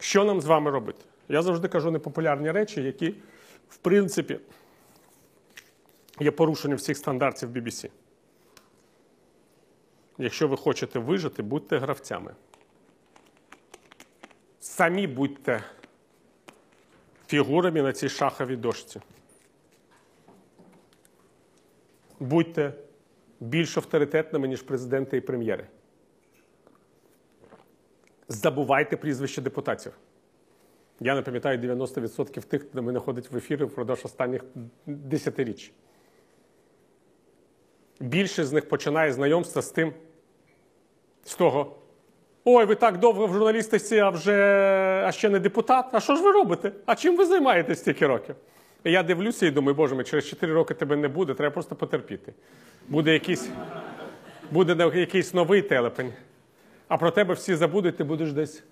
Що 0.00 0.24
нам 0.24 0.40
з 0.40 0.44
вами 0.44 0.70
робити? 0.70 1.04
Я 1.28 1.42
завжди 1.42 1.68
кажу 1.68 1.90
непопулярні 1.90 2.50
речі, 2.50 2.82
які, 2.82 3.14
в 3.68 3.76
принципі, 3.76 4.38
є 6.20 6.30
порушенням 6.30 6.78
всіх 6.78 6.96
стандартів 6.96 7.50
BBC. 7.50 7.90
Якщо 10.18 10.48
ви 10.48 10.56
хочете 10.56 10.98
вижити, 10.98 11.42
будьте 11.42 11.78
гравцями. 11.78 12.34
Самі 14.60 15.06
будьте 15.06 15.64
фігурами 17.26 17.82
на 17.82 17.92
цій 17.92 18.08
шаховій 18.08 18.56
дошці. 18.56 19.00
Будьте 22.20 22.72
більш 23.40 23.76
авторитетними, 23.76 24.48
ніж 24.48 24.62
президенти 24.62 25.16
і 25.16 25.20
прем'єри. 25.20 25.66
Забувайте 28.28 28.96
прізвище 28.96 29.42
депутатів. 29.42 29.92
Я 31.00 31.14
не 31.14 31.22
пам'ятаю 31.22 31.58
90% 31.58 32.42
тих, 32.42 32.62
хто 32.62 32.82
мене 32.82 32.98
ходить 33.00 33.30
в 33.30 33.36
ефіри 33.36 33.64
впродовж 33.64 34.04
останніх 34.04 34.44
десятиріч. 34.86 35.72
Більшість 38.00 38.48
з 38.48 38.52
них 38.52 38.68
починає 38.68 39.12
знайомство 39.12 39.62
з 39.62 39.70
тим, 39.70 39.92
з 41.24 41.34
того. 41.34 41.76
Ой, 42.44 42.64
ви 42.64 42.74
так 42.74 42.98
довго 42.98 43.26
в 43.26 43.32
журналістиці, 43.32 43.98
а 43.98 44.10
вже 44.10 44.34
а 45.06 45.12
ще 45.12 45.28
не 45.28 45.38
депутат. 45.38 45.86
А 45.92 46.00
що 46.00 46.16
ж 46.16 46.22
ви 46.22 46.32
робите? 46.32 46.72
А 46.86 46.94
чим 46.94 47.16
ви 47.16 47.26
займаєтесь 47.26 47.78
стільки 47.78 48.06
років? 48.06 48.34
Я 48.84 49.02
дивлюся 49.02 49.46
і 49.46 49.50
думаю, 49.50 49.74
боже 49.74 49.94
мій, 49.94 50.04
через 50.04 50.28
4 50.28 50.52
роки 50.52 50.74
тебе 50.74 50.96
не 50.96 51.08
буде, 51.08 51.34
треба 51.34 51.52
просто 51.52 51.74
потерпіти. 51.74 52.32
Буде 52.88 53.12
якийсь 53.12 53.48
буде 54.50 54.90
якийсь 54.94 55.34
новий 55.34 55.62
телепень, 55.62 56.12
а 56.88 56.96
про 56.96 57.10
тебе 57.10 57.34
всі 57.34 57.54
забудуть, 57.54 57.96
ти 57.96 58.04
будеш 58.04 58.32
десь 58.32 58.64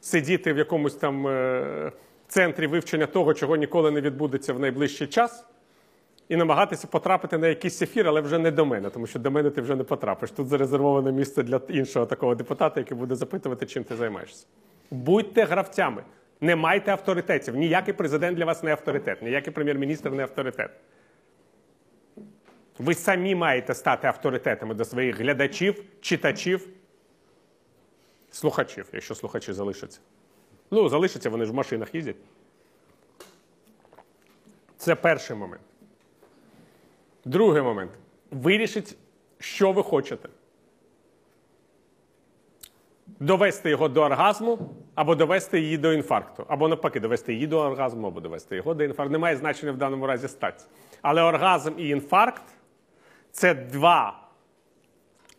сидіти 0.00 0.52
в 0.52 0.58
якомусь 0.58 0.94
там 0.94 1.26
е 1.26 1.92
центрі 2.28 2.66
вивчення 2.66 3.06
того, 3.06 3.34
чого 3.34 3.56
ніколи 3.56 3.90
не 3.90 4.00
відбудеться 4.00 4.52
в 4.52 4.58
найближчий 4.58 5.06
час 5.06 5.44
і 6.28 6.36
намагатися 6.36 6.86
потрапити 6.86 7.38
на 7.38 7.48
якийсь 7.48 7.82
ефір, 7.82 8.08
але 8.08 8.20
вже 8.20 8.38
не 8.38 8.50
до 8.50 8.66
мене, 8.66 8.90
тому 8.90 9.06
що 9.06 9.18
до 9.18 9.30
мене 9.30 9.50
ти 9.50 9.60
вже 9.60 9.76
не 9.76 9.84
потрапиш. 9.84 10.30
Тут 10.30 10.48
зарезервоване 10.48 11.12
місце 11.12 11.42
для 11.42 11.60
іншого 11.68 12.06
такого 12.06 12.34
депутата, 12.34 12.80
який 12.80 12.96
буде 12.96 13.14
запитувати, 13.14 13.66
чим 13.66 13.84
ти 13.84 13.96
займаєшся. 13.96 14.46
Будьте 14.90 15.44
гравцями, 15.44 16.02
не 16.42 16.56
майте 16.56 16.92
авторитетів. 16.92 17.56
Ніякий 17.56 17.94
президент 17.94 18.36
для 18.36 18.44
вас 18.44 18.62
не 18.62 18.72
авторитет, 18.72 19.22
ніякий 19.22 19.52
прем'єр-міністр 19.52 20.10
не 20.10 20.22
авторитет. 20.22 20.70
Ви 22.78 22.94
самі 22.94 23.34
маєте 23.34 23.74
стати 23.74 24.06
авторитетами 24.06 24.74
до 24.74 24.84
своїх 24.84 25.18
глядачів, 25.18 25.84
читачів, 26.00 26.68
слухачів, 28.30 28.88
якщо 28.92 29.14
слухачі 29.14 29.52
залишаться. 29.52 30.00
Ну, 30.70 30.88
залишаться, 30.88 31.30
вони 31.30 31.44
ж 31.44 31.52
в 31.52 31.54
машинах 31.54 31.94
їздять. 31.94 32.16
Це 34.76 34.94
перший 34.94 35.36
момент. 35.36 35.62
Другий 37.24 37.62
момент. 37.62 37.92
Вирішіть, 38.30 38.96
що 39.38 39.72
ви 39.72 39.82
хочете. 39.82 40.28
Довести 43.06 43.70
його 43.70 43.88
до 43.88 44.02
оргазму, 44.02 44.70
або 44.94 45.14
довести 45.14 45.60
її 45.60 45.78
до 45.78 45.92
інфаркту. 45.92 46.44
Або 46.48 46.68
навпаки, 46.68 47.00
довести 47.00 47.32
її 47.32 47.46
до 47.46 47.58
оргазму, 47.58 48.06
або 48.06 48.20
довести 48.20 48.56
його 48.56 48.74
до 48.74 48.84
інфаркту. 48.84 49.12
Немає 49.12 49.36
значення 49.36 49.72
в 49.72 49.76
даному 49.76 50.06
разі 50.06 50.28
статі. 50.28 50.64
Але 51.02 51.22
оргазм 51.22 51.72
і 51.78 51.88
інфаркт 51.88 52.42
це 53.30 53.54
два 53.54 54.22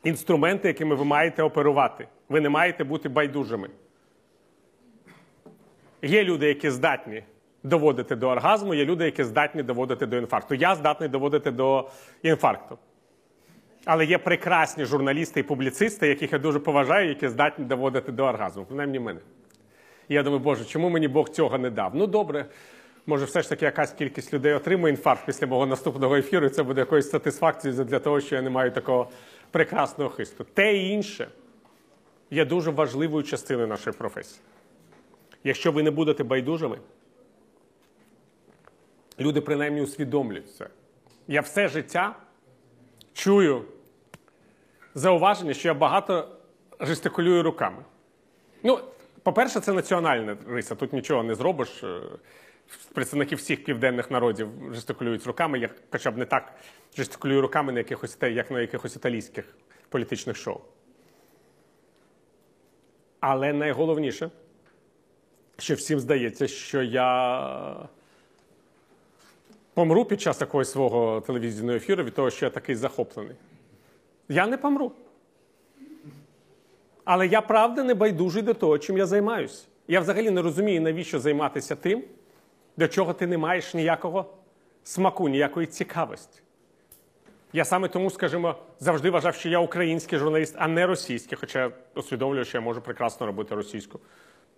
інструменти, 0.04 0.68
якими 0.68 0.96
ви 0.96 1.06
маєте 1.06 1.44
оперувати. 1.44 2.08
Ви 2.30 2.42
не 2.42 2.50
маєте 2.50 2.84
бути 2.84 3.10
байдужими. 3.10 3.70
Є 6.02 6.24
люди, 6.24 6.48
які 6.48 6.70
здатні 6.70 7.24
доводити 7.64 8.16
до 8.16 8.30
оргазму, 8.30 8.74
є 8.74 8.86
люди, 8.86 9.06
які 9.06 9.24
здатні 9.24 9.64
доводити 9.64 10.06
до 10.06 10.18
інфаркту. 10.18 10.56
Я 10.56 10.76
здатний 10.76 11.10
доводити 11.10 11.52
до 11.52 11.90
інфаркту. 12.24 12.78
Але 13.86 14.06
є 14.06 14.18
прекрасні 14.18 14.86
журналісти 14.86 15.40
і 15.40 15.44
публіцисти, 15.44 16.08
яких 16.08 16.34
я 16.34 16.40
дуже 16.40 16.60
поважаю, 16.60 17.10
які 17.10 17.28
здатні 17.28 17.66
доводити 17.66 18.12
до 18.12 18.24
оргазму, 18.24 18.66
принаймні 18.66 19.00
мене. 19.00 19.20
Я 20.10 20.24
думаю, 20.24 20.44
Боже, 20.44 20.66
чому 20.66 20.90
мені 20.90 21.08
Бог 21.08 21.30
цього 21.30 21.58
не 21.58 21.70
дав? 21.70 21.96
Ну, 21.96 22.08
добре, 22.08 22.46
може, 23.06 23.26
все 23.26 23.42
ж 23.42 23.50
таки 23.50 23.66
якась 23.66 23.94
кількість 23.94 24.34
людей 24.34 24.54
отримує 24.54 24.94
інфаркт 24.94 25.26
після 25.26 25.48
мого 25.48 25.66
наступного 25.66 26.16
ефіру, 26.16 26.46
і 26.46 26.50
це 26.50 26.64
буде 26.64 26.80
якоюсь 26.82 27.10
сатисфакцією 27.10 27.84
для 27.84 28.00
того, 28.00 28.22
що 28.22 28.36
я 28.36 28.42
не 28.42 28.50
маю 28.50 28.72
такого 28.72 29.10
прекрасного 29.52 30.10
хисту. 30.10 30.46
Те 30.54 30.78
і 30.78 30.90
інше 30.90 31.28
є 32.32 32.46
дуже 32.46 32.72
важливою 32.72 33.24
частиною 33.24 33.68
нашої 33.68 33.96
професії. 33.96 34.42
Якщо 35.44 35.72
ви 35.72 35.84
не 35.84 35.92
будете 35.92 36.24
байдужими, 36.24 36.78
люди 39.20 39.42
принаймні 39.42 39.82
усвідомлюють 39.82 40.56
це. 40.56 40.68
Я 41.28 41.42
все 41.42 41.68
життя 41.68 42.16
чую 43.14 43.66
зауваження, 44.96 45.54
що 45.54 45.68
я 45.68 45.74
багато 45.74 46.28
жестикулюю 46.80 47.44
руками. 47.44 47.84
Ну, 48.64 48.80
по-перше, 49.24 49.60
це 49.60 49.74
національна 49.74 50.38
риса, 50.48 50.76
тут 50.76 50.94
нічого 50.94 51.24
не 51.24 51.36
зробиш. 51.36 51.84
Представники 52.94 53.36
всіх 53.36 53.64
південних 53.64 54.12
народів 54.12 54.50
жестикулюють 54.72 55.28
руками, 55.28 55.60
я 55.60 55.70
хоча 55.92 56.12
б 56.12 56.18
не 56.18 56.26
так 56.26 56.54
жестикулюю 56.96 57.42
руками, 57.42 57.74
на 57.74 57.80
якихось, 57.80 58.18
як 58.22 58.52
на 58.52 58.62
якихось 58.62 58.96
італійських 58.96 59.46
політичних 59.90 60.38
шоу. 60.38 60.60
Але 63.20 63.54
найголовніше, 63.54 64.30
що 65.58 65.76
всім 65.76 66.00
здається, 66.00 66.48
що 66.48 66.84
я 66.84 67.90
помру 69.74 70.06
під 70.06 70.22
час 70.22 70.42
якогось 70.42 70.72
свого 70.72 71.22
телевізійного 71.22 71.78
ефіру 71.78 72.04
від 72.04 72.14
того, 72.14 72.30
що 72.30 72.46
я 72.46 72.50
такий 72.50 72.76
захоплений. 72.76 73.36
Я 74.30 74.48
не 74.48 74.58
помру. 74.58 74.92
Але 77.06 77.28
я 77.28 77.42
правда 77.42 77.84
не 77.84 77.94
байдужий 77.94 78.42
до 78.42 78.54
того, 78.54 78.78
чим 78.78 78.98
я 78.98 79.06
займаюся. 79.06 79.66
Я 79.88 80.00
взагалі 80.00 80.30
не 80.30 80.42
розумію, 80.42 80.82
навіщо 80.82 81.20
займатися 81.20 81.76
тим, 81.76 82.04
до 82.78 82.88
чого 82.88 83.14
ти 83.14 83.28
не 83.28 83.38
маєш 83.38 83.74
ніякого 83.74 84.26
смаку, 84.84 85.30
ніякої 85.30 85.68
цікавості. 85.68 86.42
Я 87.54 87.66
саме 87.66 87.88
тому, 87.88 88.10
скажімо, 88.10 88.56
завжди 88.80 89.10
вважав, 89.10 89.36
що 89.36 89.50
я 89.50 89.60
український 89.60 90.20
журналіст, 90.20 90.56
а 90.58 90.68
не 90.68 90.88
російський, 90.88 91.38
хоча 91.42 91.72
усвідомлюю, 91.96 92.46
що 92.46 92.58
я 92.58 92.62
можу 92.62 92.82
прекрасно 92.82 93.26
робити 93.26 93.56
російську 93.56 94.00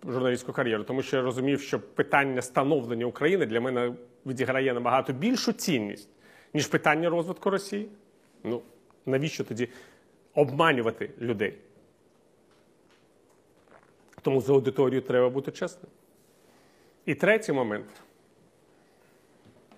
журналістську 0.04 0.52
кар'єру, 0.52 0.84
тому 0.84 1.02
що 1.02 1.16
я 1.16 1.22
розумів, 1.22 1.60
що 1.60 1.80
питання 1.80 2.42
становлення 2.42 3.06
України 3.06 3.46
для 3.46 3.60
мене 3.60 3.92
відіграє 4.26 4.74
набагато 4.74 5.12
більшу 5.12 5.52
цінність, 5.52 6.08
ніж 6.54 6.66
питання 6.66 7.10
розвитку 7.10 7.50
Росії. 7.50 7.88
Ну, 8.44 8.62
навіщо 9.06 9.44
тоді 9.44 9.68
обманювати 10.34 11.10
людей? 11.20 11.54
Тому 14.26 14.40
за 14.40 14.52
аудиторію 14.52 15.00
треба 15.00 15.30
бути 15.30 15.52
чесним. 15.52 15.90
І 17.04 17.14
третій 17.14 17.52
момент, 17.52 17.86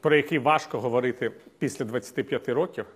про 0.01 0.17
який 0.17 0.39
важко 0.39 0.81
говорити 0.81 1.33
після 1.59 1.85
25 1.85 2.49
років, 2.49 2.87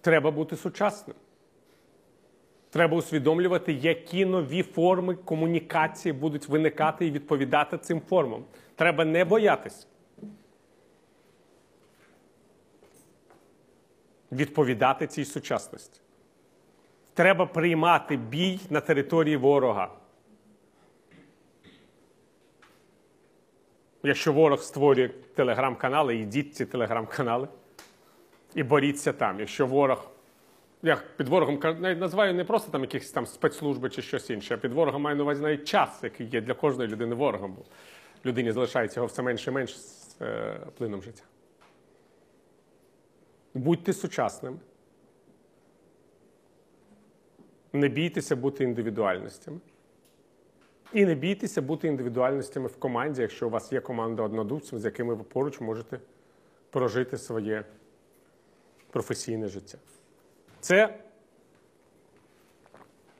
треба 0.00 0.30
бути 0.30 0.56
сучасним. 0.56 1.16
Треба 2.70 2.96
усвідомлювати, 2.96 3.72
які 3.72 4.24
нові 4.24 4.62
форми 4.62 5.14
комунікації 5.14 6.12
будуть 6.12 6.48
виникати 6.48 7.06
і 7.06 7.10
відповідати 7.10 7.78
цим 7.78 8.00
формам. 8.00 8.44
Треба 8.76 9.04
не 9.04 9.24
боятися. 9.24 9.86
відповідати 14.32 15.06
цій 15.06 15.24
сучасності. 15.24 16.00
Треба 17.14 17.46
приймати 17.46 18.16
бій 18.16 18.60
на 18.70 18.80
території 18.80 19.36
ворога. 19.36 20.01
Якщо 24.02 24.32
ворог 24.32 24.62
створює 24.62 25.08
телеграм-канали, 25.08 26.16
йдіть 26.16 26.54
ці 26.54 26.66
телеграм-канали 26.66 27.48
і 28.54 28.62
боріться 28.62 29.12
там. 29.12 29.40
Якщо 29.40 29.66
ворог, 29.66 30.10
я 30.82 31.02
під 31.16 31.28
ворогом 31.28 31.60
називаю 31.82 32.34
не 32.34 32.44
просто 32.44 32.72
там 32.72 32.80
якісь 32.80 33.10
там 33.10 33.26
спецслужби 33.26 33.90
чи 33.90 34.02
щось 34.02 34.30
інше, 34.30 34.54
а 34.54 34.58
під 34.58 34.72
ворогом 34.72 35.02
маю 35.02 35.16
на 35.16 35.22
увазі 35.22 35.42
навіть 35.42 35.64
час, 35.64 36.00
який 36.02 36.26
є 36.26 36.40
для 36.40 36.54
кожної 36.54 36.90
людини 36.90 37.14
ворогом. 37.14 37.52
Бо 37.52 37.62
людині 38.26 38.52
залишається 38.52 39.00
його 39.00 39.06
все 39.06 39.22
менше 39.22 39.50
і 39.50 39.54
менше 39.54 39.78
з 39.78 40.16
е, 40.20 40.60
плином 40.78 41.02
життя. 41.02 41.22
Будьте 43.54 43.92
сучасними. 43.92 44.56
Не 47.72 47.88
бійтеся 47.88 48.36
бути 48.36 48.64
індивідуальностями. 48.64 49.60
І 50.92 51.04
не 51.04 51.14
бійтеся 51.14 51.62
бути 51.62 51.88
індивідуальностями 51.88 52.66
в 52.66 52.76
команді, 52.76 53.22
якщо 53.22 53.46
у 53.46 53.50
вас 53.50 53.72
є 53.72 53.80
команда 53.80 54.22
однодумців, 54.22 54.78
з 54.78 54.84
якими 54.84 55.14
ви 55.14 55.22
поруч 55.22 55.60
можете 55.60 56.00
прожити 56.70 57.18
своє 57.18 57.64
професійне 58.90 59.48
життя. 59.48 59.78
Це 60.60 60.98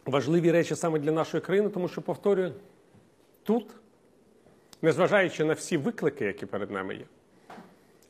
важливі 0.07 0.53
речі 0.53 0.77
саме 0.77 0.99
для 0.99 1.13
нашої 1.13 1.41
країни, 1.41 1.69
тому 1.69 1.89
що, 1.89 2.03
повторюю, 2.03 2.55
тут, 3.43 3.75
незважаючи 4.83 5.45
на 5.45 5.53
всі 5.53 5.77
виклики, 5.77 6.25
які 6.25 6.47
перед 6.47 6.71
нами 6.71 6.95
є, 6.95 7.05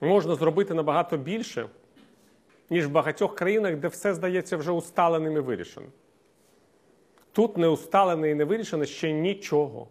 можна 0.00 0.34
зробити 0.34 0.74
набагато 0.74 1.16
більше, 1.16 1.68
ніж 2.70 2.86
в 2.86 2.90
багатьох 2.90 3.34
країнах, 3.34 3.76
де 3.76 3.88
все 3.88 4.14
здається 4.14 4.56
вже 4.56 4.72
усталеним 4.72 5.36
і 5.36 5.40
вирішеним. 5.40 5.90
Тут 7.32 7.56
не 7.56 7.68
усталене 7.68 8.30
і 8.30 8.34
не 8.34 8.44
вирішено 8.44 8.84
ще 8.84 9.12
нічого. 9.12 9.88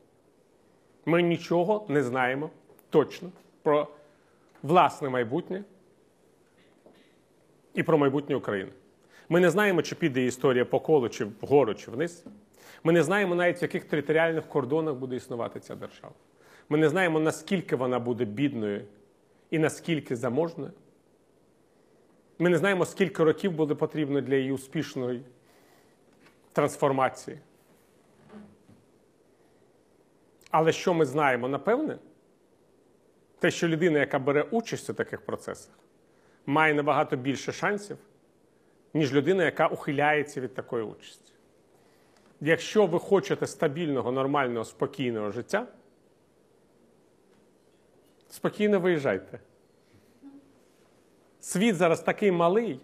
Ми 1.06 1.22
нічого 1.22 1.86
не 1.90 2.04
знаємо 2.04 2.50
точно 2.90 3.30
про 3.64 3.88
власне 4.64 5.10
майбутнє 5.10 5.64
і 7.74 7.84
про 7.84 7.98
майбутнє 7.98 8.36
України. 8.36 8.72
Ми 9.30 9.40
не 9.40 9.50
знаємо, 9.50 9.82
чи 9.82 9.96
піде 9.96 10.26
історія 10.26 10.66
по 10.66 10.80
колу, 10.80 11.10
чи 11.10 11.26
вгору, 11.26 11.74
чи 11.74 11.92
вниз. 11.92 12.26
Ми 12.84 12.94
не 12.94 13.04
знаємо 13.04 13.36
навіть, 13.36 13.62
в 13.62 13.64
яких 13.64 13.86
територіальних 13.86 14.48
кордонах 14.48 14.96
буде 14.96 15.16
існувати 15.16 15.60
ця 15.60 15.76
держава. 15.76 16.14
Ми 16.70 16.78
не 16.78 16.90
знаємо, 16.90 17.20
наскільки 17.20 17.76
вона 17.76 18.00
буде 18.00 18.26
бідною 18.26 18.86
і 19.52 19.60
наскільки 19.60 20.16
заможною. 20.16 20.72
Ми 22.40 22.50
не 22.50 22.58
знаємо, 22.58 22.86
скільки 22.86 23.24
років 23.24 23.52
буде 23.52 23.76
потрібно 23.76 24.22
для 24.22 24.36
її 24.36 24.52
успішної 24.52 25.22
трансформації. 26.54 27.40
Але 30.52 30.72
що 30.72 30.94
ми 30.94 31.06
знаємо 31.06 31.48
напевне, 31.48 31.98
те, 33.40 33.52
що 33.52 33.68
людина, 33.68 34.00
яка 34.00 34.20
бере 34.20 34.42
участь 34.42 34.90
у 34.90 34.94
таких 34.94 35.22
процесах, 35.22 35.80
має 36.46 36.74
набагато 36.74 37.16
більше 37.16 37.52
шансів, 37.52 37.98
ніж 38.94 39.14
людина, 39.14 39.44
яка 39.44 39.68
ухиляється 39.68 40.42
від 40.42 40.54
такої 40.54 40.84
участі. 40.84 41.34
Якщо 42.42 42.86
ви 42.86 43.00
хочете 43.00 43.48
стабільного, 43.48 44.12
нормального, 44.12 44.66
спокійного 44.66 45.32
життя, 45.32 45.68
спокійно 48.30 48.80
виїжджайте. 48.80 49.40
Світ 51.40 51.76
зараз 51.76 52.02
такий 52.02 52.32
малий, 52.32 52.80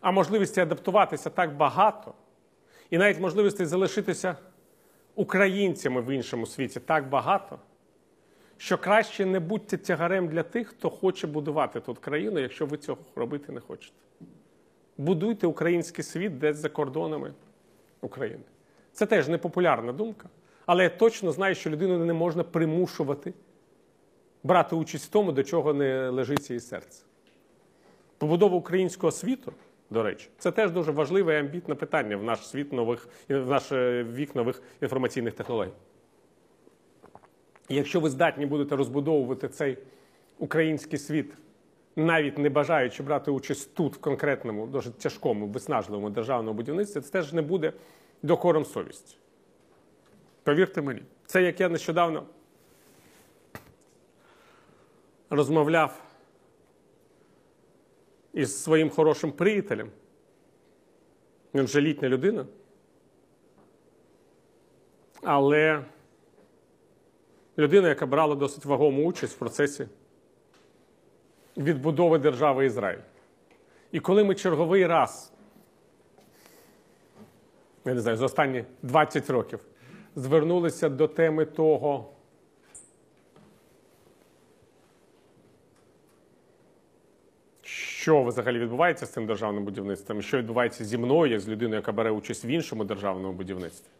а 0.00 0.10
можливості 0.10 0.60
адаптуватися 0.60 1.30
так 1.30 1.56
багато, 1.56 2.14
і 2.90 2.98
навіть 2.98 3.20
можливості 3.20 3.64
залишитися 3.66 4.36
українцями 5.14 6.00
в 6.00 6.10
іншому 6.10 6.46
світі 6.46 6.80
так 6.80 7.08
багато, 7.08 7.58
що 8.56 8.78
краще 8.78 9.26
не 9.26 9.40
будьте 9.40 9.76
тягарем 9.76 10.28
для 10.28 10.42
тих, 10.42 10.68
хто 10.68 10.90
хоче 10.90 11.26
будувати 11.26 11.80
тут 11.80 11.98
країну, 11.98 12.40
якщо 12.40 12.66
ви 12.66 12.76
цього 12.76 12.98
робити 13.16 13.52
не 13.52 13.60
хочете. 13.60 13.96
Будуйте 14.98 15.46
український 15.46 16.04
світ 16.04 16.38
десь 16.38 16.56
за 16.56 16.68
кордонами 16.68 17.32
України. 18.00 18.42
Це 18.92 19.06
теж 19.06 19.28
непопулярна 19.28 19.92
думка, 19.92 20.28
але 20.66 20.82
я 20.82 20.90
точно 20.90 21.32
знаю, 21.32 21.54
що 21.54 21.70
людину 21.70 22.04
не 22.04 22.12
можна 22.12 22.44
примушувати 22.44 23.34
брати 24.42 24.76
участь 24.76 25.04
в 25.04 25.08
тому, 25.08 25.32
до 25.32 25.42
чого 25.42 25.74
не 25.74 26.08
лежить 26.08 26.50
її 26.50 26.60
серце. 26.60 27.04
Побудова 28.18 28.56
українського 28.56 29.10
світу, 29.12 29.52
до 29.90 30.02
речі, 30.02 30.28
це 30.38 30.50
теж 30.50 30.70
дуже 30.70 30.92
важливе 30.92 31.34
і 31.34 31.38
амбітне 31.38 31.74
питання 31.74 32.16
в 32.16 32.22
наш 32.22 32.48
світ 32.48 32.72
нових 32.72 33.08
в 33.28 33.46
наш 33.46 33.72
е, 33.72 34.06
вік 34.14 34.34
нових 34.34 34.62
інформаційних 34.82 35.34
технологій. 35.34 35.72
І 37.68 37.74
якщо 37.74 38.00
ви 38.00 38.10
здатні 38.10 38.46
будете 38.46 38.76
розбудовувати 38.76 39.48
цей 39.48 39.78
український 40.38 40.98
світ, 40.98 41.32
навіть 41.96 42.38
не 42.38 42.50
бажаючи 42.50 43.02
брати 43.02 43.30
участь 43.30 43.74
тут, 43.74 43.96
в 43.96 44.00
конкретному, 44.00 44.66
дуже 44.66 44.90
тяжкому, 44.90 45.46
виснажливому 45.46 46.10
державному 46.10 46.56
будівництві, 46.56 47.00
це 47.00 47.10
теж 47.10 47.32
не 47.32 47.42
буде 47.42 47.72
докором 48.22 48.64
совісті. 48.64 49.16
Повірте 50.42 50.82
мені, 50.82 51.02
це 51.26 51.42
як 51.42 51.60
я 51.60 51.68
нещодавно 51.68 52.26
розмовляв 55.30 56.02
із 58.34 58.62
своїм 58.62 58.90
хорошим 58.90 59.32
приятелем. 59.32 59.90
Він 61.54 61.64
вже 61.64 61.80
літня 61.80 62.08
людина. 62.08 62.46
Але 65.22 65.84
людина, 67.58 67.88
яка 67.88 68.06
брала 68.06 68.34
досить 68.34 68.64
вагому 68.64 69.06
участь 69.06 69.36
в 69.36 69.38
процесі 69.38 69.88
відбудови 71.56 72.18
держави 72.18 72.66
Ізраїль. 72.66 73.00
І 73.92 74.00
коли 74.00 74.24
ми 74.24 74.34
черговий 74.34 74.86
раз, 74.86 75.32
я 77.84 77.94
не 77.94 78.00
знаю, 78.00 78.16
за 78.16 78.24
останні 78.24 78.64
20 78.82 79.30
років 79.30 79.60
звернулися 80.16 80.88
до 80.88 81.08
теми 81.08 81.44
того, 81.44 82.12
що 88.00 88.22
взагалі 88.22 88.58
відбувається 88.58 89.06
з 89.06 89.12
цим 89.12 89.26
державним 89.26 89.64
будівництвом, 89.64 90.22
що 90.22 90.38
відбувається 90.38 90.84
зі 90.84 90.98
мною, 90.98 91.40
з 91.40 91.48
людиною, 91.48 91.76
яка 91.76 91.92
бере 91.92 92.10
участь 92.10 92.44
в 92.44 92.46
іншому 92.46 92.84
державному 92.84 93.32
будівництві, 93.32 93.90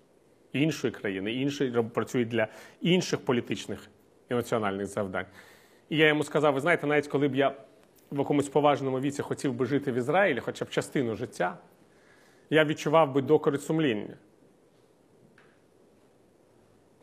іншої 0.53 0.93
країни, 0.93 1.33
іншої 1.33 1.83
працює 1.83 2.25
для 2.25 2.49
інших 2.81 3.21
політичних 3.21 3.89
і 4.31 4.35
національних 4.35 4.87
завдань. 4.87 5.27
І 5.89 5.97
я 5.97 6.09
йому 6.09 6.25
сказав: 6.25 6.55
ви 6.55 6.61
знаєте, 6.61 6.87
навіть 6.87 7.09
коли 7.09 7.29
б 7.29 7.35
я 7.35 7.49
в 8.11 8.19
якомусь 8.19 8.49
поважному 8.49 9.01
віці 9.01 9.23
хотів 9.23 9.53
би 9.55 9.67
жити 9.67 9.93
в 9.93 9.95
Ізраїлі, 9.95 10.41
хоча 10.41 10.65
б 10.65 10.71
частину 10.71 11.17
життя, 11.17 11.59
я 12.51 12.65
відчував 12.65 13.13
би 13.13 13.23
докорить 13.23 13.63
сумління. 13.63 14.17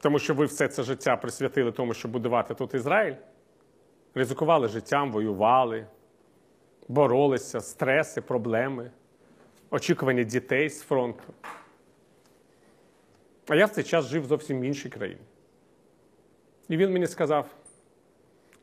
Тому 0.02 0.20
що 0.20 0.34
ви 0.34 0.45
все 0.45 0.68
це 0.68 0.84
життя 0.84 1.18
присвятили 1.18 1.72
тому, 1.72 1.93
щоб 1.93 2.12
будувати 2.12 2.54
тут 2.54 2.74
Ізраїль, 2.74 3.16
ризикували 4.16 4.68
життям, 4.68 5.12
воювали 5.12 5.86
боролися, 6.88 7.62
стреси, 7.62 8.22
проблеми, 8.22 8.92
очікування 9.70 10.24
дітей 10.24 10.70
з 10.70 10.82
фронту. 10.82 11.34
А 13.48 13.56
я 13.56 13.66
в 13.66 13.70
цей 13.70 13.84
час 13.84 14.06
жив 14.06 14.26
зовсім 14.26 14.60
в 14.60 14.64
іншій 14.64 14.90
країні. 14.90 15.22
І 16.70 16.78
він 16.78 16.94
мені 16.94 17.08
сказав: 17.08 17.50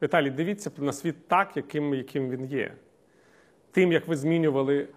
Віталій, 0.03 0.31
дивіться 0.31 0.71
на 0.79 0.93
світ 0.93 1.29
так, 1.29 1.57
яким, 1.57 1.95
яким 1.95 2.31
він 2.31 2.45
є. 2.45 2.75
Тим, 3.71 3.93
як 3.93 4.09
ви 4.09 4.17
змінювали 4.17 4.89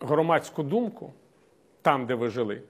громадську 0.00 0.62
думку 0.62 1.12
там, 1.82 2.06
де 2.06 2.14
ви 2.14 2.28
жили, 2.28 2.62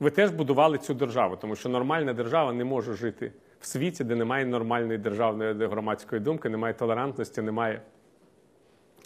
ви 0.00 0.10
теж 0.10 0.30
будували 0.30 0.78
цю 0.78 0.94
державу, 0.94 1.36
тому 1.36 1.56
що 1.56 1.68
нормальна 1.68 2.12
держава 2.12 2.52
не 2.52 2.64
може 2.64 2.94
жити 2.94 3.32
в 3.60 3.66
світі, 3.66 4.04
де 4.04 4.16
немає 4.16 4.44
нормальної 4.44 4.98
державної 4.98 5.66
громадської 5.66 6.20
думки, 6.20 6.48
немає 6.48 6.74
толерантності, 6.74 7.42
немає 7.42 7.82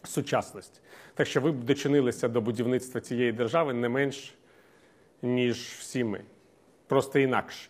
сучасності. 0.05 0.81
Так 1.15 1.27
що 1.27 1.41
ви 1.41 1.53
б 1.53 1.65
дочинилися 1.65 2.29
до 2.29 2.41
будівництва 2.41 3.01
цієї 3.01 3.33
держави 3.33 3.73
не 3.73 3.89
менш, 3.89 4.35
ніж 5.23 5.57
всі 5.59 6.05
ми. 6.05 6.21
Просто 6.87 7.19
інакше. 7.19 7.69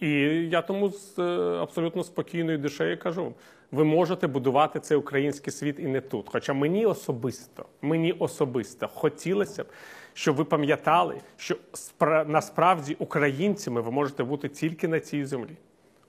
І 0.00 0.10
я 0.50 0.62
тому 0.62 0.88
з 0.88 1.18
е, 1.18 1.22
абсолютно 1.62 2.04
спокійною 2.04 2.58
душею 2.58 2.98
кажу: 2.98 3.34
ви 3.72 3.84
можете 3.84 4.26
будувати 4.26 4.80
цей 4.80 4.96
український 4.96 5.52
світ 5.52 5.76
і 5.78 5.82
не 5.82 6.00
тут. 6.00 6.26
Хоча 6.28 6.52
мені 6.52 6.86
особисто, 6.86 7.64
мені 7.82 8.12
особисто 8.12 8.88
хотілося 8.88 9.64
б, 9.64 9.66
щоб 10.14 10.36
ви 10.36 10.44
пам'ятали, 10.44 11.20
що 11.36 11.56
насправді 12.26 12.96
українцями 12.98 13.80
ви 13.80 13.90
можете 13.90 14.24
бути 14.24 14.48
тільки 14.48 14.88
на 14.88 15.00
цій 15.00 15.24
землі. 15.24 15.56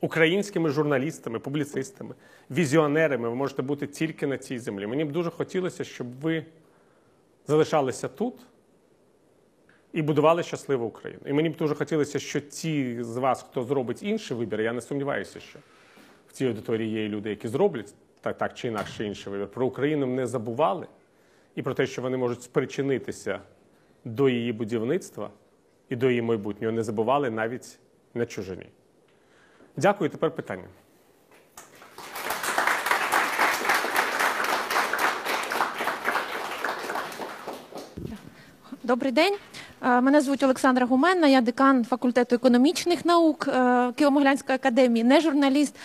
Українськими 0.01 0.69
журналістами, 0.69 1.39
публіцистами, 1.39 2.15
візіонерами 2.51 3.29
ви 3.29 3.35
можете 3.35 3.61
бути 3.61 3.87
тільки 3.87 4.27
на 4.27 4.37
цій 4.37 4.59
землі. 4.59 4.87
Мені 4.87 5.05
б 5.05 5.11
дуже 5.11 5.29
хотілося, 5.29 5.83
щоб 5.83 6.19
ви 6.19 6.45
залишалися 7.47 8.07
тут 8.07 8.33
і 9.93 10.01
будували 10.01 10.43
щасливу 10.43 10.85
Україну. 10.85 11.21
І 11.25 11.33
мені 11.33 11.49
б 11.49 11.55
дуже 11.55 11.75
хотілося, 11.75 12.19
що 12.19 12.39
ті 12.39 13.03
з 13.03 13.17
вас, 13.17 13.45
хто 13.49 13.63
зробить 13.63 14.03
інший 14.03 14.37
вибір, 14.37 14.61
я 14.61 14.73
не 14.73 14.81
сумніваюся, 14.81 15.39
що 15.39 15.59
в 16.27 16.31
цій 16.31 16.47
аудиторії 16.47 17.03
є 17.03 17.09
люди, 17.09 17.29
які 17.29 17.47
зроблять 17.47 17.93
так, 18.21 18.37
так 18.37 18.53
чи 18.53 18.67
інакше 18.67 19.05
інший 19.05 19.33
вибір. 19.33 19.47
Про 19.47 19.65
Україну 19.65 20.05
не 20.07 20.27
забували 20.27 20.87
і 21.55 21.61
про 21.61 21.73
те, 21.73 21.87
що 21.87 22.01
вони 22.01 22.17
можуть 22.17 22.43
спричинитися 22.43 23.39
до 24.05 24.29
її 24.29 24.53
будівництва 24.53 25.29
і 25.89 25.95
до 25.95 26.09
її 26.09 26.21
майбутнього, 26.21 26.71
не 26.71 26.83
забували 26.83 27.29
навіть 27.29 27.79
на 28.13 28.25
чужині. 28.25 28.65
Дякую. 29.77 30.09
Тепер 30.09 30.31
питання. 30.31 30.63
Добрий 38.83 39.11
день. 39.11 39.35
Е, 39.85 40.01
Мене 40.01 40.21
звуть 40.21 40.43
Олександра 40.43 40.85
Гуменна, 40.85 41.27
я 41.27 41.41
декан 41.41 41.85
факультету 41.85 42.35
економічних 42.35 43.05
наук 43.05 43.47
е, 43.47 43.51
Києво-Могилянської 43.91 44.53
академії, 44.53 45.03
не 45.03 45.21
журналіст, 45.21 45.75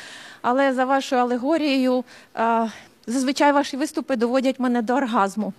але 0.42 0.72
за 0.72 0.84
вашою 0.84 1.20
алегорією 1.20 2.04
е, 2.36 2.70
зазвичай 3.06 3.52
ваші 3.52 3.76
виступи 3.76 4.16
доводять 4.16 4.60
мене 4.60 4.82
до 4.82 4.94
оргазму, 4.94 5.52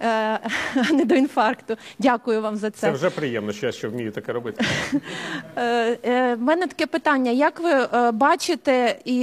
е, 0.00 0.06
а 0.88 0.92
не 0.92 1.04
до 1.04 1.14
інфаркту. 1.14 1.76
Дякую 1.98 2.42
вам 2.42 2.56
за 2.56 2.70
Це 2.70 2.80
Це 2.80 2.90
вже 2.90 3.10
приємно, 3.10 3.52
що 3.52 3.66
я 3.66 3.72
ще 3.72 3.88
вмію 3.88 4.12
таке 4.12 4.32
робити. 4.32 4.64
Е, 5.56 5.98
е, 6.02 6.36
мене 6.36 6.66
таке 6.66 6.86
питання: 6.86 7.30
як 7.30 7.60
ви 7.60 7.88
бачите 8.12 8.98
і 9.04 9.16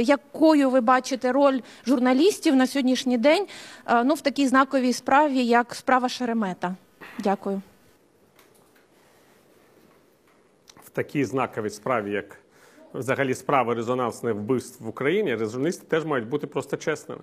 якою 0.00 0.70
ви 0.70 0.80
бачите 0.80 1.32
роль 1.32 1.60
журналістів 1.86 2.56
на 2.56 2.66
сьогоднішній 2.66 3.18
день 3.18 3.46
ну, 4.04 4.14
в 4.14 4.20
такій 4.20 4.46
знаковій 4.46 4.92
справі, 4.92 5.44
як 5.44 5.74
справа 5.74 6.08
Шеремета? 6.08 6.74
Дякую. 7.18 7.62
В 10.84 10.90
такій 10.90 11.24
знаковій 11.24 11.70
справі, 11.70 12.10
як 12.10 12.38
взагалі 12.94 13.34
справа 13.34 13.74
резонансних 13.74 14.34
вбивств 14.34 14.84
в 14.84 14.88
Україні, 14.88 15.36
журналісти 15.36 15.86
теж 15.86 16.04
мають 16.04 16.28
бути 16.28 16.46
просто 16.46 16.76
чесними. 16.76 17.20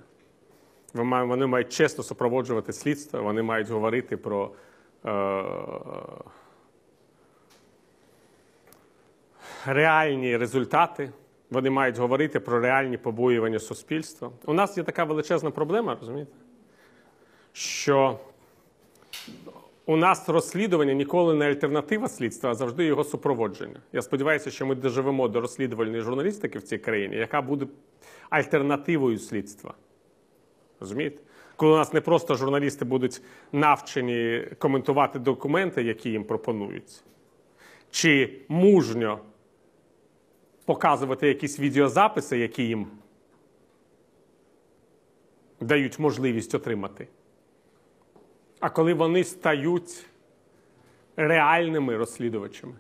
Вони 0.94 1.46
мають 1.46 1.70
чесно 1.74 2.04
супроводжувати 2.04 2.74
слідство, 2.74 3.24
вони 3.24 3.42
мають 3.42 3.70
говорити 3.70 4.18
про. 4.18 4.52
Е- 5.06 5.44
реальні 9.66 10.38
результати, 10.38 11.12
вони 11.50 11.70
мають 11.70 11.98
говорити 11.98 12.40
про 12.40 12.60
реальні 12.60 12.98
побоювання 12.98 13.60
суспільства. 13.60 14.32
У 14.46 14.54
нас 14.54 14.78
є 14.78 14.84
така 14.84 15.04
величезна 15.04 15.52
проблема, 15.52 15.98
розумієте? 16.00 16.32
Що 17.54 18.20
у 19.88 19.96
нас 19.98 20.30
розслідування 20.30 20.94
ніколи 20.94 21.34
не 21.34 21.48
альтернатива 21.48 22.08
слідства, 22.08 22.52
а 22.52 22.56
завжди 22.56 22.86
його 22.86 23.04
супроводження. 23.04 23.80
Я 23.94 24.02
сподіваюся, 24.02 24.52
що 24.52 24.66
ми 24.66 24.76
доживемо 24.76 25.28
до 25.28 25.42
розслідувальної 25.42 26.02
журналістики 26.02 26.60
в 26.60 26.64
цій 26.64 26.78
країні, 26.78 27.16
яка 27.16 27.42
буде 27.42 27.68
альтернативою 28.30 29.20
слідства. 29.20 29.74
Розумієте? 30.80 31.22
Коли 31.56 31.74
у 31.74 31.76
нас 31.76 31.94
не 31.94 32.02
просто 32.02 32.36
журналісти 32.36 32.86
будуть 32.86 33.22
навчені 33.52 34.48
коментувати 34.60 35.20
документи, 35.20 35.84
які 35.84 36.10
їм 36.10 36.24
пропонують, 36.24 37.04
чи 37.92 38.40
мужньо 38.48 39.20
показувати 40.66 41.28
якісь 41.28 41.60
відеозаписи, 41.60 42.38
які 42.38 42.64
їм 42.64 42.88
дають 45.62 46.00
можливість 46.00 46.56
отримати. 46.56 47.08
А 48.60 48.70
коли 48.70 48.94
вони 48.94 49.24
стають 49.24 50.06
реальними 51.16 51.98
розслідувачами, 51.98 52.74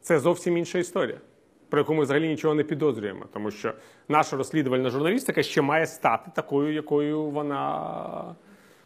це 0.00 0.18
зовсім 0.18 0.56
інша 0.56 0.78
історія, 0.78 1.20
про 1.68 1.80
яку 1.80 1.94
ми 1.94 2.02
взагалі 2.02 2.28
нічого 2.28 2.54
не 2.54 2.64
підозрюємо, 2.64 3.24
тому 3.32 3.50
що 3.50 3.72
наша 4.08 4.36
розслідувальна 4.36 4.90
журналістика 4.90 5.42
ще 5.42 5.62
має 5.62 5.86
стати 5.86 6.30
такою, 6.34 6.74
якою 6.74 7.22
вона 7.22 8.34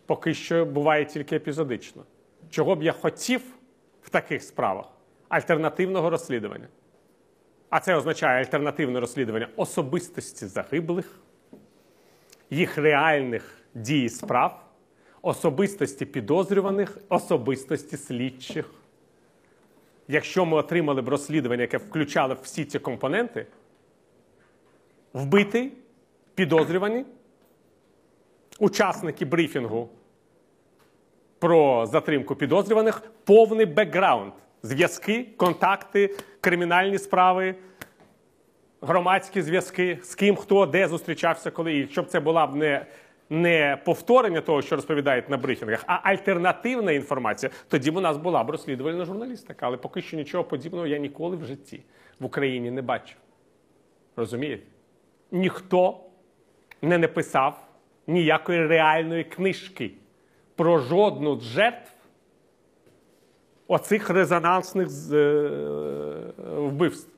поки 0.07 0.34
що 0.34 0.64
буває 0.64 1.05
тільки 1.05 1.36
епізодично. 1.36 2.03
Чого 2.51 2.74
б 2.76 2.82
я 2.82 2.93
хотів 2.93 3.43
в 4.03 4.11
таких 4.11 4.43
справах? 4.43 4.86
Альтернативного 5.28 6.11
розслідування. 6.11 6.68
А 7.70 7.80
це 7.80 7.95
означає 7.97 8.40
альтернативне 8.40 9.01
розслідування 9.01 9.49
особистості 9.57 10.47
загиблих, 10.47 11.20
їх 12.51 12.78
реальних 12.78 13.59
дій 13.74 14.09
справ, 14.09 14.64
особистості 15.23 16.07
підозрюваних, 16.07 16.99
особистості 17.09 17.97
слідчих. 17.97 18.70
Якщо 20.09 20.45
ми 20.45 20.57
отримали 20.57 21.03
б 21.03 21.09
розслідування, 21.09 21.62
яке 21.62 21.77
включало 21.77 22.37
всі 22.43 22.64
ці 22.64 22.79
компоненти, 22.79 23.47
вбитий, 25.12 25.73
підозрювані, 26.35 27.05
учасники 28.59 29.25
брифінгу 29.25 29.89
про 31.39 31.87
затримку 31.87 32.35
підозрюваних, 32.35 33.03
повний 33.25 33.66
бекграунд, 33.66 34.33
зв'язки, 34.62 35.27
контакти, 35.37 36.16
кримінальні 36.41 36.99
справи, 36.99 37.55
громадські 38.81 39.43
зв'язки, 39.43 39.99
з 40.03 40.14
ким, 40.14 40.37
хто, 40.37 40.66
де 40.66 40.89
зустрічався, 40.89 41.51
коли. 41.51 41.79
І 41.79 41.89
щоб 41.89 42.07
це 42.07 42.20
була 42.20 42.47
б 42.47 42.57
не, 42.57 42.87
не 43.33 43.78
повторення 43.85 44.41
того, 44.41 44.62
що 44.62 44.76
розповідають 44.76 45.30
на 45.30 45.37
брифінгах, 45.37 45.85
а 45.87 46.01
альтернативна 46.03 46.93
інформація, 46.93 47.53
тоді 47.68 47.91
б 47.91 47.97
у 47.97 48.01
нас 48.01 48.16
була 48.16 48.45
б 48.45 48.51
розслідувальна 48.51 49.05
журналістика. 49.05 49.66
Але 49.66 49.76
поки 49.76 50.03
що 50.03 50.16
нічого 50.16 50.45
подібного 50.45 50.87
я 50.87 50.99
ніколи 50.99 51.37
в 51.37 51.45
житті 51.45 51.83
в 52.20 52.24
Україні 52.24 52.70
не 52.70 52.83
бачив. 52.83 53.16
Розумієте? 54.16 54.62
Ніхто 55.30 56.01
не 56.83 56.99
написав 56.99 57.68
ніякої 58.07 58.66
реальної 58.66 59.24
книжки 59.24 59.91
про 60.57 60.78
жодну 60.78 61.41
з 61.41 61.43
жертв 61.43 61.93
оцих 63.66 64.11
резонансних 64.11 64.88
е, 65.13 65.49
вбивств. 66.57 67.11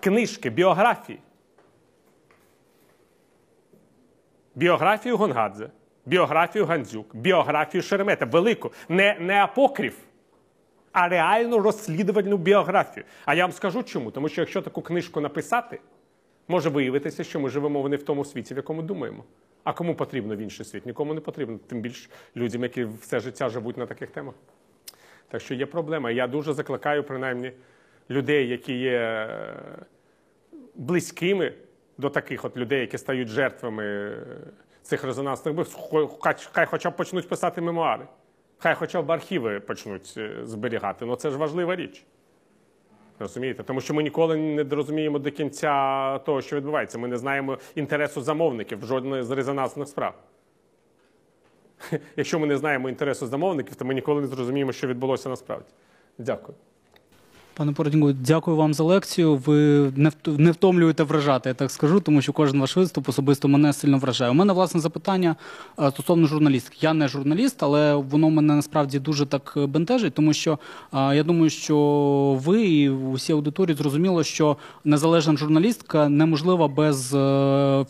Книжки, 0.00 0.50
біографії. 0.50 1.18
Біографію 4.54 5.16
Гонгадзе, 5.16 5.70
біографію 6.06 6.66
Гандзюк, 6.66 7.16
біографію 7.16 7.82
Шеремета. 7.82 8.24
Велику. 8.24 8.72
Не, 8.88 9.16
не 9.20 9.42
апокриф, 9.42 9.96
а 10.92 11.08
реальну 11.08 11.58
розслідувальну 11.58 12.36
біографію. 12.36 13.04
А 13.24 13.34
я 13.34 13.44
вам 13.44 13.52
скажу 13.52 13.82
чому. 13.82 14.10
Тому 14.10 14.28
що 14.28 14.40
якщо 14.40 14.62
таку 14.62 14.82
книжку 14.82 15.20
написати, 15.20 15.80
може 16.48 16.68
виявитися, 16.68 17.24
що 17.24 17.40
ми 17.40 17.48
живемо 17.48 17.88
не 17.88 17.96
в 17.96 18.02
тому 18.02 18.24
світі, 18.24 18.54
в 18.54 18.56
якому 18.56 18.82
думаємо. 18.82 19.24
А 19.64 19.72
кому 19.72 19.94
потрібно 19.94 20.36
в 20.36 20.38
інший 20.38 20.66
світ? 20.66 20.86
Нікому 20.86 21.14
не 21.14 21.20
потрібно. 21.20 21.58
Тим 21.66 21.80
більше 21.80 22.08
людям, 22.36 22.62
які 22.62 22.84
все 22.84 23.20
життя 23.20 23.48
живуть 23.48 23.76
на 23.76 23.86
таких 23.86 24.10
темах. 24.10 24.34
Так 25.28 25.40
що 25.40 25.54
є 25.54 25.66
проблема. 25.66 26.10
Я 26.10 26.26
дуже 26.26 26.52
закликаю, 26.52 27.04
принаймні, 27.04 27.52
людей, 28.10 28.48
які 28.48 28.78
є 28.78 28.98
е, 28.98 29.54
близькими 30.74 31.52
до 31.98 32.10
таких 32.10 32.44
от 32.44 32.56
людей, 32.56 32.80
які 32.80 32.98
стають 32.98 33.28
жертвами 33.28 33.84
е, 33.84 34.26
цих 34.82 35.04
резонансних 35.04 35.54
вбивств, 35.54 35.78
хай, 36.52 36.66
хоча 36.66 36.90
б 36.90 36.96
почнуть 36.96 37.28
писати 37.28 37.60
мемуари, 37.60 38.06
хай 38.58 38.74
хоча 38.74 39.02
б 39.02 39.12
архіви 39.12 39.60
почнуть 39.60 40.14
е, 40.16 40.36
зберігати. 40.42 41.04
Ну 41.04 41.16
це 41.16 41.30
ж 41.30 41.36
важлива 41.36 41.76
річ. 41.76 42.04
Розумієте? 43.18 43.62
Тому 43.62 43.80
що 43.80 43.94
ми 43.94 44.02
ніколи 44.02 44.36
не 44.36 44.64
розуміємо 44.64 45.18
до 45.18 45.30
кінця 45.30 46.18
того, 46.18 46.42
що 46.42 46.56
відбувається. 46.56 46.98
Ми 46.98 47.08
не 47.08 47.16
знаємо 47.16 47.58
інтересу 47.74 48.20
замовників 48.22 48.84
жодної 48.84 49.22
з 49.22 49.30
резонансних 49.30 49.88
справ. 49.88 50.14
Якщо 52.16 52.38
ми 52.38 52.46
не 52.46 52.56
знаємо 52.56 52.88
інтересу 52.88 53.26
замовників, 53.26 53.74
то 53.74 53.84
ми 53.84 53.94
ніколи 53.94 54.20
не 54.20 54.26
зрозуміємо, 54.26 54.72
що 54.72 54.86
відбулося 54.86 55.28
насправді. 55.28 55.68
Дякую. 56.18 56.58
Пане 57.56 57.72
Породінько, 57.72 58.12
дякую 58.12 58.56
вам 58.56 58.74
за 58.74 58.84
лекцію. 58.84 59.36
Ви 59.36 59.56
не 59.96 60.08
вт- 60.08 60.38
не 60.38 60.50
втомлюєте 60.50 61.02
вражати, 61.02 61.48
я 61.48 61.54
так 61.54 61.70
скажу, 61.70 62.00
тому 62.00 62.22
що 62.22 62.32
кожен 62.32 62.60
ваш 62.60 62.76
виступ 62.76 63.08
особисто 63.08 63.48
мене 63.48 63.72
сильно 63.72 63.98
вражає. 63.98 64.30
У 64.30 64.34
мене 64.34 64.52
власне 64.52 64.80
запитання 64.80 65.36
е, 65.78 65.90
стосовно 65.90 66.26
журналістики. 66.26 66.76
Я 66.80 66.94
не 66.94 67.08
журналіст, 67.08 67.62
але 67.62 67.94
воно 67.94 68.30
мене 68.30 68.54
насправді 68.54 68.98
дуже 68.98 69.26
так 69.26 69.54
е, 69.56 69.66
бентежить, 69.66 70.14
тому 70.14 70.32
що 70.32 70.58
е, 70.94 71.16
я 71.16 71.22
думаю, 71.22 71.50
що 71.50 71.76
ви 72.44 72.62
і 72.66 72.88
усі 72.90 73.32
аудиторії 73.32 73.76
зрозуміло, 73.76 74.24
що 74.24 74.56
незалежна 74.84 75.36
журналістка 75.36 76.08
неможлива 76.08 76.68
без 76.68 77.08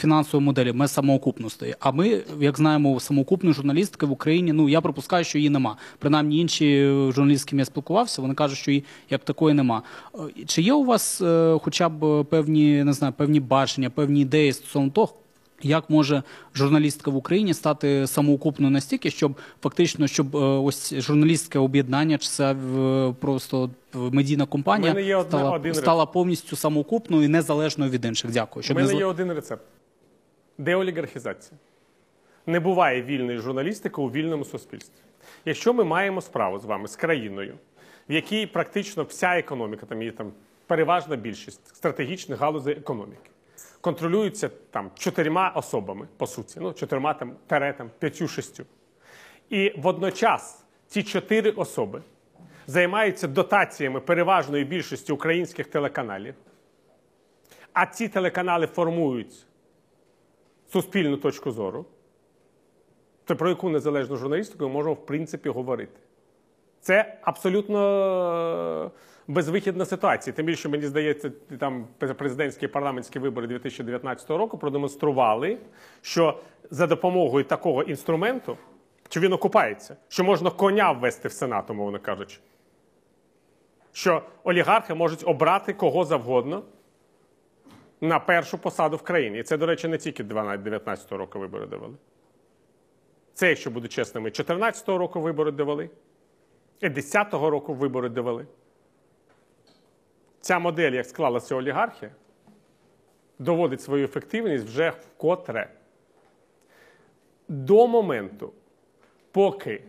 фінансової 0.00 0.44
моделі, 0.46 0.72
без 0.72 0.92
самоокупності. 0.92 1.74
А 1.80 1.92
ми, 1.92 2.22
як 2.40 2.56
знаємо, 2.56 3.00
самоокупної 3.00 3.54
журналістики 3.54 4.06
в 4.06 4.10
Україні, 4.12 4.52
ну 4.52 4.68
я 4.68 4.80
припускаю, 4.80 5.24
що 5.24 5.38
її 5.38 5.50
нема. 5.50 5.76
Принаймні 5.98 6.40
інші 6.40 6.86
журналісти, 7.14 7.42
з 7.42 7.44
ким 7.44 7.58
я 7.58 7.64
спілкувався, 7.64 8.22
вони 8.22 8.34
кажуть, 8.34 8.58
що 8.58 8.70
її 8.70 8.84
як 9.10 9.24
такої 9.24 9.53
такої 9.54 9.56
нема. 9.56 9.82
Е, 10.40 10.44
Чи 10.46 10.62
є 10.62 10.72
у 10.72 10.84
вас 10.84 11.20
е, 11.20 11.58
хоча 11.62 11.88
б 11.88 12.24
певні, 12.24 12.84
не 12.84 12.92
знаю, 12.92 13.12
певні 13.16 13.40
бачення, 13.40 13.90
певні 13.90 14.20
ідеї 14.20 14.52
стосовно 14.52 14.90
того, 14.90 15.12
як 15.62 15.90
може 15.90 16.22
журналістика 16.54 17.10
в 17.10 17.16
Україні 17.16 17.54
стати 17.54 18.06
самоокупною 18.06 18.72
настільки, 18.72 19.10
щоб 19.10 19.36
фактично, 19.62 20.06
щоб 20.06 20.36
е, 20.36 20.38
ось 20.38 20.94
журналістське 20.94 21.58
об'єднання, 21.58 22.18
чи 22.18 22.28
це 22.28 22.56
просто 23.20 23.70
медійна 23.94 24.46
компанія 24.46 25.00
є 25.00 25.16
одна- 25.16 25.28
стала, 25.38 25.50
один 25.50 25.74
стала 25.74 26.06
повністю 26.06 26.56
самоокупною 26.56 27.24
і 27.24 27.28
незалежною 27.28 27.90
від 27.90 28.04
інших? 28.04 28.30
Дякую. 28.30 28.60
У 28.60 28.64
Щоб 28.64 28.76
не 28.76 28.82
мене 28.82 28.94
зл- 28.94 28.98
є 28.98 29.04
один 29.04 29.32
рецепт: 29.32 29.62
деолігархізація. 30.58 31.58
Не 32.46 32.60
буває 32.60 33.02
вільної 33.02 33.38
журналістики 33.38 34.00
у 34.00 34.08
вільному 34.08 34.44
суспільстві. 34.44 34.94
Якщо 35.44 35.74
ми 35.74 35.84
маємо 35.84 36.20
справу 36.20 36.58
з 36.58 36.64
вами 36.64 36.88
з 36.88 36.96
країною, 36.96 37.54
в 38.08 38.12
якій 38.12 38.46
практично 38.46 39.02
вся 39.02 39.38
економіка, 39.38 39.86
там 39.86 40.02
є 40.02 40.12
там 40.12 40.32
переважна 40.66 41.16
більшість 41.16 41.76
стратегічних 41.76 42.38
галузей 42.38 42.76
економіки, 42.76 43.30
контролюються 43.80 44.50
там 44.70 44.90
чотирма 44.94 45.48
особами, 45.48 46.08
по 46.16 46.26
суті, 46.26 46.60
ну 46.60 46.72
чотирма 46.72 47.14
там 47.14 47.36
теретам, 47.46 47.90
п'ятю 47.98 48.28
шестю. 48.28 48.64
І 49.50 49.74
водночас 49.76 50.64
ці 50.86 51.02
чотири 51.02 51.50
особи 51.50 52.02
займаються 52.66 53.28
дотаціями 53.28 54.00
переважної 54.00 54.64
більшості 54.64 55.12
українських 55.12 55.66
телеканалів, 55.66 56.34
а 57.72 57.86
ці 57.86 58.08
телеканали 58.08 58.66
формують 58.66 59.46
суспільну 60.72 61.16
точку 61.16 61.50
зору, 61.50 61.86
про 63.24 63.48
яку 63.48 63.68
незалежну 63.68 64.16
журналістику 64.16 64.64
ми 64.64 64.70
можемо 64.70 64.94
в 64.94 65.06
принципі 65.06 65.48
говорити. 65.48 66.00
Це 66.84 67.18
абсолютно 67.22 68.90
безвихідна 69.28 69.84
ситуація. 69.84 70.34
Тим 70.34 70.46
більше, 70.46 70.68
мені 70.68 70.86
здається, 70.86 71.30
там 71.58 71.86
президентські 71.98 72.64
і 72.64 72.68
парламентські 72.68 73.18
вибори 73.18 73.46
2019 73.46 74.30
року 74.30 74.58
продемонстрували, 74.58 75.58
що 76.02 76.40
за 76.70 76.86
допомогою 76.86 77.44
такого 77.44 77.82
інструменту, 77.82 78.58
чи 79.08 79.20
він 79.20 79.32
окупається, 79.32 79.96
що 80.08 80.24
можна 80.24 80.50
коня 80.50 80.92
ввести 80.92 81.28
в 81.28 81.32
Сенат, 81.32 81.70
умовно 81.70 81.98
кажучи, 81.98 82.38
що 83.92 84.22
олігархи 84.42 84.94
можуть 84.94 85.24
обрати 85.26 85.72
кого 85.72 86.04
завгодно 86.04 86.62
на 88.00 88.18
першу 88.18 88.58
посаду 88.58 88.96
в 88.96 89.02
країні. 89.02 89.38
І 89.38 89.42
це, 89.42 89.56
до 89.56 89.66
речі, 89.66 89.88
не 89.88 89.98
тільки 89.98 90.24
2019 90.24 91.12
року 91.12 91.38
вибори 91.38 91.66
давали. 91.66 91.94
Це, 93.34 93.48
якщо 93.48 93.70
буду 93.70 93.88
чесними, 93.88 94.24
2014 94.24 94.88
року 94.88 95.20
вибори 95.20 95.50
довели, 95.50 95.90
і 96.84 96.88
2010 96.88 97.32
року 97.32 97.74
вибори 97.74 98.08
довели. 98.08 98.46
Ця 100.40 100.58
модель, 100.58 100.92
як 100.92 101.06
склалася 101.06 101.54
олігархія, 101.54 102.10
доводить 103.38 103.82
свою 103.82 104.04
ефективність 104.04 104.64
вже 104.64 104.90
вкотре. 104.90 105.70
До 107.48 107.86
моменту, 107.86 108.52
поки 109.32 109.82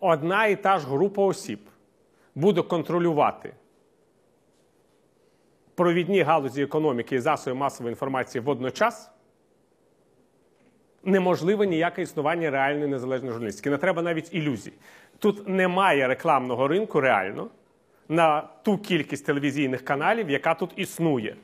одна 0.00 0.46
і 0.46 0.56
та 0.56 0.78
ж 0.78 0.86
група 0.86 1.22
осіб 1.22 1.60
буде 2.34 2.62
контролювати 2.62 3.54
провідні 5.74 6.22
галузі 6.22 6.62
економіки 6.62 7.16
і 7.16 7.20
засоби 7.20 7.54
масової 7.54 7.92
інформації 7.92 8.42
водночас, 8.42 9.10
неможливе 11.08 11.66
ніяке 11.66 12.02
існування 12.02 12.50
реальної 12.50 12.88
незалежної 12.88 13.32
журналістики. 13.32 13.70
Не 13.70 13.76
треба 13.76 14.02
навіть 14.02 14.34
ілюзій. 14.34 14.72
Тут 15.18 15.48
немає 15.48 16.08
рекламного 16.08 16.68
ринку 16.68 17.00
реально 17.00 17.48
на 18.08 18.40
ту 18.62 18.78
кількість 18.78 19.26
телевізійних 19.26 19.84
каналів, 19.84 20.30
яка 20.30 20.54
тут 20.54 20.70
існує. 20.76 21.36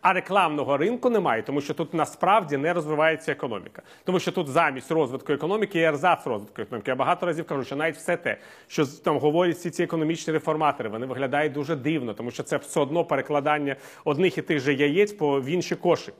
А 0.00 0.12
рекламного 0.12 0.76
ринку 0.76 1.10
немає, 1.10 1.42
тому 1.42 1.60
що 1.60 1.74
тут 1.74 1.94
насправді 1.94 2.56
не 2.56 2.72
розвивається 2.72 3.32
економіка. 3.32 3.82
Тому 4.04 4.20
що 4.20 4.32
тут 4.32 4.48
замість 4.48 4.90
розвитку 4.90 5.32
економіки 5.32 5.78
є 5.78 5.88
ерзац 5.88 6.26
розвитку 6.26 6.62
економіки. 6.62 6.90
Я 6.90 6.94
багато 6.94 7.26
разів 7.26 7.46
кажу, 7.46 7.64
що 7.64 7.76
навіть 7.76 7.96
все 7.96 8.16
те, 8.16 8.36
що 8.66 8.86
там 8.86 9.18
говорять 9.18 9.56
всі 9.56 9.70
ці 9.70 9.82
економічні 9.82 10.32
реформатори, 10.32 10.88
вони 10.88 11.06
виглядають 11.06 11.52
дуже 11.52 11.76
дивно, 11.76 12.14
тому 12.14 12.30
що 12.30 12.42
це 12.42 12.56
все 12.56 12.80
одно 12.80 13.04
перекладання 13.04 13.76
одних 14.04 14.38
і 14.38 14.42
тих 14.42 14.60
же 14.60 14.74
яєць 14.74 15.12
по 15.12 15.40
в 15.40 15.46
інший 15.46 15.76
кошик. 15.76 16.14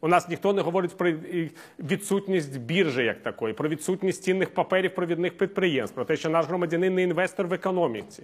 У 0.00 0.08
нас 0.08 0.28
ніхто 0.28 0.52
не 0.52 0.62
говорить 0.62 0.96
про 0.96 1.12
відсутність 1.78 2.60
біржі 2.60 3.02
як 3.02 3.22
такої, 3.22 3.54
про 3.54 3.68
відсутність 3.68 4.22
цінних 4.22 4.54
паперів 4.54 4.94
провідних 4.94 5.36
підприємств, 5.36 5.94
про 5.94 6.04
те, 6.04 6.16
що 6.16 6.30
наш 6.30 6.46
громадянин 6.46 6.94
не 6.94 7.02
інвестор 7.02 7.46
в 7.46 7.52
економіці, 7.52 8.22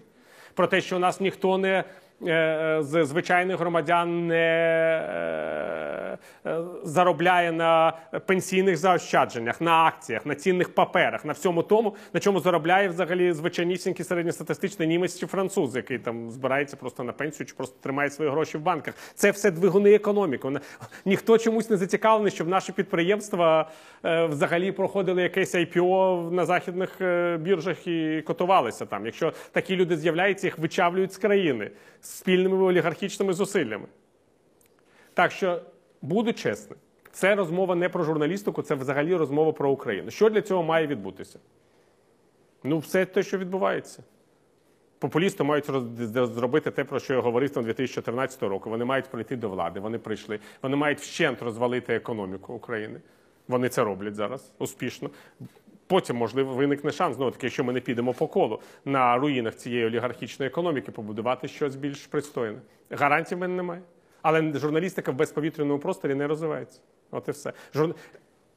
про 0.55 0.67
те, 0.67 0.81
що 0.81 0.97
у 0.97 0.99
нас 0.99 1.21
ніхто 1.21 1.59
не 1.59 1.85
з 2.21 3.05
звичайних 3.05 3.59
громадян 3.59 4.27
не 4.27 4.37
е, 4.37 6.19
е, 6.47 6.61
заробляє 6.85 7.53
на 7.53 7.93
пенсійних 8.27 8.77
заощадженнях, 8.77 9.61
на 9.61 9.85
акціях, 9.85 10.27
на 10.27 10.35
цінних 10.35 10.75
паперах, 10.75 11.25
на 11.25 11.33
всьому 11.33 11.63
тому, 11.63 11.95
на 12.13 12.21
чому 12.21 12.41
заробляє 12.41 12.89
взагалі 12.89 13.33
звичайнісінький 13.33 14.05
середньостатистичний 14.05 14.89
німець 14.89 15.19
чи 15.19 15.27
француз, 15.27 15.77
який 15.77 15.99
там 15.99 16.31
збирається 16.31 16.77
просто 16.77 17.05
на 17.05 17.13
пенсію 17.13 17.47
чи 17.47 17.55
просто 17.55 17.77
тримає 17.81 18.11
свої 18.11 18.31
гроші 18.31 18.59
в 18.59 18.61
банках. 18.61 18.95
Це 19.15 19.31
все 19.31 19.51
двигуни 19.51 19.95
економіки. 19.95 20.49
Ніхто 21.05 21.39
чомусь 21.39 21.71
не 21.71 21.77
зацікавлений, 21.77 22.33
щоб 22.33 22.49
наші 22.49 22.73
підприємства 22.73 23.71
е, 24.05 24.27
взагалі 24.27 24.73
проходили 24.73 25.23
якесь 25.23 25.55
IPO 25.55 26.31
на 26.31 26.45
західних 26.45 27.01
е, 27.01 27.37
біржах 27.41 27.87
і 27.87 28.23
котувалися 28.27 28.87
там. 28.87 29.07
Якщо 29.07 29.33
такі 29.53 29.77
люди 29.77 29.97
з'являються, 29.97 30.47
їх 30.47 30.59
вичавлюють 30.59 31.13
з 31.13 31.19
країни 31.19 31.71
спільними 32.07 32.57
олігархічними 32.57 33.33
зусиллями. 33.33 33.87
Так 35.15 35.33
що, 35.33 35.63
буду 36.03 36.33
чесним, 36.33 36.79
це 37.13 37.35
розмова 37.35 37.75
не 37.75 37.89
про 37.89 38.05
журналістику, 38.05 38.63
це 38.63 38.75
взагалі 38.75 39.15
розмова 39.15 39.53
про 39.53 39.71
Україну. 39.71 40.11
Що 40.11 40.31
для 40.31 40.43
цього 40.43 40.63
має 40.63 40.87
відбутися? 40.87 41.39
Ну, 42.65 42.79
все 42.79 43.07
те, 43.07 43.23
що 43.23 43.39
відбувається. 43.39 44.03
Популісти 44.99 45.45
мають 45.45 45.65
зробити 46.35 46.71
те, 46.71 46.85
про 46.85 47.01
що 47.01 47.15
я 47.15 47.21
говорив 47.21 47.51
там 47.51 47.65
2014 47.65 48.43
року. 48.43 48.71
Вони 48.71 48.85
мають 48.85 49.07
прийти 49.07 49.37
до 49.37 49.49
влади. 49.49 49.81
Вони 49.81 49.99
прийшли. 49.99 50.41
Вони 50.63 50.77
мають 50.77 51.01
вщент 51.01 51.43
розвалити 51.43 51.95
економіку 51.95 52.55
України. 52.55 53.01
Вони 53.49 53.69
це 53.69 53.85
роблять 53.85 54.15
зараз 54.15 54.53
успішно. 54.59 55.11
Потім, 55.87 56.17
можливо, 56.17 56.55
виникне 56.55 56.91
шанс, 56.91 57.17
знову 57.17 57.31
таки, 57.31 57.47
якщо 57.47 57.65
ми 57.65 57.73
не 57.73 57.81
підемо 57.81 58.13
по 58.15 58.27
колу 58.27 58.61
на 58.85 59.17
руїнах 59.17 59.57
цієї 59.57 59.87
олігархічної 59.87 60.49
економіки, 60.49 60.93
побудувати 60.93 61.49
щось 61.49 61.77
більш 61.77 62.07
пристойне. 62.07 62.59
Гарантій 62.91 63.35
в 63.35 63.39
мене 63.39 63.55
немає. 63.55 63.83
Але 64.23 64.53
журналістика 64.53 65.13
в 65.13 65.15
безповітряному 65.15 65.79
просторі 65.79 66.15
не 66.15 66.27
розвивається. 66.27 66.81
От 67.11 67.29
і 67.29 67.31
все. 67.31 67.53
Жур... 67.75 67.95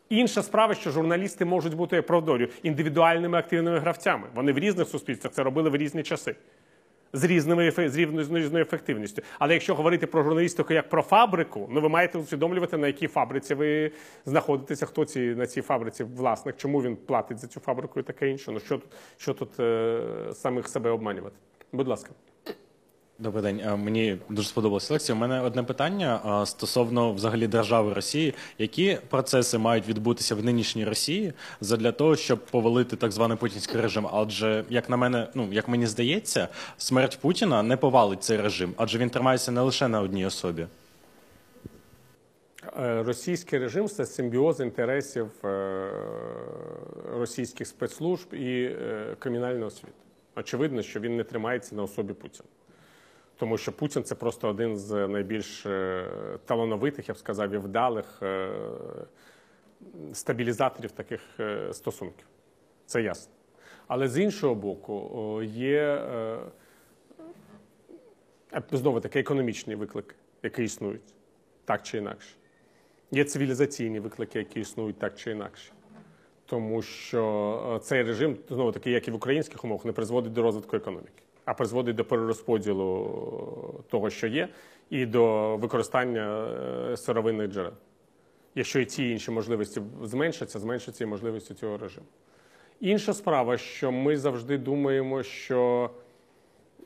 Інша 0.10 0.44
справа, 0.44 0.76
що 0.76 0.91
журналісти 0.91 1.45
можуть 1.45 1.74
бути 1.74 1.95
я 1.95 2.02
правдорю 2.02 2.48
індивідуальними 2.64 3.38
активними 3.38 3.80
гравцями. 3.80 4.28
Вони 4.36 4.52
в 4.52 4.58
різних 4.58 4.88
суспільствах 4.88 5.34
це 5.34 5.44
робили 5.44 5.70
в 5.70 5.76
різні 5.76 6.04
часи. 6.04 6.36
З 7.13 7.23
різними 7.23 7.71
з 7.71 7.97
різною 7.97 8.61
ефективністю. 8.61 9.21
Але 9.39 9.53
якщо 9.53 9.75
говорити 9.75 10.07
про 10.07 10.23
журналістику 10.23 10.73
як 10.73 10.89
про 10.89 11.01
фабрику, 11.01 11.69
ну 11.71 11.81
ви 11.81 11.89
маєте 11.89 12.17
усвідомлювати, 12.17 12.77
на 12.77 12.88
якій 12.88 13.07
фабриці 13.07 13.53
ви 13.53 13.91
знаходитеся, 14.25 14.85
хто 14.85 15.05
ці 15.05 15.19
на 15.19 15.47
цій 15.47 15.61
фабриці 15.61 16.03
власник, 16.03 16.57
чому 16.57 16.81
він 16.81 16.95
платить 16.95 17.39
за 17.39 17.47
цю 17.47 17.59
фабрику 17.59 17.99
і 17.99 18.03
таке 18.03 18.29
інше. 18.29 18.51
Ну 18.51 18.59
що 18.59 18.77
тут, 18.77 18.89
що 19.17 19.34
тут 19.34 19.59
е, 19.59 20.01
самих 20.34 20.67
себе 20.67 20.89
обманювати? 20.89 21.35
Будь 21.71 21.88
ласка. 21.88 22.09
Добрий 23.19 23.44
день. 23.44 23.60
Е, 23.60 23.76
Мені 23.76 24.18
дуже 24.30 24.48
сподобалася 24.48 24.94
лекція. 24.94 25.15
У 25.15 25.19
мене 25.19 25.41
одне 25.41 25.64
питання 25.64 26.41
е, 26.41 26.45
стосовно 26.45 27.14
взагалі 27.14 27.48
держави 27.48 27.94
Росії. 27.94 28.34
Які 28.57 28.98
процеси 29.10 29.57
мають 29.57 29.88
відбутися 29.88 30.35
в 30.35 30.45
нинішній 30.45 30.85
Росії 30.85 31.34
для 31.61 31.91
того, 31.91 32.15
щоб 32.15 32.45
повалити 32.45 32.95
так 32.95 33.11
званий 33.11 33.38
путінський 33.38 33.81
режим? 33.81 34.07
Адже, 34.14 34.65
як 34.69 34.89
на 34.89 34.98
мене, 34.98 35.27
ну 35.35 35.48
як 35.52 35.68
мені 35.68 35.88
здається, 35.88 36.48
смерть 36.77 37.18
Путіна 37.22 37.64
не 37.64 37.77
повалить 37.77 38.23
цей 38.23 38.38
режим, 38.41 38.73
адже 38.77 38.98
він 38.98 39.10
тримається 39.10 39.52
не 39.52 39.61
лише 39.61 39.88
на 39.88 40.02
одній 40.02 40.26
особі. 40.26 40.68
Е, 42.80 43.03
Російський 43.03 43.60
режим 43.60 43.88
це 43.88 44.06
симбіоз 44.06 44.60
інтересів 44.60 45.31
російських 47.14 47.68
спецслужб 47.68 48.34
і 48.34 48.76
кримінального 49.19 49.69
світу. 49.69 49.94
Очевидно, 50.35 50.81
що 50.81 50.99
він 50.99 51.18
не 51.18 51.23
тримається 51.23 51.76
на 51.76 51.84
особі 51.84 52.14
Путіна. 52.14 52.49
Тому 53.38 53.57
що 53.57 53.72
Путін 53.72 54.03
це 54.03 54.15
просто 54.15 54.49
один 54.49 54.77
з 54.77 55.07
найбільш 55.07 55.65
е, 55.65 56.05
талановитих, 56.45 57.07
я 57.07 57.14
б 57.14 57.18
сказав, 57.18 57.51
і 57.51 57.57
вдалих 57.57 58.19
е, 58.23 58.49
стабілізаторів 60.14 60.91
таких 60.91 61.22
е, 61.39 61.73
стосунків. 61.73 62.27
Це 62.85 63.01
ясно. 63.01 63.34
Але 63.88 64.07
з 64.07 64.18
іншого 64.18 64.55
боку, 64.55 65.41
є 65.43 66.01
знову 68.72 68.99
таки 68.99 69.19
економічні 69.19 69.76
виклики, 69.76 70.15
які 70.43 70.64
існують 70.64 71.14
так 71.65 71.84
чи 71.84 71.97
інакше. 71.97 72.35
Є 73.11 73.23
цивілізаційні 73.23 73.99
виклики, 73.99 74.39
які 74.39 74.59
існують 74.59 74.99
так 74.99 75.15
чи 75.15 75.31
інакше. 75.31 75.72
Тому 76.45 76.81
що 76.81 77.81
цей 77.84 78.03
режим, 78.03 78.38
знову 78.49 78.72
таки, 78.72 78.91
як 78.91 79.07
і 79.07 79.11
в 79.11 79.15
українських 79.15 79.64
умовах, 79.64 79.85
не 79.85 79.91
призводить 79.91 80.34
до 80.34 80.41
розвитку 80.41 80.76
економіки. 80.76 81.27
А 81.48 81.53
призводить 81.53 81.95
до 81.95 82.06
перерозподілу 82.06 83.84
того, 83.90 84.10
що 84.10 84.28
є, 84.28 84.49
і 84.90 85.06
до 85.06 85.57
використання 85.57 86.48
е, 86.91 86.98
сировинних 86.98 87.52
джерел. 87.52 87.74
Якщо 88.56 88.80
і 88.80 88.86
ті 88.86 89.10
і 89.10 89.11
інші 89.11 89.32
можливості 89.32 89.82
зменшаться, 90.03 90.60
зменшаться 90.60 91.03
і 91.03 91.07
можливості 91.07 91.53
цього 91.53 91.78
режиму. 91.78 92.06
Інша 92.80 93.14
справа, 93.14 93.57
що 93.57 93.91
ми 93.91 94.18
завжди 94.18 94.57
думаємо, 94.57 95.24
що 95.24 95.90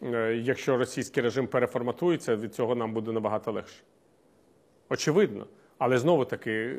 е, 0.04 0.36
якщо 0.36 0.78
російський 0.78 1.24
режим 1.24 1.48
переформатується, 1.48 2.36
від 2.36 2.56
цього 2.56 2.76
нам 2.76 2.94
буде 2.94 3.12
набагато 3.12 3.52
легше. 3.52 3.82
Очевидно. 4.90 5.48
Але 5.78 5.98
знову 5.98 6.26
таки, 6.26 6.78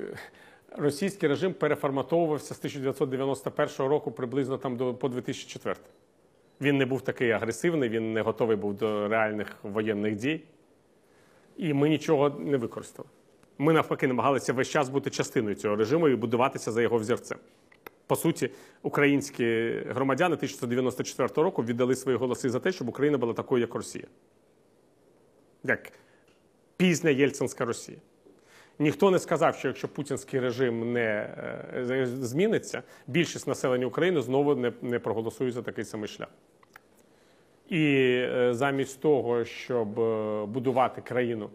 російський 0.77 1.29
режим 1.29 1.55
переформатовувався 1.55 2.55
з 2.55 2.59
1991 2.59 3.87
року 3.87 4.13
приблизно 4.13 4.59
там 4.59 4.77
до 4.77 4.95
по 4.95 5.09
2004. 5.09 5.77
Він 6.63 6.79
не 6.79 6.87
був 6.87 7.01
такий 7.01 7.31
агресивний, 7.31 7.89
він 7.89 8.13
не 8.13 8.21
готовий 8.21 8.57
був 8.57 8.75
до 8.75 9.09
реальних 9.09 9.57
воєнних 9.63 10.17
дій. 10.17 10.41
І 11.57 11.75
ми 11.75 11.89
нічого 11.89 12.31
не 12.31 12.57
використали. 12.57 13.09
Ми 13.59 13.73
навпаки 13.73 14.07
намагалися 14.07 14.53
весь 14.53 14.69
час 14.69 14.89
бути 14.89 15.11
частиною 15.11 15.55
цього 15.55 15.77
режиму 15.77 16.09
і 16.09 16.17
будуватися 16.17 16.73
за 16.73 16.83
його 16.83 16.97
взірцем. 16.97 17.39
По 18.07 18.17
суті, 18.17 18.51
українські 18.83 19.73
громадяни 19.89 20.35
1994 20.35 21.45
року 21.45 21.65
віддали 21.65 21.97
свої 21.97 22.19
голоси 22.19 22.51
за 22.51 22.61
те, 22.61 22.73
щоб 22.73 22.89
Україна 22.89 23.19
була 23.19 23.33
такою, 23.33 23.61
як 23.61 23.75
Росія. 23.75 24.07
Як 25.65 25.93
пізня 26.77 27.11
Єльцинська 27.11 27.65
Росія. 27.65 27.99
Ніхто 28.79 29.11
не 29.11 29.19
сказав, 29.19 29.57
що 29.57 29.69
якщо 29.69 29.89
путінський 29.89 30.41
режим 30.41 30.93
не 30.93 31.01
е, 31.75 32.07
зміниться, 32.07 32.83
більшість 33.07 33.47
населення 33.47 33.87
України 33.87 34.23
знову 34.23 34.55
не, 34.55 34.73
не 34.83 34.99
проголосує 34.99 35.53
за 35.53 35.63
такий 35.63 35.85
самий 35.85 36.09
шлях. 36.09 36.29
І 37.69 37.95
е, 37.97 38.55
замість 38.55 39.01
того, 39.01 39.45
щоб 39.45 40.01
е, 40.01 40.47
будувати 40.47 41.01
країну 41.01 41.51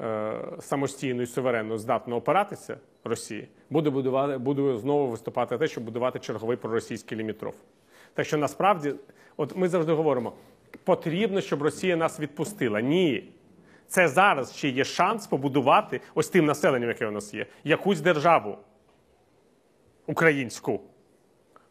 е, 0.00 0.32
самостійно 0.60 1.22
і 1.22 1.26
суверенно 1.26 1.78
здатно 1.78 2.16
опиратися 2.16 2.76
Росії, 3.04 3.48
буде 3.70 3.90
будувати, 3.90 4.38
буде 4.38 4.78
знову 4.78 5.06
виступати 5.06 5.58
те, 5.58 5.68
щоб 5.68 5.84
будувати 5.84 6.18
черговий 6.18 6.56
проросійський 6.56 7.18
лімітров. 7.18 7.54
Так 8.14 8.26
що 8.26 8.38
насправді, 8.38 8.94
от 9.36 9.56
ми 9.56 9.68
завжди 9.68 9.92
говоримо, 9.92 10.32
потрібно, 10.84 11.40
щоб 11.40 11.62
Росія 11.62 11.96
нас 11.96 12.20
відпустила. 12.20 12.80
Ні. 12.80 13.32
Це 13.86 14.08
зараз 14.08 14.56
ще 14.56 14.68
є 14.68 14.84
шанс 14.84 15.26
побудувати 15.26 16.00
ось 16.14 16.28
тим 16.28 16.44
населенням, 16.44 16.88
яке 16.88 17.06
у 17.06 17.10
нас 17.10 17.34
є, 17.34 17.46
якусь 17.64 18.00
державу 18.00 18.58
українську. 20.06 20.80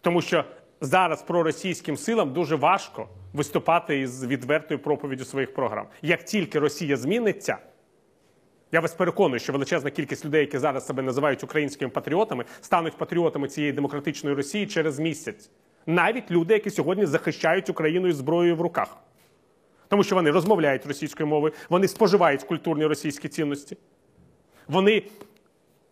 Тому 0.02 0.22
що 0.22 0.46
зараз 0.82 1.22
проросійським 1.22 1.98
силам 1.98 2.34
дуже 2.34 2.56
важко 2.56 3.08
виступати 3.34 3.99
із 3.99 4.26
відвертою 4.26 4.80
проповіддю 4.80 5.26
своїх 5.26 5.54
програм. 5.54 5.88
Як 6.02 6.24
тільки 6.24 6.60
Росія 6.60 6.98
зміниться, 6.98 7.58
я 8.72 8.80
вас 8.80 8.94
переконую, 8.94 9.40
що 9.40 9.54
величезна 9.54 9.90
кількість 9.90 10.26
людей, 10.26 10.41
які 10.41 10.58
зараз 10.58 10.86
себе 10.86 11.04
називають 11.04 11.44
українськими 11.44 11.91
патріотами, 11.91 12.45
стануть 12.62 12.98
патріотами 12.98 13.48
цієї 13.48 13.74
демократичної 13.74 14.36
Росії 14.36 14.68
через 14.68 14.99
місяць. 14.99 15.49
Навіть 15.86 16.32
люди, 16.32 16.54
які 16.54 16.70
сьогодні 16.70 17.06
захищають 17.06 17.70
Україну 17.70 18.08
із 18.08 18.16
зброєю 18.16 18.56
в 18.56 18.62
руках. 18.62 18.98
Тому 19.88 20.04
що 20.04 20.16
вони 20.16 20.32
розмовляють 20.32 20.86
російською 20.86 21.28
мовою, 21.28 21.54
вони 21.70 21.88
споживають 21.88 22.44
культурні 22.44 22.86
російські 22.86 23.28
цінності. 23.28 23.78
Вони 24.68 25.04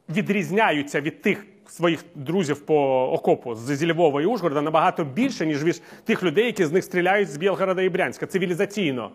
відрізняються 0.10 1.02
від 1.02 1.22
тих 1.22 1.46
своїх 1.68 2.06
друзів 2.16 2.66
по 2.66 3.10
окопу 3.12 3.56
з 3.56 3.86
Львова 3.86 4.22
і 4.22 4.26
Ужгорода 4.26 4.62
набагато 4.62 5.04
більше, 5.04 5.46
ніж 5.46 5.64
від 5.64 5.82
тих 6.04 6.24
людей, 6.24 6.46
які 6.46 6.66
з 6.66 6.72
них 6.72 6.84
стріляють 6.84 7.30
з 7.30 7.38
Білгорода 7.38 7.82
і 7.82 7.90
Брянська. 7.90 8.26
Цивілізаційно. 8.26 9.12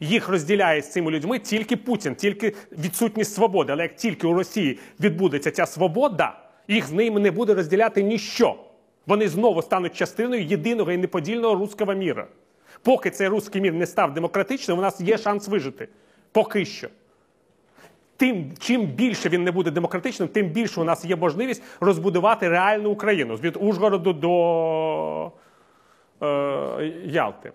Їх 0.00 0.28
розділяє 0.28 0.82
з 0.82 0.92
цими 0.92 1.10
людьми 1.10 1.38
тільки 1.38 1.76
Путін, 1.76 2.14
тільки 2.14 2.54
відсутність 2.72 3.34
свободи. 3.34 3.72
Але 3.72 3.82
як 3.82 3.96
тільки 3.96 4.26
у 4.26 4.34
Росії 4.34 4.78
відбудеться 5.00 5.50
ця 5.50 5.66
свобода, 5.66 6.38
їх 6.68 6.86
з 6.86 6.92
ними 6.92 7.20
не 7.20 7.30
буде 7.30 7.54
розділяти 7.54 8.02
ніщо. 8.02 8.56
Вони 9.06 9.28
знову 9.28 9.62
стануть 9.62 9.94
частиною 9.94 10.44
єдиного 10.44 10.92
і 10.92 10.96
неподільного 10.96 11.54
руського 11.54 11.94
міра. 11.94 12.26
Поки 12.82 13.10
цей 13.10 13.28
руський 13.28 13.62
мір 13.62 13.74
не 13.74 13.86
став 13.86 14.14
демократичним, 14.14 14.78
у 14.78 14.82
нас 14.82 15.00
є 15.00 15.18
шанс 15.18 15.48
вижити. 15.48 15.88
Поки 16.32 16.64
що. 16.64 16.88
Тим, 18.16 18.52
чим 18.58 18.86
більше 18.86 19.28
він 19.28 19.44
не 19.44 19.52
буде 19.52 19.70
демократичним, 19.70 20.28
тим 20.28 20.46
більше 20.46 20.80
у 20.80 20.84
нас 20.84 21.04
є 21.04 21.16
можливість 21.16 21.62
розбудувати 21.80 22.48
реальну 22.48 22.90
Україну 22.90 23.34
від 23.34 23.56
Ужгороду 23.60 24.12
до 24.12 25.32
е, 26.22 26.92
Ялти. 27.04 27.52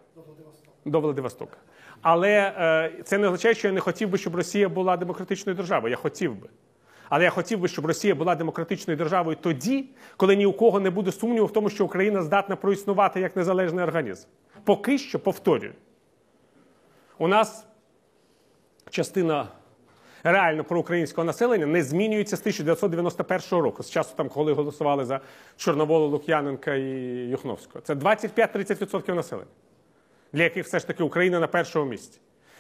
До 0.86 1.00
Владивостока. 1.00 1.58
Але 2.02 2.54
е, 2.58 3.04
це 3.04 3.18
не 3.18 3.28
означає, 3.28 3.56
що 3.56 3.68
я 3.68 3.74
не 3.74 3.80
хотів 3.80 4.10
би, 4.10 4.18
щоб 4.18 4.36
Росія 4.36 4.70
була 4.70 4.98
демократичною 4.98 5.56
державою. 5.56 5.92
Я 5.92 5.98
хотів 5.98 6.36
би. 6.36 6.50
Але 7.10 7.24
я 7.24 7.30
хотів 7.30 7.60
би, 7.60 7.68
щоб 7.68 7.86
Росія 7.86 8.16
була 8.16 8.36
демократичною 8.36 8.98
державою 8.98 9.38
тоді, 9.42 9.86
коли 10.18 10.36
ні 10.36 10.46
у 10.46 10.54
кого 10.54 10.80
не 10.80 10.90
буде 10.90 11.12
сумніву 11.12 11.46
в 11.46 11.54
тому, 11.54 11.70
що 11.70 11.86
Україна 11.86 12.22
здатна 12.24 12.56
проіснувати 12.56 13.20
як 13.20 13.36
незалежний 13.36 13.84
організм. 13.84 14.28
Поки 14.64 14.98
що 14.98 15.20
повторюю. 15.20 15.74
У 17.18 17.28
нас 17.28 17.66
частина 18.90 19.48
реально 20.24 20.64
проукраїнського 20.64 21.26
населення 21.26 21.66
не 21.66 21.84
змінюється 21.84 22.38
з 22.38 22.40
1991 22.40 23.64
року, 23.64 23.84
з 23.84 23.90
часу, 23.90 24.14
там, 24.16 24.30
коли 24.30 24.54
голосували 24.54 25.06
за 25.06 25.20
Чорноволу, 25.58 26.08
Лук'яненка 26.08 26.76
і 26.76 26.90
Юхновського. 27.30 27.82
Це 27.82 27.94
25-30% 27.94 29.14
населення, 29.14 29.50
для 30.34 30.44
яких 30.44 30.66
все 30.66 30.80
ж 30.80 30.88
таки 30.88 31.04
Україна 31.04 31.40
на 31.40 31.48
першому 31.48 31.92
місці. 31.92 32.20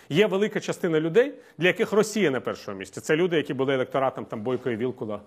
Є 0.09 0.27
велика 0.27 0.59
частина 0.59 0.99
людей, 0.99 1.33
для 1.57 1.67
яких 1.67 1.91
Росія 1.91 2.31
на 2.31 2.39
першому 2.41 2.77
місці. 2.77 3.01
Це 3.01 3.15
люди, 3.15 3.37
які 3.37 3.53
були 3.53 3.73
електоратом 3.73 4.25
там, 4.25 4.41
Бойко 4.41 4.69
і 4.69 4.75
Вілкула. 4.75 5.21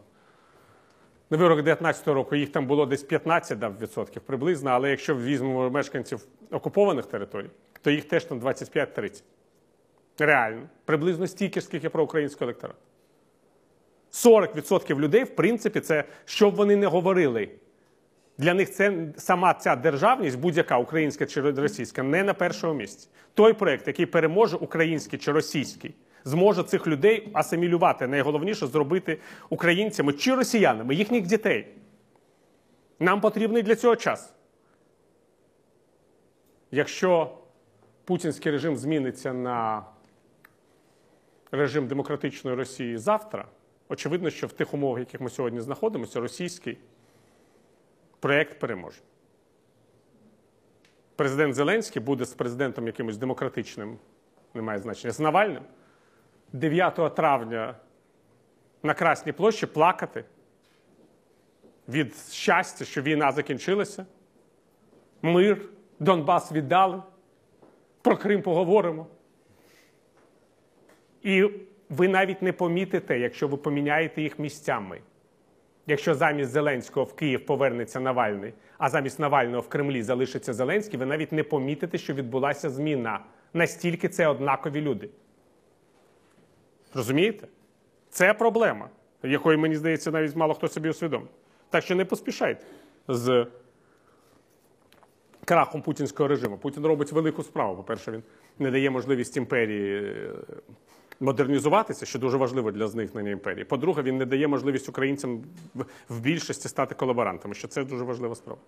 На 1.30 1.38
виборах 1.38 1.62
19 1.62 2.09
року 2.09 2.36
їх 2.36 2.52
там 2.52 2.66
було 2.66 2.86
десь 2.86 3.02
15 3.02 3.59
дав, 3.59 3.78
відсотків 3.78 4.22
приблизно, 4.22 4.70
але 4.70 4.90
якщо 4.90 5.16
візьмемо 5.16 5.70
мешканців 5.70 6.26
окупованих 6.50 7.06
територій, 7.06 7.50
то 7.82 7.90
їх 7.90 8.04
теж 8.04 8.24
там 8.24 8.40
25-30. 8.40 9.22
Реально. 10.18 10.68
Приблизно 10.84 11.26
стільки 11.26 11.60
ж, 11.60 11.66
скільки 11.66 11.89
про 11.89 12.05
український 12.05 12.44
електорат. 12.44 12.76
40% 14.12 14.98
людей, 14.98 15.24
в 15.24 15.36
принципі, 15.36 15.80
це 15.80 16.05
що 16.24 16.51
б 16.51 16.55
вони 16.55 16.76
не 16.76 16.86
говорили. 16.86 17.48
Для 18.39 18.55
них 18.55 18.70
це 18.70 19.06
сама 19.16 19.55
ця 19.55 19.76
державність, 19.76 20.39
будь-яка 20.39 20.78
українська 20.78 21.26
чи 21.26 21.40
російська, 21.40 22.02
не 22.02 22.24
на 22.24 22.34
першому 22.34 22.74
місці. 22.74 23.09
Той 23.34 23.52
проект, 23.52 23.86
який 23.86 24.06
переможе 24.06 24.56
український 24.56 25.18
чи 25.18 25.32
російський, 25.32 25.94
зможе 26.24 26.62
цих 26.62 26.86
людей 26.86 27.28
асимілювати. 27.32 28.06
Найголовніше 28.06 28.66
зробити 28.66 29.18
українцями 29.48 30.12
чи 30.12 30.34
росіянами, 30.34 30.94
їхніх 30.94 31.26
дітей. 31.26 31.66
Нам 32.98 33.20
потрібний 33.20 33.62
для 33.62 33.76
цього 33.76 33.97
час. 33.97 34.32
Якщо 36.70 37.39
путінський 38.05 38.52
режим 38.52 38.76
зміниться 38.76 39.32
на 39.32 39.84
режим 41.52 41.86
демократичної 41.86 42.56
Росії 42.56 42.98
завтра, 42.98 43.48
очевидно, 43.88 44.30
що 44.30 44.46
в 44.46 44.52
тих 44.52 44.74
умовах, 44.74 44.98
в 44.98 45.00
яких 45.00 45.20
ми 45.20 45.30
сьогодні 45.30 45.60
знаходимося, 45.60 46.20
російський 46.20 46.78
проєкт 48.20 48.58
переможе. 48.58 49.00
Президент 51.16 51.54
Зеленський 51.54 52.02
буде 52.02 52.24
з 52.24 52.34
президентом 52.34 52.86
якимось 52.86 53.16
демократичним, 53.16 53.98
немає 54.54 54.78
значення, 54.78 55.12
з 55.12 55.20
Навальним 55.20 55.62
9 56.52 57.14
травня 57.14 57.74
на 58.82 58.94
Красній 58.94 59.32
площі 59.32 59.66
плакати 59.66 60.24
від 61.88 62.16
щастя, 62.16 62.84
що 62.84 63.02
війна 63.02 63.32
закінчилася. 63.32 64.06
Мир, 65.22 65.68
Донбас 65.98 66.52
віддали, 66.52 67.02
про 68.02 68.16
Крим 68.16 68.42
поговоримо. 68.42 69.06
І 71.22 71.50
ви 71.88 72.08
навіть 72.08 72.42
не 72.42 72.52
помітите, 72.52 73.18
якщо 73.18 73.48
ви 73.48 73.56
поміняєте 73.56 74.22
їх 74.22 74.38
місцями. 74.38 75.00
Якщо 75.86 76.14
замість 76.14 76.50
Зеленського 76.50 77.04
в 77.04 77.14
Київ 77.14 77.46
повернеться 77.46 78.00
Навальний, 78.00 78.52
а 78.78 78.88
замість 78.88 79.18
Навального 79.18 79.60
в 79.60 79.68
Кремлі 79.68 80.02
залишиться 80.02 80.52
Зеленський, 80.52 80.98
ви 80.98 81.06
навіть 81.06 81.32
не 81.32 81.42
помітите, 81.42 81.98
що 81.98 82.14
відбулася 82.14 82.70
зміна. 82.70 83.20
Настільки 83.54 84.08
це 84.08 84.26
однакові 84.26 84.80
люди. 84.80 85.08
Розумієте? 86.94 87.46
Це 88.10 88.34
проблема, 88.34 88.88
якої, 89.22 89.56
мені 89.56 89.76
здається, 89.76 90.10
навіть 90.10 90.36
мало 90.36 90.54
хто 90.54 90.68
собі 90.68 90.88
усвідомив. 90.88 91.28
Так 91.70 91.84
що 91.84 91.94
не 91.94 92.04
поспішайте 92.04 92.64
з 93.08 93.46
крахом 95.44 95.82
путінського 95.82 96.28
режиму. 96.28 96.58
Путін 96.58 96.86
робить 96.86 97.12
велику 97.12 97.42
справу. 97.42 97.76
По-перше, 97.76 98.12
він 98.12 98.22
не 98.58 98.70
дає 98.70 98.90
можливість 98.90 99.36
імперії 99.36 100.04
е, 100.04 100.32
модернізуватися, 101.20 102.06
що 102.06 102.18
дуже 102.18 102.36
важливо 102.36 102.72
для 102.72 102.89
зникнення 102.89 103.30
імперії. 103.30 103.64
По-друге, 103.64 104.02
він 104.02 104.16
не 104.18 104.26
дає 104.26 104.48
можливість 104.48 104.89
українцям 104.89 105.43
в- 106.09 106.20
більшості 106.20 106.68
стати 106.68 106.94
колаборантами, 106.94 107.55
що 107.55 107.68
це 107.68 107.84
дуже 107.84 108.05
важлива 108.05 108.34
справа. 108.34 108.60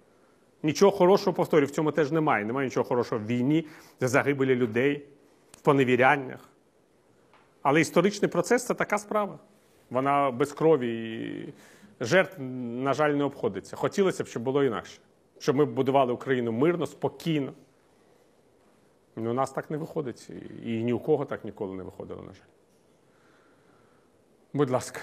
Нічого 0.62 0.92
хорошого, 0.92 1.34
повторюю, 1.34 1.66
в 1.66 1.70
цьому 1.70 1.90
теж 1.92 2.10
немає. 2.12 2.44
Немає 2.44 2.66
нічого 2.66 2.84
хорошого 2.84 3.20
в 3.20 3.26
війні, 3.26 3.66
загибелі 4.00 4.54
людей, 4.54 5.04
в 5.52 5.60
поневіряннях. 5.60 6.48
Але 7.62 7.80
історичний 7.80 8.30
процес 8.30 8.66
це 8.66 8.74
така 8.74 8.98
справа. 8.98 9.38
Вона 9.90 10.30
без 10.30 10.52
крові 10.52 11.14
і 12.00 12.04
жертв, 12.04 12.40
на 12.82 12.94
жаль, 12.94 13.10
не 13.10 13.24
обходиться. 13.24 13.76
Хотілося 13.76 14.24
б, 14.24 14.26
щоб 14.26 14.42
було 14.42 14.64
інакше. 14.64 14.98
Щоб 15.38 15.56
ми 15.56 15.64
будували 15.64 16.12
Україну 16.12 16.52
мирно, 16.52 16.86
спокійно. 16.86 17.52
Ну, 19.16 19.30
у 19.30 19.34
нас 19.34 19.50
так 19.50 19.70
не 19.70 19.76
виходить. 19.76 20.30
І 20.64 20.82
ні 20.82 20.92
у 20.92 20.98
кого 20.98 21.24
так 21.24 21.44
ніколи 21.44 21.74
не 21.74 21.82
виходило, 21.82 22.22
на 22.22 22.32
жаль. 22.32 22.48
Будь 24.52 24.70
ласка. 24.70 25.00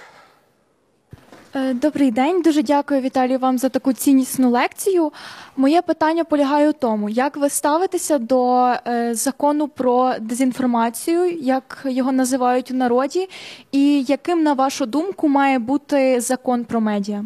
Е, 1.55 1.73
Добрий 1.73 2.11
день, 2.11 2.41
дуже 2.41 2.63
дякую 2.63 3.01
Віталію 3.01 3.39
вам 3.39 3.57
за 3.57 3.69
таку 3.69 3.93
ціннісну 3.93 4.49
лекцію. 4.49 5.11
Моє 5.57 5.81
питання 5.81 6.23
полягає 6.23 6.69
у 6.69 6.73
тому, 6.73 7.09
як 7.09 7.38
ви 7.38 7.49
ставитеся 7.49 8.17
до 8.17 8.57
е, 8.88 9.15
закону 9.15 9.67
про 9.67 10.13
дезінформацію, 10.19 11.31
як 11.31 11.81
його 11.85 12.11
називають 12.11 12.71
у 12.71 12.73
народі, 12.73 13.29
і 13.71 14.03
яким, 14.03 14.43
на 14.43 14.53
вашу 14.53 14.85
думку, 14.85 15.27
має 15.27 15.59
бути 15.59 16.21
закон 16.21 16.65
про 16.65 16.81
медіа? 16.81 17.25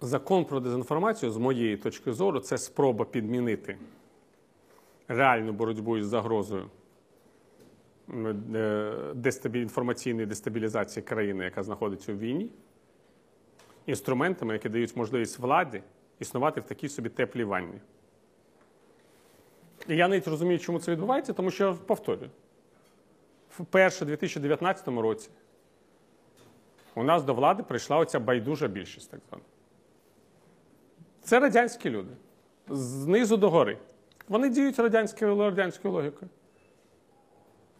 Закон 0.00 0.44
про 0.44 0.60
дезінформацію, 0.60 1.32
з 1.32 1.36
моєї 1.36 1.76
точки 1.76 2.12
зору, 2.12 2.40
це 2.40 2.58
спроба 2.58 3.04
підмінити 3.04 3.78
реальну 5.08 5.52
боротьбу 5.52 5.96
із 5.96 6.06
загрозою 6.06 6.70
е, 8.54 9.32
інформаційної 9.54 10.26
дестабілізації 10.26 11.02
країни, 11.02 11.44
яка 11.44 11.62
знаходиться 11.62 12.12
у 12.12 12.16
війні, 12.16 12.50
інструментами, 13.86 14.52
які 14.52 14.68
дають 14.68 14.96
можливість 14.96 15.38
владі 15.38 15.82
існувати 16.18 16.60
в 16.60 16.64
такій 16.64 16.88
собі 16.88 17.08
теплій 17.08 17.44
ванні. 17.44 17.80
І 19.88 19.96
я 19.96 20.08
навіть 20.08 20.28
розумію, 20.28 20.58
чому 20.58 20.78
це 20.78 20.92
відбувається, 20.92 21.32
тому 21.32 21.50
що 21.50 21.76
повторюю, 21.86 22.30
вперше 23.50 24.04
у 24.04 24.08
2019 24.08 24.88
році 24.88 25.30
у 26.94 27.02
нас 27.02 27.22
до 27.22 27.34
влади 27.34 27.62
прийшла 27.62 27.96
оця 27.96 28.20
байдужа 28.20 28.68
більшість, 28.68 29.10
так 29.10 29.20
звана. 29.28 29.44
Це 31.22 31.40
радянські 31.40 31.90
люди. 31.90 32.12
Знизу 32.68 33.36
до 33.36 33.50
гори. 33.50 33.78
Вони 34.28 34.48
діють 34.48 34.78
радянською, 34.78 35.36
радянською 35.36 35.94
логікою. 35.94 36.30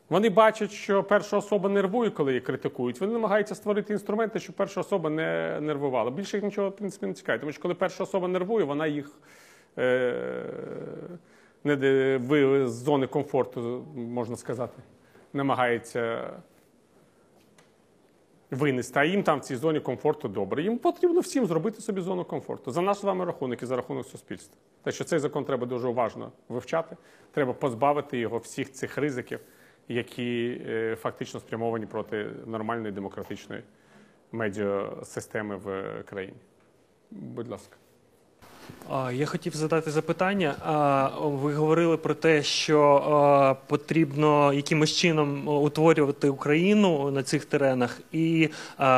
Вони 0.09 0.31
бачать, 0.31 0.71
що 0.71 1.05
перша 1.05 1.37
особа 1.37 1.69
нервує, 1.69 2.11
коли 2.11 2.31
її 2.33 2.41
критикують. 2.41 3.01
Вони 3.01 3.12
намагаються 3.12 3.55
створити 3.55 3.93
інструменти, 3.93 4.39
щоб 4.39 4.57
перша 4.57 4.81
особа 4.81 5.11
не 5.11 5.61
нервувала. 5.61 6.11
Більше 6.11 6.37
їх 6.37 6.45
нічого, 6.45 6.69
в 6.69 6.77
принципі, 6.77 7.07
не 7.07 7.12
цікавить. 7.12 7.41
Тому 7.41 7.53
що 7.53 7.62
коли 7.62 7.75
перша 7.75 8.03
особа 8.03 8.29
нервує, 8.29 8.65
вона 8.65 8.87
їх 8.87 9.11
е, 9.79 10.45
не, 11.65 11.77
з 12.67 12.71
зони 12.71 13.07
комфорту, 13.07 13.87
можна 13.95 14.37
сказати, 14.37 14.83
намагається 15.33 16.31
винести, 18.51 19.01
а 19.01 19.05
їм 19.05 19.22
там 19.22 19.39
в 19.39 19.43
цій 19.43 19.56
зоні 19.56 19.81
комфорту 19.81 20.28
добре. 20.28 20.62
Їм 20.62 20.78
потрібно 20.78 21.20
всім 21.20 21.47
зробити 21.47 21.81
собі 21.81 22.01
зону 22.01 22.24
комфорту 22.24 22.70
за 22.70 22.81
наш 22.81 22.97
з 22.97 23.05
вами 23.05 23.24
рахунок 23.24 23.62
і 23.62 23.66
за 23.66 23.77
рахунок 23.77 24.06
суспільства. 24.06 24.56
Те, 24.82 24.93
що 24.93 25.05
цей 25.05 25.18
закон 25.18 25.44
треба 25.44 25.66
дуже 25.66 25.89
уважно 25.89 26.32
вивчати. 26.48 26.97
Треба 27.32 27.52
позбавити 27.52 28.18
його 28.18 28.39
всіх 28.39 28.72
цих 28.72 28.98
ризиків, 28.98 29.40
які 29.89 30.62
е, 30.66 30.97
фактично 30.97 31.40
спрямовані 31.40 31.86
проти 31.86 32.31
нормальної 32.47 32.93
демократичної 32.93 33.62
медіасистеми 34.32 35.56
в 35.56 36.02
країні. 36.02 36.39
Будь 37.10 37.48
ласка. 37.48 37.77
Я 39.12 39.26
хотів 39.26 39.56
задати 39.56 39.90
запитання. 39.90 40.55
Ви 41.20 41.55
говорили 41.55 41.97
про 41.97 42.14
те, 42.14 42.42
що 42.42 43.56
потрібно 43.66 44.52
якимось 44.52 44.97
чином 44.97 45.48
утворювати 45.48 46.28
Україну 46.28 47.10
на 47.10 47.22
цих 47.22 47.44
теренах. 47.44 48.01
І 48.12 48.48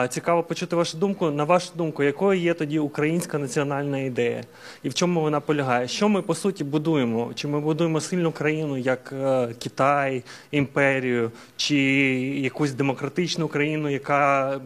цікаво 0.09 0.43
почути 0.43 0.77
вашу 0.77 0.99
думку. 0.99 1.31
На 1.31 1.45
вашу 1.45 1.71
думку, 1.75 2.03
якою 2.03 2.41
є 2.41 2.55
тоді 2.55 2.79
українська 2.79 3.39
національна 3.39 3.99
ідея, 3.99 4.45
і 4.83 4.89
в 4.89 4.95
чому 4.95 5.21
вона 5.21 5.41
полягає? 5.41 5.89
Що 5.89 6.09
ми 6.09 6.23
по 6.23 6.35
суті 6.35 6.65
будуємо? 6.65 7.33
Чи 7.35 7.49
ми 7.49 7.61
будуємо 7.61 8.01
сильну 8.01 8.33
країну, 8.33 8.77
як 8.77 9.13
е, 9.13 9.49
Китай, 9.59 10.23
імперію, 10.51 11.31
чи 11.57 11.77
якусь 12.41 12.73
демократичну 12.73 13.49
країну, 13.49 13.89
яка 13.89 14.61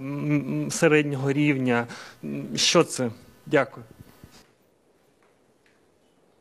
середнього 0.70 1.32
рівня? 1.32 1.86
Що 2.54 2.84
це? 2.84 3.10
Дякую. 3.46 3.84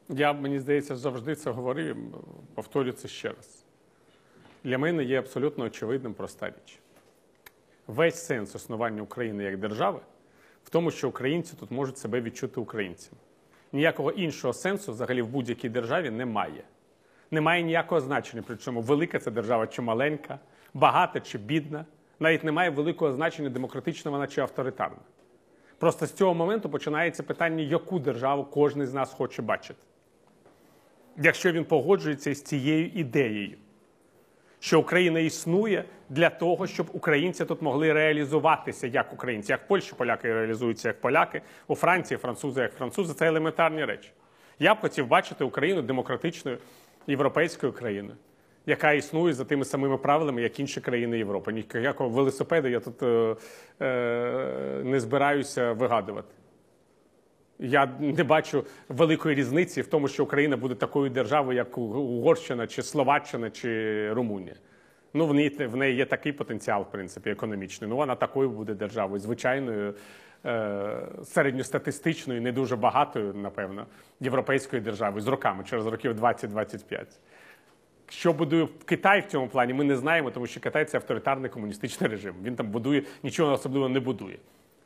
Я, 0.10 0.34
мені 0.34 0.60
здається, 0.60 0.95
завжди 0.95 1.36
це 1.36 1.52
говорив, 1.52 1.98
повторю 2.56 2.91
це 2.91 3.07
ще 3.07 3.30
раз. 3.30 3.65
Для 4.64 4.77
мене 4.77 5.03
є 5.03 5.19
абсолютно 5.19 5.64
очевидним 5.64 6.14
проста 6.14 6.48
річ. 6.48 6.80
Весь 7.88 8.26
сенс 8.26 8.56
існування 8.56 9.02
України 9.02 9.44
як 9.44 9.57
держави 9.57 9.99
в 10.64 10.69
тому, 10.69 10.91
що 10.91 11.10
українці 11.10 11.53
тут 11.60 11.72
можуть 11.72 11.98
себе 11.98 12.22
відчути 12.22 12.60
українцями. 12.60 13.18
Ніякого 13.73 14.11
іншого 14.11 14.53
сенсу 14.53 14.91
взагалі 14.91 15.22
в 15.22 15.27
будь-якій 15.27 15.69
державі 15.69 16.10
немає. 16.10 16.64
Немає 17.32 17.64
ніякого 17.64 18.02
значення, 18.02 18.44
причому 18.48 18.82
велика 18.82 19.19
це 19.19 19.32
держава 19.32 19.68
чи 19.68 19.82
маленька, 19.82 20.40
багата 20.73 21.19
чи 21.19 21.38
бідна. 21.38 21.86
Навіть 22.19 22.44
немає 22.44 22.69
великого 22.69 23.14
значення 23.14 23.49
демократична 23.49 24.11
вона 24.11 24.27
чи 24.27 24.41
авторитарна. 24.41 25.02
Просто 25.77 26.06
з 26.06 26.14
цього 26.14 26.34
моменту 26.34 26.69
починається 26.69 27.23
питання, 27.23 27.64
яку 27.64 27.99
державу 27.99 28.44
кожен 28.44 28.88
з 28.88 28.94
нас 28.94 29.14
хоче 29.14 29.41
бачити. 29.41 29.80
Якщо 31.17 31.51
він 31.51 31.65
погоджується 31.65 32.29
із 32.29 32.41
цією 32.41 32.87
ідеєю, 32.87 33.57
що 34.59 34.79
Україна 34.79 35.19
існує 35.19 35.85
для 36.09 36.29
того, 36.29 36.67
щоб 36.67 36.89
українці 36.93 37.45
тут 37.45 37.61
могли 37.61 37.93
реалізуватися 37.93 38.87
як 38.87 39.13
українці, 39.13 39.51
як 39.51 39.67
Польщі 39.67 39.93
поляки 39.97 40.33
реалізуються 40.33 40.87
як 40.87 41.01
поляки, 41.01 41.41
у 41.67 41.75
Франції 41.75 42.17
французи 42.17 42.61
як 42.61 42.73
французи 42.73 43.13
це 43.13 43.27
елементарні 43.27 43.85
речі. 43.85 44.11
Я 44.59 44.75
б 44.75 44.79
хотів 44.79 45.07
бачити 45.07 45.43
Україну 45.43 45.81
демократичною 45.81 46.57
європейською 47.07 47.73
країною, 47.73 48.17
яка 48.65 48.91
існує 48.91 49.33
за 49.33 49.45
тими 49.45 49.65
самими 49.65 49.97
правилами, 49.97 50.41
як 50.41 50.59
інші 50.59 50.81
країни 50.81 51.17
Європи. 51.17 51.65
Ніякого 51.73 52.09
велосипеду 52.09 52.67
я 52.67 52.79
тут 52.79 53.03
е, 53.03 53.35
е, 53.81 54.81
не 54.83 54.99
збираюся 54.99 55.71
вигадувати. 55.71 56.33
Я 57.60 57.86
не 57.99 58.23
бачу 58.23 58.65
великої 58.90 59.36
різниці 59.36 59.82
в 59.82 59.88
тому, 59.88 60.07
що 60.07 60.23
Україна 60.23 60.57
буде 60.57 60.76
такою 60.76 61.10
державою, 61.10 61.57
як 61.57 61.77
Угорщина, 61.77 62.68
чи 62.68 62.84
Словаччина, 62.84 63.49
чи 63.49 64.14
Румунія. 64.14 64.56
Ну, 65.14 65.27
в 65.27 65.34
неї, 65.34 65.49
в 65.49 65.76
неї 65.76 65.95
є 65.95 66.06
такий 66.06 66.32
потенціал, 66.32 66.82
в 66.82 66.91
принципі, 66.91 67.30
економічний. 67.30 67.90
Ну, 67.90 67.95
вона 67.95 68.15
такою 68.15 68.49
буде 68.49 68.73
державою, 68.73 69.19
звичайною, 69.19 69.94
е, 70.45 71.07
середньостатистичною, 71.23 72.41
не 72.41 72.52
дуже 72.52 72.76
багатою, 72.76 73.34
напевно, 73.34 73.86
європейською 74.19 74.82
державою 74.82 75.22
з 75.22 75.27
роками, 75.27 75.64
через 75.64 75.86
років 75.86 76.14
20-25. 76.14 77.19
Що 78.10 78.34
будує 78.34 78.68
Китай 78.86 79.19
в 79.19 79.26
цьому 79.26 79.48
плані, 79.48 79.73
ми 79.73 79.84
не 79.84 79.95
знаємо, 79.95 80.32
тому 80.32 80.48
що 80.48 80.60
Китай 80.60 80.86
це 80.86 80.98
авторитарний 80.98 81.49
комуністичний 81.49 82.10
режим. 82.10 82.36
Він 82.44 82.56
там 82.56 82.68
будує, 82.68 83.03
нічого 83.23 83.53
особливо 83.53 83.90
не 83.90 83.99
будує. 83.99 84.38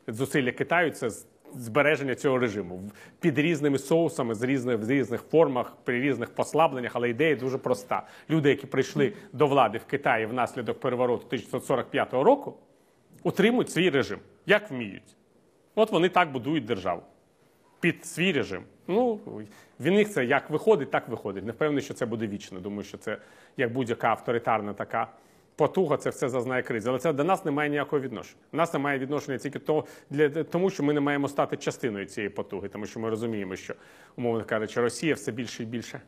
Зусилля 0.06 0.52
Китаю 0.52 0.90
це 0.90 1.10
збереження 1.54 2.14
цього 2.14 2.38
режиму 2.38 2.90
під 3.20 3.38
різними 3.38 3.78
соусами, 3.78 4.34
з 4.34 4.42
різних, 4.42 4.78
в 4.78 4.90
різних 4.90 5.22
формах, 5.22 5.76
при 5.84 6.00
різних 6.00 6.30
послабленнях, 6.30 6.92
але 6.94 7.10
ідея 7.10 7.36
дуже 7.36 7.58
проста. 7.58 8.06
Люди, 8.30 8.48
які 8.48 8.66
прийшли 8.66 9.12
до 9.32 9.46
влади 9.46 9.78
в 9.78 9.84
Китаї 9.84 10.26
внаслідок 10.26 10.80
перевороту 10.80 11.26
1945 11.26 12.12
року, 12.12 12.56
утримують 13.22 13.70
свій 13.70 13.90
режим, 13.90 14.18
як 14.46 14.70
вміють. 14.70 15.16
От 15.74 15.92
вони 15.92 16.08
так 16.08 16.32
будують 16.32 16.64
державу 16.64 17.02
під 17.80 18.06
свій 18.06 18.32
режим. 18.32 18.62
Ну, 18.88 19.20
в 19.78 19.90
них 19.90 20.10
це 20.10 20.24
як 20.24 20.50
виходить, 20.50 20.90
так 20.90 21.08
виходить. 21.08 21.44
Не 21.44 21.52
впевнений, 21.52 21.82
що 21.82 21.94
це 21.94 22.06
буде 22.06 22.26
вічно. 22.26 22.60
Думаю, 22.60 22.82
що 22.82 22.98
це 22.98 23.18
як 23.56 23.72
будь-яка 23.72 24.08
авторитарна 24.08 24.72
така 24.72 25.08
потуга, 25.60 25.96
це 25.96 26.10
все 26.10 26.28
зазнає 26.28 26.62
кризи. 26.62 26.88
Але 26.88 26.98
це 26.98 27.12
до 27.12 27.24
нас 27.24 27.44
не 27.44 27.50
має 27.50 27.70
ніякого 27.70 28.02
відношення. 28.02 28.40
У 28.52 28.56
нас 28.56 28.72
немає 28.72 28.98
відношення 28.98 29.38
тільки 29.38 29.58
то, 29.58 29.84
для, 30.10 30.28
тому, 30.28 30.70
що 30.70 30.82
ми 30.82 30.92
не 30.92 31.00
маємо 31.00 31.28
стати 31.28 31.56
частиною 31.56 32.06
цієї 32.06 32.30
потуги, 32.30 32.68
тому 32.68 32.86
що 32.86 33.00
ми 33.00 33.10
розуміємо, 33.10 33.56
що, 33.56 33.74
умовно 34.16 34.44
кажучи, 34.44 34.80
Росія 34.80 35.14
все 35.14 35.32
більше 35.32 35.62
і 35.62 35.66
більше 35.66 36.00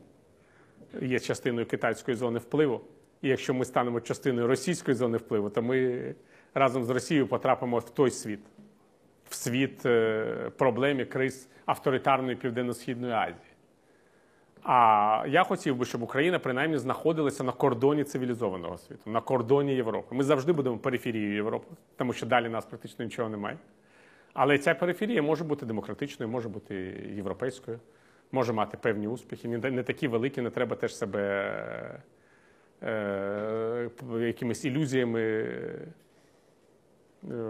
є 1.01 1.21
частиною 1.21 1.67
китайської 1.67 2.17
зони 2.17 2.39
впливу. 2.39 2.81
І 3.23 3.29
якщо 3.29 3.55
ми 3.55 3.65
станемо 3.65 4.01
частиною 4.01 4.47
російської 4.47 4.95
зони 4.95 5.19
впливу, 5.19 5.51
то 5.51 5.63
ми 5.63 6.15
разом 6.55 6.85
з 6.85 6.91
Росією 6.91 7.27
потрапимо 7.27 7.79
в 7.79 7.91
той 7.91 8.11
світ, 8.11 8.41
в 9.29 9.35
світ 9.35 9.87
е, 9.87 10.51
проблем 10.59 11.01
і 11.01 11.05
криз 11.05 11.49
авторитарної 11.67 12.37
Південно-Східної 12.37 13.13
Азії. 13.13 13.52
А 14.63 15.25
я 15.29 15.45
хотів 15.45 15.77
би, 15.77 15.85
щоб 15.85 16.03
Україна 16.03 16.39
принаймні 16.39 16.79
знаходилася 16.79 17.45
на 17.45 17.53
кордоні 17.53 18.05
цивілізованого 18.05 18.79
світу, 18.79 19.11
на 19.11 19.21
кордоні 19.21 19.75
Європи. 19.75 20.15
Ми 20.15 20.25
завжди 20.25 20.53
будемо 20.53 20.79
периферією 20.79 21.35
Європи, 21.35 21.67
тому 21.97 22.13
що 22.13 22.27
далі 22.27 22.49
нас 22.49 22.67
практично 22.67 23.05
нічого 23.05 23.29
немає. 23.29 23.59
Але 24.35 24.59
ця 24.59 24.75
периферія 24.75 25.23
може 25.23 25.45
бути 25.45 25.67
демократичною, 25.67 26.33
може 26.33 26.49
бути 26.49 26.75
європейською, 27.17 27.79
може 28.33 28.53
мати 28.53 28.77
певні 28.77 29.09
успіхи. 29.09 29.49
Не, 29.49 29.83
такі 29.83 30.09
великі, 30.09 30.43
не 30.43 30.51
треба 30.51 30.77
теж 30.77 30.97
себе 30.97 32.01
е, 32.83 33.91
якимись 34.21 34.65
ілюзіями, 34.65 35.21
е, 37.31 37.45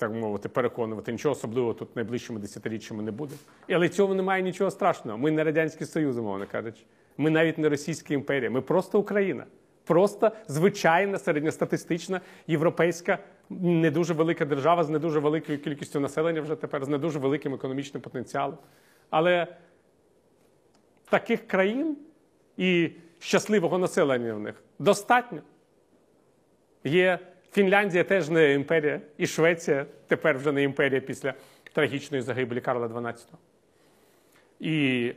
так 0.00 0.12
мовити, 0.12 0.48
переконувати. 0.48 1.12
Нічого 1.12 1.32
особливого 1.32 1.74
тут 1.74 1.96
найближчими 1.96 2.40
десятиріччями 2.40 3.02
не 3.02 3.10
буде. 3.10 3.34
Але 3.70 3.88
цього 3.88 4.14
немає 4.14 4.42
нічого 4.42 4.70
страшного. 4.70 5.18
Ми 5.18 5.30
не 5.30 5.44
Радянський 5.44 5.86
Союз, 5.86 6.18
умовно 6.18 6.46
кажучи. 6.52 6.82
Ми 7.18 7.30
навіть 7.30 7.58
не 7.58 7.68
Російська 7.68 8.14
імперія. 8.14 8.50
Ми 8.50 8.60
просто 8.60 8.98
Україна. 8.98 9.46
Просто 9.84 10.32
звичайна 10.48 11.18
середньостатистична 11.18 12.20
європейська, 12.46 13.18
не 13.50 13.90
дуже 13.90 14.14
велика 14.14 14.44
держава 14.44 14.84
з 14.84 14.88
не 14.88 14.98
дуже 14.98 15.18
великою 15.18 15.58
кількістю 15.58 16.00
населення 16.00 16.40
вже 16.40 16.56
тепер, 16.56 16.84
з 16.84 16.88
не 16.88 16.98
дуже 16.98 17.18
великим 17.18 17.54
економічним 17.54 18.00
потенціалом. 18.02 18.58
Але 19.10 19.46
таких 21.10 21.46
країн 21.46 21.96
і 22.56 22.90
щасливого 23.18 23.78
населення 23.78 24.34
в 24.34 24.40
них 24.40 24.62
достатньо. 24.78 25.40
Є 26.84 27.18
Фінляндія 27.52 28.04
теж 28.04 28.28
не 28.28 28.52
імперія, 28.52 29.00
і 29.18 29.26
Швеція 29.26 29.86
тепер 30.06 30.38
вже 30.38 30.52
не 30.52 30.62
імперія 30.62 31.00
після 31.00 31.34
трагічної 31.72 32.22
загибелі 32.22 32.60
Карла 32.60 32.86
XII. 32.86 33.26
І 34.60 35.14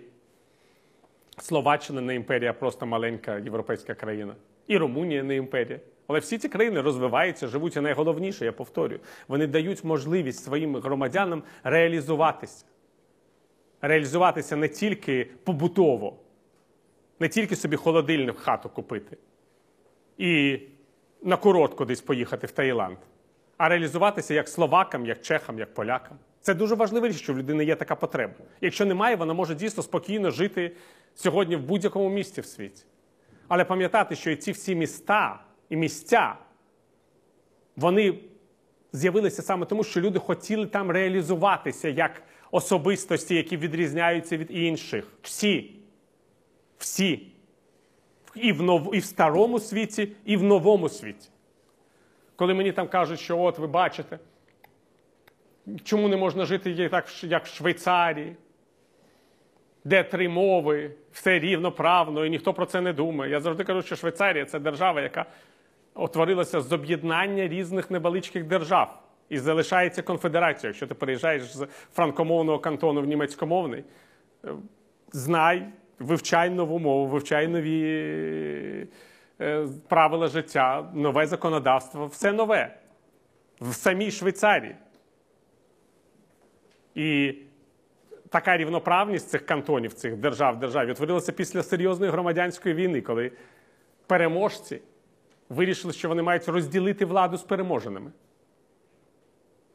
Словаччина 1.37 2.01
не 2.01 2.15
імперія, 2.15 2.51
а 2.51 2.53
просто 2.53 2.85
маленька 2.85 3.37
європейська 3.37 3.93
країна. 3.93 4.35
І 4.67 4.77
Румунія 4.77 5.23
не 5.23 5.35
імперія. 5.35 5.79
Але 6.07 6.19
всі 6.19 6.37
ці 6.37 6.49
країни 6.49 6.81
розвиваються, 6.81 7.47
живуть, 7.47 7.75
і 7.75 7.81
найголовніше, 7.81 8.45
я 8.45 8.51
повторюю, 8.51 8.99
вони 9.27 9.47
дають 9.47 9.83
можливість 9.83 10.43
своїм 10.43 10.75
громадянам 10.75 11.43
реалізуватися. 11.63 12.65
Реалізуватися 13.81 14.55
не 14.55 14.67
тільки 14.67 15.29
побутово, 15.43 16.15
не 17.19 17.29
тільки 17.29 17.55
собі 17.55 17.75
холодильник 17.75 18.35
в 18.35 18.39
хату 18.39 18.69
купити 18.69 19.17
і 20.17 20.59
на 21.23 21.37
курорт 21.37 21.73
кудись 21.73 22.01
поїхати 22.01 22.47
в 22.47 22.51
Таїланд, 22.51 22.97
а 23.57 23.69
реалізуватися 23.69 24.33
як 24.33 24.49
словакам, 24.49 25.05
як 25.05 25.21
чехам, 25.21 25.59
як 25.59 25.73
полякам. 25.73 26.17
Це 26.41 26.53
дуже 26.53 26.75
важлива 26.75 27.11
що 27.11 27.33
в 27.33 27.37
людини 27.37 27.65
є 27.65 27.75
така 27.75 27.95
потреба. 27.95 28.33
Якщо 28.61 28.85
немає, 28.85 29.15
вона 29.15 29.33
може 29.33 29.55
дійсно 29.55 29.83
спокійно 29.83 30.31
жити 30.31 30.71
сьогодні 31.15 31.55
в 31.55 31.61
будь-якому 31.61 32.09
місті 32.09 32.41
в 32.41 32.45
світі. 32.45 32.85
Але 33.47 33.65
пам'ятати, 33.65 34.15
що 34.15 34.31
і 34.31 34.35
ці 34.35 34.51
всі 34.51 34.75
міста 34.75 35.39
і 35.69 35.75
місця, 35.75 36.35
вони 37.75 38.19
з'явилися 38.93 39.41
саме 39.41 39.65
тому, 39.65 39.83
що 39.83 40.01
люди 40.01 40.19
хотіли 40.19 40.67
там 40.67 40.91
реалізуватися 40.91 41.89
як 41.89 42.21
особистості, 42.51 43.35
які 43.35 43.57
відрізняються 43.57 44.37
від 44.37 44.47
інших. 44.51 45.07
Всі. 45.21 45.75
Всі. 46.77 47.32
І 48.35 48.51
в, 48.51 48.61
нов... 48.61 48.95
і 48.95 48.99
в 48.99 49.05
старому 49.05 49.59
світі, 49.59 50.11
і 50.25 50.37
в 50.37 50.43
новому 50.43 50.89
світі. 50.89 51.29
Коли 52.35 52.53
мені 52.53 52.71
там 52.71 52.87
кажуть, 52.87 53.19
що 53.19 53.39
от 53.39 53.59
ви 53.59 53.67
бачите, 53.67 54.19
чому 55.83 56.07
не 56.07 56.17
можна 56.17 56.45
жити 56.45 56.89
так, 56.89 57.23
як 57.23 57.45
в 57.45 57.55
Швейцарії, 57.55 58.35
де 59.83 60.03
три 60.03 60.29
мови, 60.29 60.91
все 61.11 61.39
рівноправно, 61.39 62.25
і 62.25 62.29
ніхто 62.29 62.53
про 62.53 62.65
це 62.65 62.81
не 62.81 62.93
думає. 62.93 63.31
Я 63.31 63.39
завжди 63.39 63.63
кажу, 63.63 63.81
що 63.81 63.95
Швейцарія 63.95 64.45
це 64.45 64.59
держава, 64.59 65.01
яка 65.01 65.25
утворилася 65.95 66.61
з 66.61 66.71
об'єднання 66.71 67.47
різних 67.47 67.91
невеличких 67.91 68.43
держав 68.43 69.03
і 69.29 69.37
залишається 69.37 70.01
конфедерацією. 70.01 70.69
Якщо 70.69 70.87
ти 70.87 70.93
переїжджаєш 70.93 71.57
з 71.57 71.67
франкомовного 71.93 72.59
кантону 72.59 73.01
в 73.01 73.05
німецькомовний, 73.05 73.83
е, 74.45 74.53
знай, 75.11 75.67
вивчай 75.99 76.49
нову 76.49 76.79
мову, 76.79 77.07
вивчай 77.07 77.47
нові 77.47 77.83
е, 79.41 79.67
правила 79.87 80.27
життя, 80.27 80.89
нове 80.93 81.27
законодавство, 81.27 82.07
все 82.07 82.31
нове 82.31 82.77
в 83.61 83.73
самій 83.73 84.11
Швейцарії. 84.11 84.75
І 86.95 87.35
така 88.29 88.57
рівноправність 88.57 89.29
цих 89.29 89.45
кантонів, 89.45 89.93
цих 89.93 90.17
держав 90.17 90.59
державі 90.59 90.91
утворилася 90.91 91.31
після 91.31 91.63
серйозної 91.63 92.11
громадянської 92.11 92.75
війни, 92.75 93.01
коли 93.01 93.31
переможці 94.07 94.81
вирішили, 95.49 95.93
що 95.93 96.09
вони 96.09 96.21
мають 96.23 96.47
розділити 96.47 97.05
владу 97.05 97.37
з 97.37 97.43
переможеними. 97.43 98.11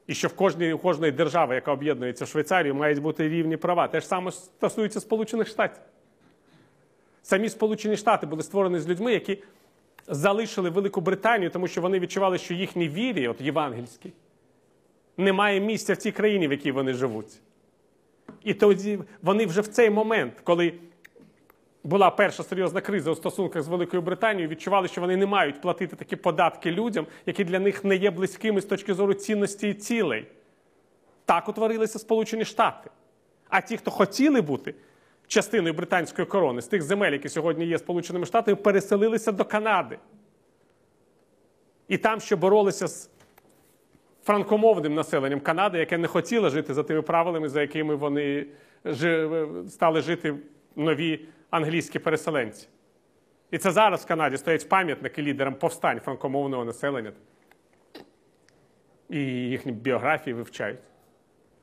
І 0.07 0.15
що 0.15 0.29
в 0.29 0.37
кожній, 0.37 0.73
у 0.73 0.79
кожної 0.79 1.13
держави, 1.13 1.55
яка 1.55 1.73
об'єднується 1.73 2.25
в 2.25 2.29
Швейцарію, 2.29 2.75
мають 2.75 2.99
бути 2.99 3.29
рівні 3.29 3.57
права. 3.57 3.89
Те 3.89 4.01
ж 4.01 4.07
саме 4.07 4.33
стосується 4.33 5.01
Сполучених 5.01 5.49
Штатів. 5.49 5.83
Самі 7.23 7.49
Сполучені 7.49 7.97
Штати 7.97 8.27
були 8.27 8.43
створені 8.43 8.79
з 8.79 8.89
людьми, 8.89 9.13
які 9.13 9.39
залишили 10.07 10.71
Велику 10.71 11.01
Британію, 11.01 11.51
тому 11.51 11.69
що 11.69 11.81
вони 11.81 11.99
відчували, 11.99 12.39
що 12.39 12.55
їхній 12.55 12.89
вірі, 12.89 13.29
от 13.29 13.41
євангельській, 13.41 14.13
немає 15.17 15.61
місця 15.61 15.93
в 15.93 15.97
цій 15.97 16.13
країні, 16.13 16.49
в 16.49 16.51
якій 16.51 16.73
вони 16.73 16.95
живуть. 16.95 17.41
І 18.45 18.55
тоді 18.55 18.99
вони 19.23 19.47
вже 19.47 19.61
в 19.61 19.67
цей 19.67 19.91
момент, 19.91 20.33
коли 20.45 20.75
була 21.85 22.11
перша 22.11 22.43
серйозна 22.43 22.81
криза 22.81 23.11
у 23.11 23.15
стосунках 23.15 23.63
з 23.63 23.69
Великою 23.69 24.03
Британією, 24.03 24.49
відчували, 24.49 24.89
що 24.89 25.01
вони 25.01 25.17
не 25.17 25.27
мають 25.27 25.61
платити 25.61 25.97
такі 25.97 26.17
податки 26.17 26.71
людям, 26.71 27.07
які 27.27 27.45
для 27.45 27.59
них 27.59 27.85
не 27.85 27.97
є 27.97 28.11
близькими 28.11 28.61
з 28.61 28.65
точки 28.65 28.95
зору 28.95 29.15
цінності 29.15 29.69
і 29.69 29.75
цілей. 29.75 30.27
Так 31.25 31.49
утворилися 31.49 31.99
Сполучені 31.99 32.45
Штати. 32.45 32.91
А 33.49 33.61
ті, 33.61 33.77
хто 33.77 33.91
хотіли 33.91 34.41
бути 34.41 34.75
частиною 35.29 35.75
британської 35.75 36.27
корони, 36.27 36.63
з 36.63 36.67
тих 36.67 36.83
земель, 36.83 37.13
які 37.13 37.29
сьогодні 37.29 37.67
є 37.67 37.79
Сполученими 37.79 38.27
Штатами, 38.27 38.57
переселилися 38.57 39.33
до 39.33 39.45
Канади. 39.45 39.99
І 41.89 41.99
там 41.99 42.21
ще 42.21 42.37
боролися 42.37 42.89
з 42.89 43.11
франкомовним 44.23 44.95
населенням 44.95 45.41
Канади, 45.41 45.79
яке 45.79 45.99
не 45.99 46.07
хотіло 46.07 46.51
жити 46.51 46.75
за 46.75 46.83
тими 46.83 47.03
правилами, 47.03 47.49
за 47.49 47.61
якими 47.61 47.95
вони 47.95 48.47
стали 49.69 50.01
жити 50.01 50.35
нові 50.77 51.27
англійські 51.51 51.99
переселенці. 51.99 52.69
І 53.51 53.59
це 53.59 53.71
зараз 53.71 54.05
в 54.05 54.07
Канаді 54.07 54.37
стоять 54.37 54.69
пам'ятники 54.69 55.23
лідерам 55.23 55.55
повстань 55.55 56.01
франкомовного 56.01 56.65
населення. 56.65 57.13
І 59.09 59.19
їхні 59.27 59.73
біографії 59.73 60.35
вивчають. 60.35 60.79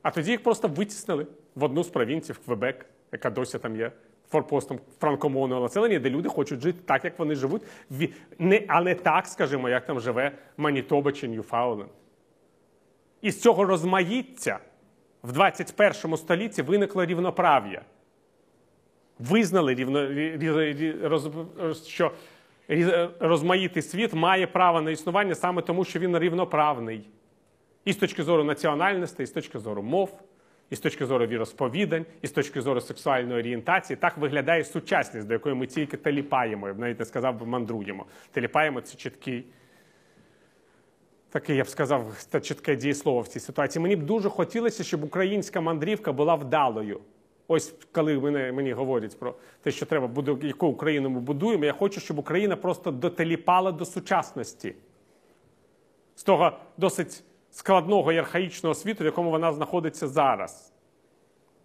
А 0.02 0.10
тоді 0.10 0.30
їх 0.30 0.42
просто 0.42 0.68
витіснили 0.68 1.26
в 1.54 1.64
одну 1.64 1.84
з 1.84 1.88
провінцій, 1.88 2.32
в 2.32 2.38
Квебек, 2.38 2.86
яка 3.16 3.30
досі 3.30 3.58
там 3.58 3.76
є 3.76 3.92
форпостом 4.30 4.80
франкомовного 5.00 5.62
населення, 5.62 5.98
де 5.98 6.10
люди 6.10 6.28
хочуть 6.28 6.60
жити 6.60 6.78
так, 6.86 7.04
як 7.04 7.18
вони 7.18 7.34
живуть, 7.34 7.62
не, 8.38 8.62
а 8.68 8.80
не 8.80 8.94
так, 8.94 9.26
скажімо, 9.26 9.68
як 9.68 9.86
там 9.86 10.00
живе 10.00 10.32
Манітоба 10.56 11.12
чи 11.12 11.28
Ньюфауленд. 11.28 11.90
І 13.22 13.30
з 13.30 13.40
цього 13.40 13.64
розмаїття 13.64 14.58
в 15.22 15.32
21 15.32 16.16
столітті 16.16 16.62
виникло 16.62 17.04
рівноправ'я. 17.04 17.82
Визнали, 19.18 19.74
рівно, 19.74 20.08
що 21.86 22.12
розмаїтий 23.20 23.82
світ 23.82 24.12
має 24.12 24.46
право 24.46 24.80
на 24.80 24.90
існування 24.90 25.34
саме 25.34 25.62
тому, 25.62 25.84
що 25.84 25.98
він 25.98 26.18
рівноправний. 26.18 27.08
І 27.84 27.92
з 27.92 27.96
точки 27.96 28.22
зору 28.22 28.44
національності, 28.44 29.22
і 29.22 29.26
з 29.26 29.30
точки 29.30 29.58
зору 29.58 29.82
мов, 29.82 30.22
і 30.70 30.76
з 30.76 30.80
точки 30.80 31.06
зору 31.06 31.26
віросповідань, 31.26 32.06
і 32.22 32.26
з 32.26 32.30
точки 32.30 32.60
зору 32.60 32.80
сексуальної 32.80 33.40
орієнтації. 33.40 33.96
Так 33.96 34.16
виглядає 34.18 34.64
сучасність, 34.64 35.26
до 35.26 35.32
якої 35.32 35.54
ми 35.54 35.66
тільки 35.66 35.96
теліпаємо. 35.96 36.68
Я 36.68 36.74
б 36.74 36.78
навіть 36.78 36.98
не 36.98 37.04
сказав, 37.04 37.38
би 37.40 37.46
мандруємо. 37.46 38.06
Теліпаємо 38.30 38.80
це 38.80 38.96
чіткий. 38.96 39.44
Таке, 41.30 41.54
я 41.54 41.64
б 41.64 41.68
сказав, 41.68 42.24
це 42.30 42.40
чітке 42.40 42.76
дієслово 42.76 43.20
в 43.20 43.28
цій 43.28 43.40
ситуації. 43.40 43.82
Мені 43.82 43.96
б 43.96 44.02
дуже 44.02 44.28
хотілося, 44.28 44.84
щоб 44.84 45.04
українська 45.04 45.60
мандрівка 45.60 46.12
була 46.12 46.34
вдалою. 46.34 47.00
Ось 47.48 47.74
коли 47.92 48.20
мене, 48.20 48.52
мені 48.52 48.72
говорять 48.72 49.18
про 49.18 49.34
те, 49.62 49.70
що 49.70 49.86
треба 49.86 50.06
буде, 50.06 50.36
яку 50.42 50.66
Україну 50.66 51.10
ми 51.10 51.20
будуємо, 51.20 51.64
я 51.64 51.72
хочу, 51.72 52.00
щоб 52.00 52.18
Україна 52.18 52.56
просто 52.56 52.90
дотеліпала 52.90 53.72
до 53.72 53.84
сучасності. 53.84 54.74
З 56.14 56.22
того 56.22 56.52
досить 56.76 57.24
складного 57.56 58.12
і 58.12 58.18
архаїчного 58.18 58.74
світу, 58.74 59.04
в 59.04 59.06
якому 59.06 59.30
вона 59.30 59.52
знаходиться 59.52 60.08
зараз. 60.08 60.72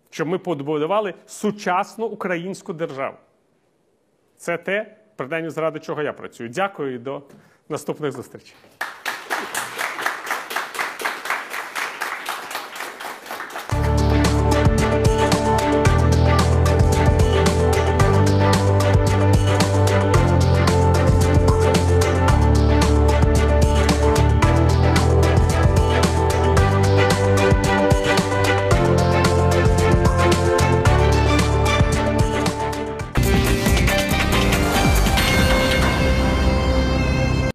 Щоб 0.10 0.28
ми 0.28 0.38
побудували 0.38 1.14
сучасну 1.26 2.06
українську 2.06 2.74
державу. 2.74 3.18
Це 4.38 4.58
те, 4.58 4.98
принаймні, 5.16 5.50
заради 5.50 5.80
чого 5.80 6.02
я 6.02 6.14
працюю. 6.14 6.50
Дякую 6.50 6.96
і 6.96 6.98
до 6.98 7.22
наступних 7.70 8.12
зустрічей. 8.12 8.56